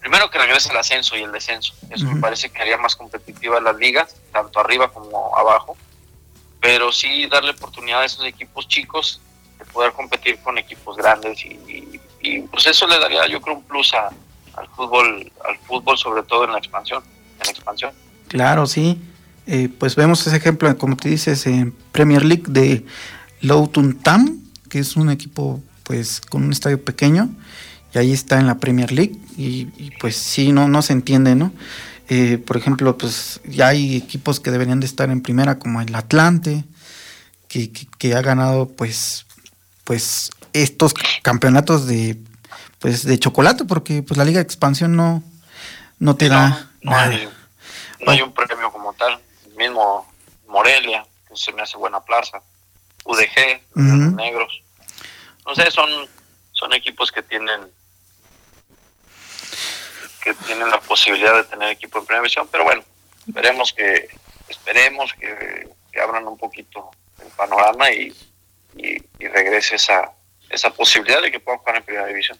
Primero 0.00 0.30
que 0.30 0.38
regrese 0.38 0.70
el 0.70 0.76
ascenso 0.78 1.16
y 1.16 1.22
el 1.22 1.30
descenso. 1.30 1.74
Eso 1.90 2.06
me 2.06 2.20
parece 2.20 2.50
que 2.50 2.60
haría 2.60 2.76
más 2.78 2.96
competitivas 2.96 3.62
las 3.62 3.76
ligas, 3.76 4.16
tanto 4.32 4.58
arriba 4.58 4.90
como 4.92 5.36
abajo. 5.36 5.76
Pero 6.60 6.90
sí 6.92 7.26
darle 7.26 7.50
oportunidad 7.52 8.00
a 8.00 8.04
esos 8.04 8.24
equipos 8.24 8.66
chicos 8.66 9.20
de 9.64 9.70
poder 9.72 9.92
competir 9.92 10.38
con 10.38 10.58
equipos 10.58 10.96
grandes 10.96 11.44
y, 11.44 11.58
pues 12.50 12.66
eso 12.66 12.86
le 12.86 12.98
daría 13.00 13.26
yo 13.28 13.40
creo 13.40 13.56
un 13.56 13.64
plus 13.64 13.92
al 13.94 14.68
fútbol, 14.76 15.30
al 15.48 15.58
fútbol 15.66 15.98
sobre 15.98 16.22
todo 16.22 16.44
en 16.44 16.52
la 16.52 16.58
expansión, 16.58 17.02
en 17.42 17.50
expansión. 17.50 17.92
Claro, 18.28 18.66
sí. 18.66 19.00
Eh, 19.46 19.68
pues 19.76 19.96
vemos 19.96 20.24
ese 20.26 20.36
ejemplo, 20.36 20.76
como 20.78 20.96
te 20.96 21.08
dices, 21.08 21.46
en 21.46 21.72
Premier 21.90 22.24
League 22.24 22.44
de 22.46 22.84
Loughton 23.40 23.94
Town, 23.98 24.40
que 24.68 24.78
es 24.78 24.96
un 24.96 25.10
equipo 25.10 25.60
pues 25.82 26.20
con 26.20 26.44
un 26.44 26.52
estadio 26.52 26.82
pequeño, 26.82 27.28
y 27.92 27.98
ahí 27.98 28.12
está 28.12 28.38
en 28.38 28.46
la 28.46 28.58
Premier 28.58 28.92
League, 28.92 29.16
y, 29.36 29.66
pues 30.00 30.16
sí, 30.16 30.52
no, 30.52 30.68
no 30.68 30.80
se 30.80 30.92
entiende, 30.92 31.34
¿no? 31.34 31.52
Eh, 32.08 32.38
por 32.38 32.56
ejemplo, 32.56 32.96
pues 32.96 33.40
ya 33.44 33.68
hay 33.68 33.96
equipos 33.96 34.38
que 34.38 34.50
deberían 34.52 34.78
de 34.80 34.86
estar 34.86 35.10
en 35.10 35.22
primera, 35.22 35.58
como 35.58 35.80
el 35.80 35.92
Atlante, 35.94 36.64
que- 37.48 37.72
que 37.72 38.14
ha 38.14 38.22
ganado 38.22 38.68
pues, 38.68 39.26
pues 39.84 40.30
estos 40.52 40.94
campeonatos 41.22 41.86
de 41.86 42.16
pues 42.78 43.04
de 43.04 43.18
chocolate, 43.18 43.64
porque 43.64 44.02
pues 44.02 44.18
la 44.18 44.24
Liga 44.24 44.38
de 44.38 44.42
Expansión 44.42 44.96
no, 44.96 45.22
no 45.98 46.16
te 46.16 46.28
da 46.28 46.68
no, 46.82 46.90
nada. 46.90 47.04
hay, 47.04 47.28
no 48.00 48.10
hay 48.10 48.22
un 48.22 48.32
premio 48.32 48.72
como 48.72 48.92
tal. 48.94 49.20
Mismo 49.56 50.12
Morelia, 50.48 51.06
que 51.28 51.36
se 51.36 51.52
me 51.52 51.62
hace 51.62 51.76
buena 51.76 52.00
plaza. 52.00 52.42
UDG, 53.04 53.62
Ujú. 53.76 53.86
los 53.86 54.12
Negros. 54.14 54.62
No 55.46 55.54
sé, 55.54 55.70
son, 55.70 55.88
son 56.52 56.72
equipos 56.72 57.12
que 57.12 57.22
tienen 57.22 57.60
que 60.22 60.34
tienen 60.34 60.70
la 60.70 60.80
posibilidad 60.80 61.34
de 61.34 61.44
tener 61.44 61.70
equipo 61.70 61.98
en 61.98 62.06
primera 62.06 62.22
división, 62.22 62.48
pero 62.50 62.62
bueno, 62.62 62.84
esperemos 63.26 63.72
que 63.72 64.08
esperemos 64.48 65.12
que, 65.14 65.68
que 65.90 66.00
abran 66.00 66.28
un 66.28 66.38
poquito 66.38 66.90
el 67.20 67.28
panorama 67.28 67.90
y, 67.90 68.14
y, 68.76 69.02
y 69.18 69.28
regrese 69.28 69.76
esa, 69.76 70.12
esa 70.50 70.70
posibilidad 70.70 71.22
de 71.22 71.30
que 71.30 71.40
puedan 71.40 71.58
jugar 71.60 71.76
en 71.76 71.82
primera 71.84 72.06
división. 72.06 72.38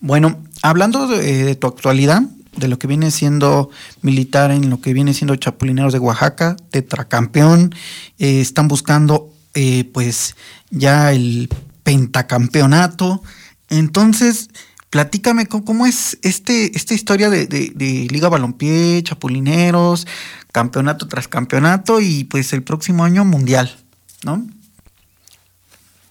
Bueno, 0.00 0.42
hablando 0.62 1.06
de, 1.06 1.44
de 1.44 1.54
tu 1.54 1.66
actualidad, 1.66 2.22
de 2.56 2.68
lo 2.68 2.78
que 2.78 2.86
viene 2.86 3.10
siendo 3.10 3.70
militar 4.02 4.50
en 4.50 4.70
lo 4.70 4.80
que 4.80 4.92
viene 4.92 5.14
siendo 5.14 5.36
Chapulineros 5.36 5.92
de 5.92 5.98
Oaxaca, 5.98 6.56
tetracampeón, 6.70 7.74
eh, 8.18 8.40
están 8.40 8.68
buscando 8.68 9.32
eh, 9.54 9.84
pues 9.92 10.36
ya 10.70 11.12
el 11.12 11.48
pentacampeonato. 11.82 13.22
Entonces, 13.68 14.50
platícame 14.90 15.46
cómo, 15.46 15.86
es 15.86 16.18
este, 16.22 16.76
esta 16.76 16.94
historia 16.94 17.30
de, 17.30 17.46
de, 17.46 18.06
Liga 18.10 18.28
Balompié, 18.28 19.02
Chapulineros, 19.02 20.06
campeonato 20.52 21.08
tras 21.08 21.28
campeonato 21.28 22.00
y 22.00 22.24
pues 22.24 22.52
el 22.52 22.62
próximo 22.62 23.04
año 23.04 23.24
mundial, 23.24 23.76
¿no? 24.24 24.46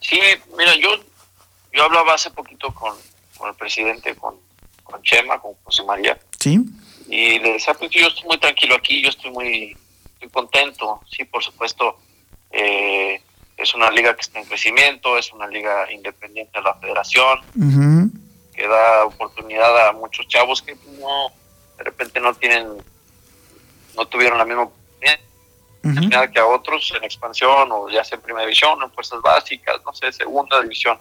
Sí, 0.08 0.20
mira, 0.56 0.76
yo, 0.76 0.90
yo 1.74 1.84
hablaba 1.84 2.14
hace 2.14 2.30
poquito 2.30 2.72
con, 2.72 2.94
con 3.38 3.50
el 3.50 3.56
presidente, 3.56 4.16
con, 4.16 4.36
con 4.84 5.02
Chema, 5.02 5.40
con 5.40 5.54
José 5.64 5.84
María. 5.84 6.20
Sí. 6.40 6.60
Y 7.08 7.40
le 7.40 7.54
decía, 7.54 7.74
pues 7.74 7.90
yo 7.90 8.06
estoy 8.08 8.26
muy 8.26 8.38
tranquilo 8.38 8.76
aquí, 8.76 9.02
yo 9.02 9.10
estoy 9.10 9.32
muy, 9.32 9.76
muy 10.22 10.30
contento. 10.30 11.02
Sí, 11.10 11.24
por 11.24 11.44
supuesto, 11.44 11.98
eh, 12.52 13.20
es 13.58 13.74
una 13.74 13.90
liga 13.90 14.14
que 14.14 14.22
está 14.22 14.40
en 14.40 14.46
crecimiento, 14.46 15.18
es 15.18 15.34
una 15.34 15.48
liga 15.48 15.92
independiente 15.92 16.60
de 16.60 16.64
la 16.64 16.76
federación, 16.76 17.40
que 18.54 18.68
da 18.68 19.06
oportunidad 19.06 19.88
a 19.88 19.92
muchos 19.94 20.28
chavos 20.28 20.62
que 20.62 20.76
no, 21.00 21.32
de 21.78 21.84
repente 21.84 22.20
no 22.20 22.34
tienen, 22.36 22.68
no 23.96 24.06
tuvieron 24.08 24.38
la 24.38 24.46
misma 24.46 24.64
oportunidad 24.64 24.86
que 26.34 26.40
a 26.40 26.46
otros 26.46 26.92
en 26.96 27.04
expansión 27.04 27.70
o 27.72 27.90
ya 27.90 28.04
sea 28.04 28.16
en 28.16 28.22
primera 28.22 28.46
división, 28.46 28.82
en 28.82 28.92
fuerzas 28.92 29.22
básicas, 29.22 29.78
no 29.86 29.94
sé, 29.94 30.12
segunda 30.12 30.62
división. 30.62 30.98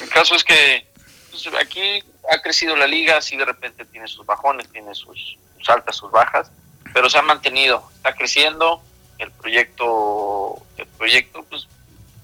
El 0.00 0.08
caso 0.10 0.34
es 0.34 0.42
que 0.42 0.86
pues, 1.30 1.48
aquí 1.60 2.02
ha 2.30 2.42
crecido 2.42 2.74
la 2.76 2.86
liga, 2.86 3.20
sí 3.20 3.36
de 3.36 3.44
repente 3.44 3.84
tiene 3.84 4.08
sus 4.08 4.26
bajones, 4.26 4.68
tiene 4.70 4.94
sus, 4.94 5.38
altas, 5.68 5.96
sus 5.96 6.10
bajas, 6.10 6.50
pero 6.92 7.08
se 7.08 7.18
ha 7.18 7.22
mantenido, 7.22 7.88
está 7.94 8.14
creciendo, 8.14 8.82
el 9.18 9.30
proyecto, 9.30 10.56
el 10.76 10.86
proyecto 10.86 11.44
pues 11.44 11.66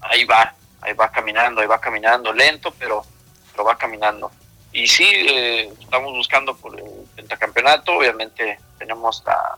ahí 0.01 0.25
va, 0.25 0.53
ahí 0.81 0.93
va 0.93 1.09
caminando, 1.11 1.61
ahí 1.61 1.67
va 1.67 1.79
caminando, 1.79 2.33
lento, 2.33 2.73
pero, 2.77 3.05
pero 3.51 3.63
va 3.63 3.77
caminando. 3.77 4.31
Y 4.71 4.87
sí, 4.87 5.05
eh, 5.05 5.71
estamos 5.79 6.13
buscando 6.13 6.55
por 6.55 6.77
el 6.77 6.85
pentacampeonato, 7.15 7.93
obviamente 7.93 8.59
tenemos 8.77 9.23
la, 9.25 9.57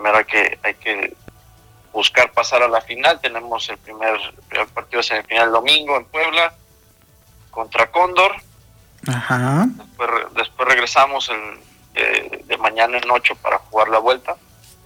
primero 0.00 0.18
hay 0.18 0.24
que, 0.24 0.58
hay 0.62 0.74
que 0.74 1.14
buscar 1.92 2.32
pasar 2.32 2.62
a 2.62 2.68
la 2.68 2.80
final, 2.80 3.20
tenemos 3.20 3.68
el 3.68 3.76
primer, 3.78 4.14
el 4.14 4.42
primer 4.48 4.66
partido 4.68 5.02
semifinal 5.02 5.48
el 5.48 5.52
domingo 5.52 5.96
en 5.96 6.06
Puebla, 6.06 6.54
contra 7.50 7.90
Cóndor. 7.90 8.32
Ajá. 9.06 9.66
Después, 10.34 10.68
regresamos 10.68 11.30
el, 11.30 12.46
de, 12.46 12.56
mañana 12.56 12.96
en 12.96 13.10
ocho 13.10 13.34
para 13.36 13.58
jugar 13.58 13.88
la 13.88 13.98
vuelta 13.98 14.36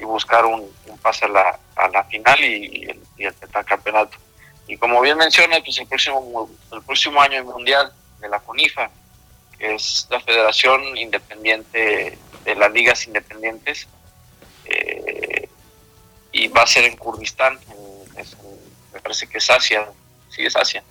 y 0.00 0.04
buscar 0.04 0.44
un, 0.46 0.68
pase 1.00 1.26
a 1.26 1.28
la, 1.28 1.58
a 1.76 1.88
la 1.88 2.04
final 2.04 2.40
y, 2.40 2.86
el, 2.90 3.00
y 3.16 3.24
el 3.26 3.34
campeonato. 3.66 4.18
Y 4.66 4.76
como 4.78 5.00
bien 5.00 5.18
menciona, 5.18 5.58
pues 5.64 5.78
el 5.78 5.86
próximo, 5.86 6.50
el 6.72 6.82
próximo 6.82 7.20
año 7.20 7.38
el 7.38 7.44
Mundial 7.44 7.92
de 8.20 8.28
la 8.28 8.40
CONIFA, 8.40 8.90
que 9.58 9.74
es 9.74 10.08
la 10.10 10.18
Federación 10.18 10.96
Independiente 10.96 12.18
de 12.44 12.54
las 12.56 12.72
Ligas 12.72 13.06
Independientes, 13.06 13.86
y 16.34 16.48
va 16.48 16.62
a 16.62 16.66
ser 16.66 16.84
en 16.84 16.96
Kurdistán, 16.96 17.58
me 18.92 19.00
parece 19.00 19.28
que 19.28 19.38
es 19.38 19.48
Asia, 19.48 19.86
sí 20.28 20.44
es 20.44 20.56
Asia. 20.56 20.82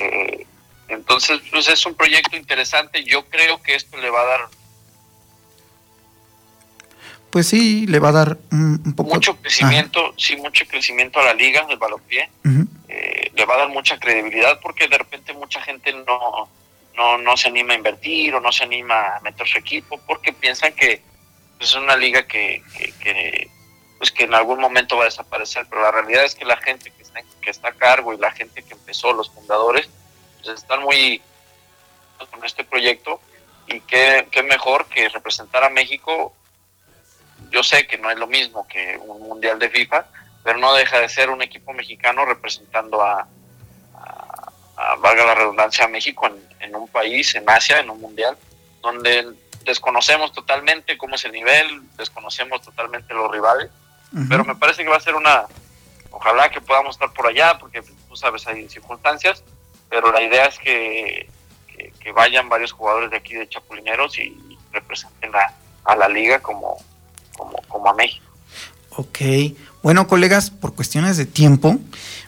Eh, 0.00 0.46
entonces, 0.88 1.40
pues 1.50 1.68
es 1.68 1.84
un 1.84 1.94
proyecto 1.94 2.36
interesante. 2.36 3.02
Yo 3.04 3.26
creo 3.26 3.60
que 3.60 3.74
esto 3.74 3.96
le 3.98 4.10
va 4.10 4.20
a 4.20 4.24
dar. 4.24 4.40
Pues 7.30 7.48
sí, 7.48 7.86
le 7.88 7.98
va 7.98 8.10
a 8.10 8.12
dar 8.12 8.38
un, 8.52 8.94
poco. 8.94 9.14
Mucho 9.14 9.36
crecimiento, 9.36 10.14
sí, 10.16 10.36
mucho 10.36 10.64
crecimiento 10.66 11.18
a 11.18 11.24
la 11.24 11.34
liga 11.34 11.66
del 11.66 11.76
balompié. 11.76 12.30
Eh, 12.88 13.32
le 13.34 13.44
va 13.44 13.54
a 13.54 13.58
dar 13.58 13.68
mucha 13.70 13.98
credibilidad 13.98 14.60
porque 14.60 14.86
de 14.86 14.98
repente 14.98 15.32
mucha 15.32 15.60
gente 15.62 15.92
no, 15.92 16.48
no, 16.96 17.18
no 17.18 17.36
se 17.36 17.48
anima 17.48 17.72
a 17.72 17.76
invertir 17.76 18.36
o 18.36 18.40
no 18.40 18.52
se 18.52 18.62
anima 18.62 19.16
a 19.16 19.20
meter 19.20 19.48
su 19.48 19.58
equipo 19.58 19.98
porque 20.06 20.32
piensan 20.32 20.74
que 20.74 21.02
es 21.58 21.74
una 21.74 21.96
liga 21.96 22.24
que, 22.26 22.62
que, 23.00 23.50
pues 24.04 24.12
que 24.12 24.24
en 24.24 24.34
algún 24.34 24.60
momento 24.60 24.98
va 24.98 25.04
a 25.04 25.06
desaparecer. 25.06 25.64
Pero 25.70 25.80
la 25.80 25.90
realidad 25.90 26.26
es 26.26 26.34
que 26.34 26.44
la 26.44 26.58
gente 26.58 26.90
que 26.90 27.02
está, 27.02 27.22
que 27.40 27.50
está 27.50 27.68
a 27.68 27.72
cargo 27.72 28.12
y 28.12 28.18
la 28.18 28.30
gente 28.32 28.62
que 28.62 28.74
empezó, 28.74 29.14
los 29.14 29.30
fundadores, 29.30 29.88
pues, 30.42 30.58
están 30.58 30.82
muy 30.82 31.22
con 32.30 32.44
este 32.44 32.64
proyecto 32.64 33.18
y 33.66 33.80
qué, 33.80 34.28
mejor 34.46 34.84
que 34.88 35.08
representar 35.08 35.64
a 35.64 35.70
México. 35.70 36.34
Yo 37.50 37.62
sé 37.62 37.86
que 37.86 37.96
no 37.96 38.10
es 38.10 38.18
lo 38.18 38.26
mismo 38.26 38.68
que 38.68 38.98
un 38.98 39.22
mundial 39.26 39.58
de 39.58 39.70
FIFA, 39.70 40.04
pero 40.42 40.58
no 40.58 40.74
deja 40.74 41.00
de 41.00 41.08
ser 41.08 41.30
un 41.30 41.40
equipo 41.40 41.72
mexicano 41.72 42.26
representando 42.26 43.00
a, 43.00 43.26
valga 44.98 45.24
la 45.24 45.34
redundancia, 45.34 45.86
a 45.86 45.88
México 45.88 46.30
en, 46.60 46.76
un 46.76 46.88
país, 46.88 47.34
en 47.36 47.48
Asia, 47.48 47.80
en 47.80 47.88
un 47.88 48.02
mundial, 48.02 48.36
donde 48.82 49.32
desconocemos 49.62 50.30
totalmente 50.34 50.98
cómo 50.98 51.14
es 51.14 51.24
el 51.24 51.32
nivel, 51.32 51.80
desconocemos 51.96 52.60
totalmente 52.60 53.14
los 53.14 53.30
rivales, 53.30 53.70
pero 54.28 54.44
me 54.44 54.54
parece 54.54 54.84
que 54.84 54.90
va 54.90 54.96
a 54.96 55.00
ser 55.00 55.14
una, 55.14 55.44
ojalá 56.10 56.50
que 56.50 56.60
podamos 56.60 56.94
estar 56.94 57.12
por 57.12 57.26
allá, 57.26 57.58
porque 57.58 57.82
tú 57.82 58.16
sabes, 58.16 58.46
hay 58.46 58.68
circunstancias, 58.68 59.42
pero 59.88 60.12
la 60.12 60.22
idea 60.22 60.46
es 60.46 60.58
que, 60.58 61.28
que, 62.00 62.12
vayan 62.12 62.48
varios 62.48 62.72
jugadores 62.72 63.10
de 63.10 63.16
aquí 63.16 63.34
de 63.34 63.48
Chapulineros 63.48 64.18
y 64.18 64.58
representen 64.72 65.32
a, 65.34 65.96
la 65.96 66.08
liga 66.08 66.40
como, 66.40 66.76
como, 67.68 67.88
a 67.88 67.94
México. 67.94 68.24
Ok, 68.96 69.18
bueno 69.82 70.06
colegas, 70.06 70.50
por 70.50 70.74
cuestiones 70.74 71.16
de 71.16 71.26
tiempo, 71.26 71.78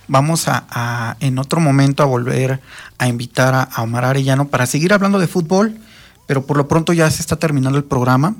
vamos 0.09 0.47
a, 0.49 1.17
en 1.21 1.39
otro 1.39 1.61
momento 1.61 2.03
a 2.03 2.07
volver 2.07 2.61
a 2.99 3.09
invitar 3.09 3.55
a, 3.55 3.83
Omar 3.83 4.05
Arellano 4.05 4.49
para 4.49 4.67
seguir 4.67 4.93
hablando 4.93 5.19
de 5.19 5.29
fútbol, 5.29 5.79
pero 6.27 6.45
por 6.45 6.57
lo 6.57 6.69
pronto 6.69 6.93
ya 6.93 7.11
se 7.11 7.23
está 7.23 7.37
terminando 7.37 7.79
el 7.79 7.85
programa. 7.85 8.35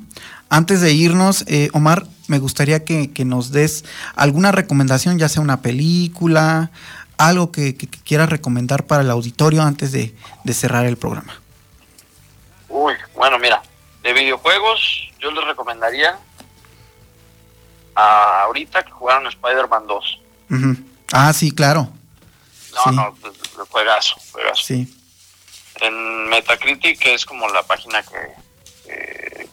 Antes 0.49 0.81
de 0.81 0.93
irnos, 0.93 1.43
eh, 1.47 1.69
Omar, 1.73 2.05
me 2.27 2.39
gustaría 2.39 2.83
que, 2.85 3.11
que, 3.11 3.25
nos 3.25 3.51
des 3.51 3.85
alguna 4.15 4.51
recomendación, 4.51 5.17
ya 5.17 5.29
sea 5.29 5.41
una 5.41 5.61
película, 5.61 6.71
algo 7.17 7.51
que, 7.51 7.75
quieras 7.75 8.29
recomendar 8.29 8.85
para 8.85 9.01
el 9.01 9.09
auditorio 9.09 9.63
antes 9.63 9.91
de, 9.91 10.15
cerrar 10.53 10.85
el 10.85 10.97
programa. 10.97 11.39
Uy, 12.69 12.93
bueno, 13.15 13.37
mira, 13.39 13.61
de 14.03 14.13
videojuegos 14.13 15.09
yo 15.19 15.31
les 15.31 15.45
recomendaría 15.45 16.17
a 17.95 18.41
ahorita 18.43 18.83
que 18.83 18.91
jugaron 18.91 19.27
Spider-Man 19.27 19.87
2. 19.87 20.19
Ah, 21.11 21.33
sí, 21.33 21.51
claro. 21.51 21.89
No, 22.85 22.91
no, 22.91 23.15
pues, 23.15 23.33
juegazo, 23.69 24.15
juegazo. 24.31 24.63
Sí. 24.63 24.93
En 25.81 26.29
Metacritic, 26.29 26.99
que 26.99 27.13
es 27.13 27.25
como 27.25 27.47
la 27.49 27.63
página 27.63 28.03
que, 28.03 29.47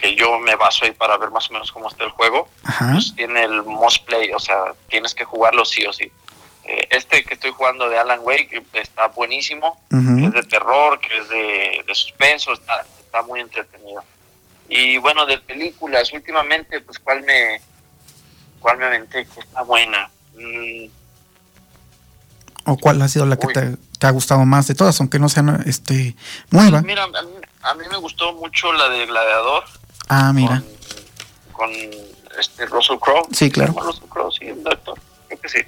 que 0.00 0.14
yo 0.14 0.38
me 0.38 0.56
baso 0.56 0.84
ahí 0.84 0.92
para 0.92 1.16
ver 1.18 1.30
más 1.30 1.50
o 1.50 1.52
menos 1.52 1.70
cómo 1.70 1.88
está 1.88 2.04
el 2.04 2.10
juego, 2.10 2.48
pues 2.92 3.14
tiene 3.14 3.44
el 3.44 3.62
most 3.64 4.04
play, 4.06 4.32
o 4.32 4.38
sea, 4.38 4.74
tienes 4.88 5.14
que 5.14 5.24
jugarlo 5.24 5.64
sí 5.64 5.84
o 5.84 5.92
sí. 5.92 6.10
Eh, 6.64 6.88
este 6.90 7.24
que 7.24 7.34
estoy 7.34 7.50
jugando 7.50 7.88
de 7.88 7.98
Alan 7.98 8.20
Wake 8.22 8.62
está 8.74 9.08
buenísimo, 9.08 9.80
es 9.90 10.32
de 10.32 10.42
terror, 10.44 11.00
que 11.00 11.16
es 11.18 11.28
de, 11.28 11.94
suspenso, 11.94 12.52
está, 12.52 12.84
está 12.98 13.22
muy 13.22 13.40
entretenido. 13.40 14.02
Y 14.68 14.98
bueno, 14.98 15.26
de 15.26 15.38
películas, 15.38 16.12
últimamente, 16.12 16.80
pues, 16.80 16.98
¿cuál 17.00 17.22
me, 17.22 17.60
cuál 18.60 18.78
me 18.78 18.86
aventé 18.86 19.26
que 19.26 19.40
está 19.40 19.62
buena? 19.62 20.08
Mm. 20.34 20.86
¿O 22.66 22.78
cuál 22.78 23.02
ha 23.02 23.08
sido 23.08 23.26
la 23.26 23.36
que 23.36 23.48
te, 23.48 23.76
ha 24.06 24.10
gustado 24.10 24.44
más 24.44 24.66
de 24.66 24.74
todas, 24.74 24.98
aunque 25.00 25.18
no 25.18 25.28
sean 25.28 25.62
este, 25.66 26.16
nueva? 26.50 26.82
Mira, 26.82 27.04
a 27.62 27.74
mí, 27.74 27.84
me 27.90 27.96
gustó 27.98 28.32
mucho 28.34 28.72
la 28.72 28.88
de 28.88 29.06
Gladiador. 29.06 29.64
Ah, 30.08 30.32
mira. 30.32 30.62
Con, 31.52 31.70
este 32.38 32.66
Russell 32.66 32.98
Crowe. 32.98 33.26
Sí, 33.32 33.50
claro. 33.50 33.74
Russell 33.78 34.08
Crowe, 34.08 34.32
sí, 34.32 34.46
el 34.46 34.62
doctor. 34.62 34.98
Creo 35.26 35.40
que 35.40 35.48
sí. 35.48 35.58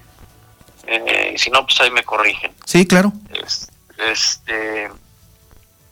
Eh, 0.86 1.34
si 1.36 1.50
no, 1.50 1.64
pues 1.64 1.80
ahí 1.80 1.90
me 1.90 2.02
corrigen. 2.02 2.52
Sí, 2.64 2.86
claro. 2.86 3.12
este, 3.98 4.90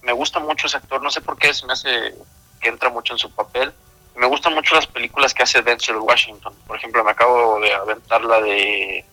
me 0.02 0.12
gusta 0.12 0.40
mucho 0.40 0.66
ese 0.66 0.76
actor, 0.76 1.02
no 1.02 1.10
sé 1.10 1.20
por 1.20 1.36
qué, 1.36 1.52
se 1.54 1.66
me 1.66 1.74
hace 1.74 2.14
que 2.60 2.68
entra 2.68 2.90
mucho 2.90 3.12
en 3.12 3.18
su 3.18 3.30
papel. 3.30 3.72
Me 4.16 4.26
gustan 4.26 4.54
mucho 4.54 4.74
las 4.74 4.86
películas 4.86 5.32
que 5.32 5.42
hace 5.42 5.62
Denzel 5.62 5.96
Washington. 5.96 6.54
Por 6.66 6.76
ejemplo, 6.76 7.02
me 7.04 7.12
acabo 7.12 7.60
de 7.60 7.72
aventar 7.72 8.22
la 8.22 8.40
de, 8.40 9.04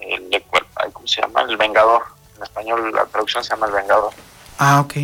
el 0.00 0.30
de 0.30 0.44
¿cómo 0.92 1.06
se 1.06 1.20
llama? 1.20 1.42
El 1.42 1.56
Vengador. 1.56 2.02
En 2.42 2.44
español 2.44 2.92
la 2.92 3.06
traducción 3.06 3.44
se 3.44 3.50
llama 3.50 3.66
El 3.66 3.72
Vengador. 3.72 4.12
Ah, 4.58 4.80
ok. 4.80 4.94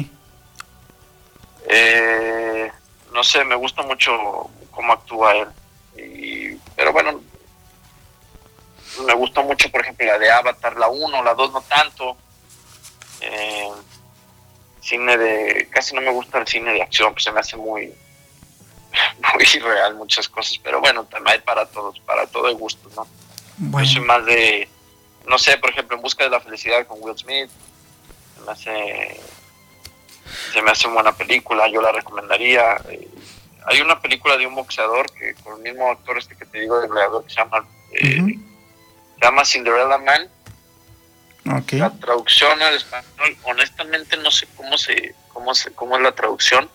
Eh, 1.69 2.73
no 3.13 3.23
sé, 3.23 3.45
me 3.45 3.55
gusta 3.55 3.83
mucho 3.83 4.51
cómo 4.73 4.93
actúa 4.93 5.37
él. 5.37 5.49
Y, 5.97 6.57
pero 6.75 6.93
bueno, 6.93 7.21
me 9.07 9.15
gustó 9.15 9.45
mucho, 9.45 9.71
por 9.71 9.83
ejemplo, 9.83 10.05
la 10.05 10.19
de 10.19 10.31
Avatar, 10.33 10.77
la 10.77 10.89
1, 10.89 11.23
la 11.23 11.35
2 11.35 11.53
no 11.53 11.61
tanto. 11.63 12.17
Eh, 13.21 13.71
cine 14.81 15.17
de, 15.17 15.69
casi 15.71 15.95
no 15.95 16.01
me 16.01 16.11
gusta 16.11 16.39
el 16.39 16.47
cine 16.49 16.73
de 16.73 16.83
acción, 16.83 17.13
pues 17.13 17.23
se 17.23 17.31
me 17.31 17.39
hace 17.39 17.57
muy, 17.57 17.95
muy 19.35 19.45
irreal 19.55 19.95
muchas 19.95 20.29
cosas, 20.29 20.59
pero 20.63 20.81
bueno, 20.81 21.05
también 21.05 21.35
hay 21.35 21.41
para 21.43 21.67
todos, 21.67 22.01
para 22.01 22.27
todo 22.27 22.49
el 22.49 22.57
gusto, 22.57 22.91
¿no? 22.97 23.07
Bueno, 23.59 23.87
Yo 23.87 23.95
soy 23.95 24.03
más 24.03 24.25
de, 24.25 24.69
no 25.29 25.39
sé, 25.39 25.59
por 25.59 25.71
ejemplo, 25.71 25.97
En 25.97 26.03
Busca 26.03 26.25
de 26.25 26.31
la 26.31 26.41
Felicidad 26.41 26.87
con 26.87 26.99
Will 27.01 27.17
Smith, 27.17 27.51
se 28.35 28.41
me 28.45 28.51
hace, 28.53 29.21
se 30.53 30.63
me 30.63 30.71
hace 30.71 30.87
una 30.87 30.95
buena 30.95 31.13
película, 31.17 31.69
yo 31.69 31.83
la 31.83 31.93
recomendaría. 31.93 32.77
Eh, 32.89 33.09
hay 33.67 33.81
una 33.83 34.01
película 34.01 34.37
de 34.39 34.47
un 34.47 34.55
boxeador 34.55 35.07
que 35.13 35.35
con 35.35 35.59
el 35.59 35.63
mismo 35.63 35.91
actor 35.91 36.17
este 36.17 36.35
que 36.35 36.47
te 36.47 36.61
digo, 36.61 36.81
de 36.81 36.89
gladiador, 36.89 37.25
que 37.25 37.31
se 37.31 37.37
llama, 37.37 37.69
eh, 37.93 38.17
se 38.17 39.25
llama 39.25 39.45
Cinderella 39.45 39.99
Man. 39.99 40.29
La 41.79 41.91
traducción 41.91 42.61
al 42.63 42.75
español, 42.75 43.37
honestamente 43.45 44.17
no 44.19 44.31
sé 44.31 44.47
cómo 44.57 44.77
se, 44.77 45.15
cómo 45.33 45.55
se, 45.55 45.73
cómo 45.73 45.97
es 45.97 46.03
la 46.03 46.13
traducción, 46.13 46.69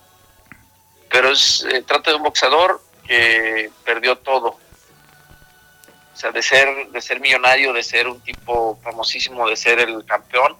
pero 1.09 1.29
es, 1.29 1.65
eh, 1.71 1.83
trata 1.83 2.11
de 2.11 2.17
un 2.17 2.23
boxeador 2.23 2.81
que 3.05 3.71
perdió 3.83 4.17
todo. 4.17 4.57
O 6.13 6.15
sea, 6.15 6.31
de 6.31 6.41
ser, 6.41 6.87
de 6.89 7.01
ser 7.01 7.19
millonario, 7.19 7.73
de 7.73 7.83
ser 7.83 8.07
un 8.07 8.21
tipo 8.21 8.79
famosísimo, 8.83 9.49
de 9.49 9.55
ser 9.55 9.79
el 9.79 10.05
campeón, 10.05 10.55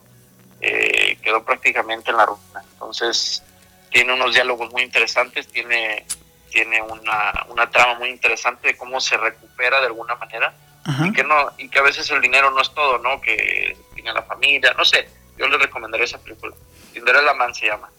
eh, 0.59 1.17
quedó 1.21 1.43
prácticamente 1.43 2.11
en 2.11 2.17
la 2.17 2.25
ruina. 2.25 2.63
Entonces, 2.73 3.43
tiene 3.91 4.13
unos 4.13 4.33
diálogos 4.33 4.71
muy 4.71 4.81
interesantes, 4.81 5.47
tiene, 5.47 6.05
tiene 6.49 6.81
una, 6.81 7.45
una 7.49 7.69
trama 7.69 7.99
muy 7.99 8.09
interesante 8.09 8.69
de 8.69 8.77
cómo 8.77 8.99
se 8.99 9.15
recupera 9.17 9.79
de 9.79 9.87
alguna 9.87 10.15
manera 10.15 10.53
Ajá. 10.85 11.07
y 11.07 11.13
que 11.13 11.23
no 11.23 11.51
y 11.57 11.69
que 11.69 11.79
a 11.79 11.83
veces 11.83 12.09
el 12.09 12.19
dinero 12.19 12.49
no 12.51 12.61
es 12.61 12.73
todo, 12.73 12.97
¿no? 12.97 13.21
Que 13.21 13.77
tiene 13.93 14.11
la 14.13 14.23
familia, 14.23 14.73
no 14.77 14.83
sé. 14.83 15.07
Yo 15.37 15.47
le 15.47 15.57
recomendaría 15.57 16.05
esa 16.05 16.17
película. 16.17 16.55
Cinderella 16.91 17.33
Man 17.33 17.53
se 17.53 17.67
llama. 17.67 17.89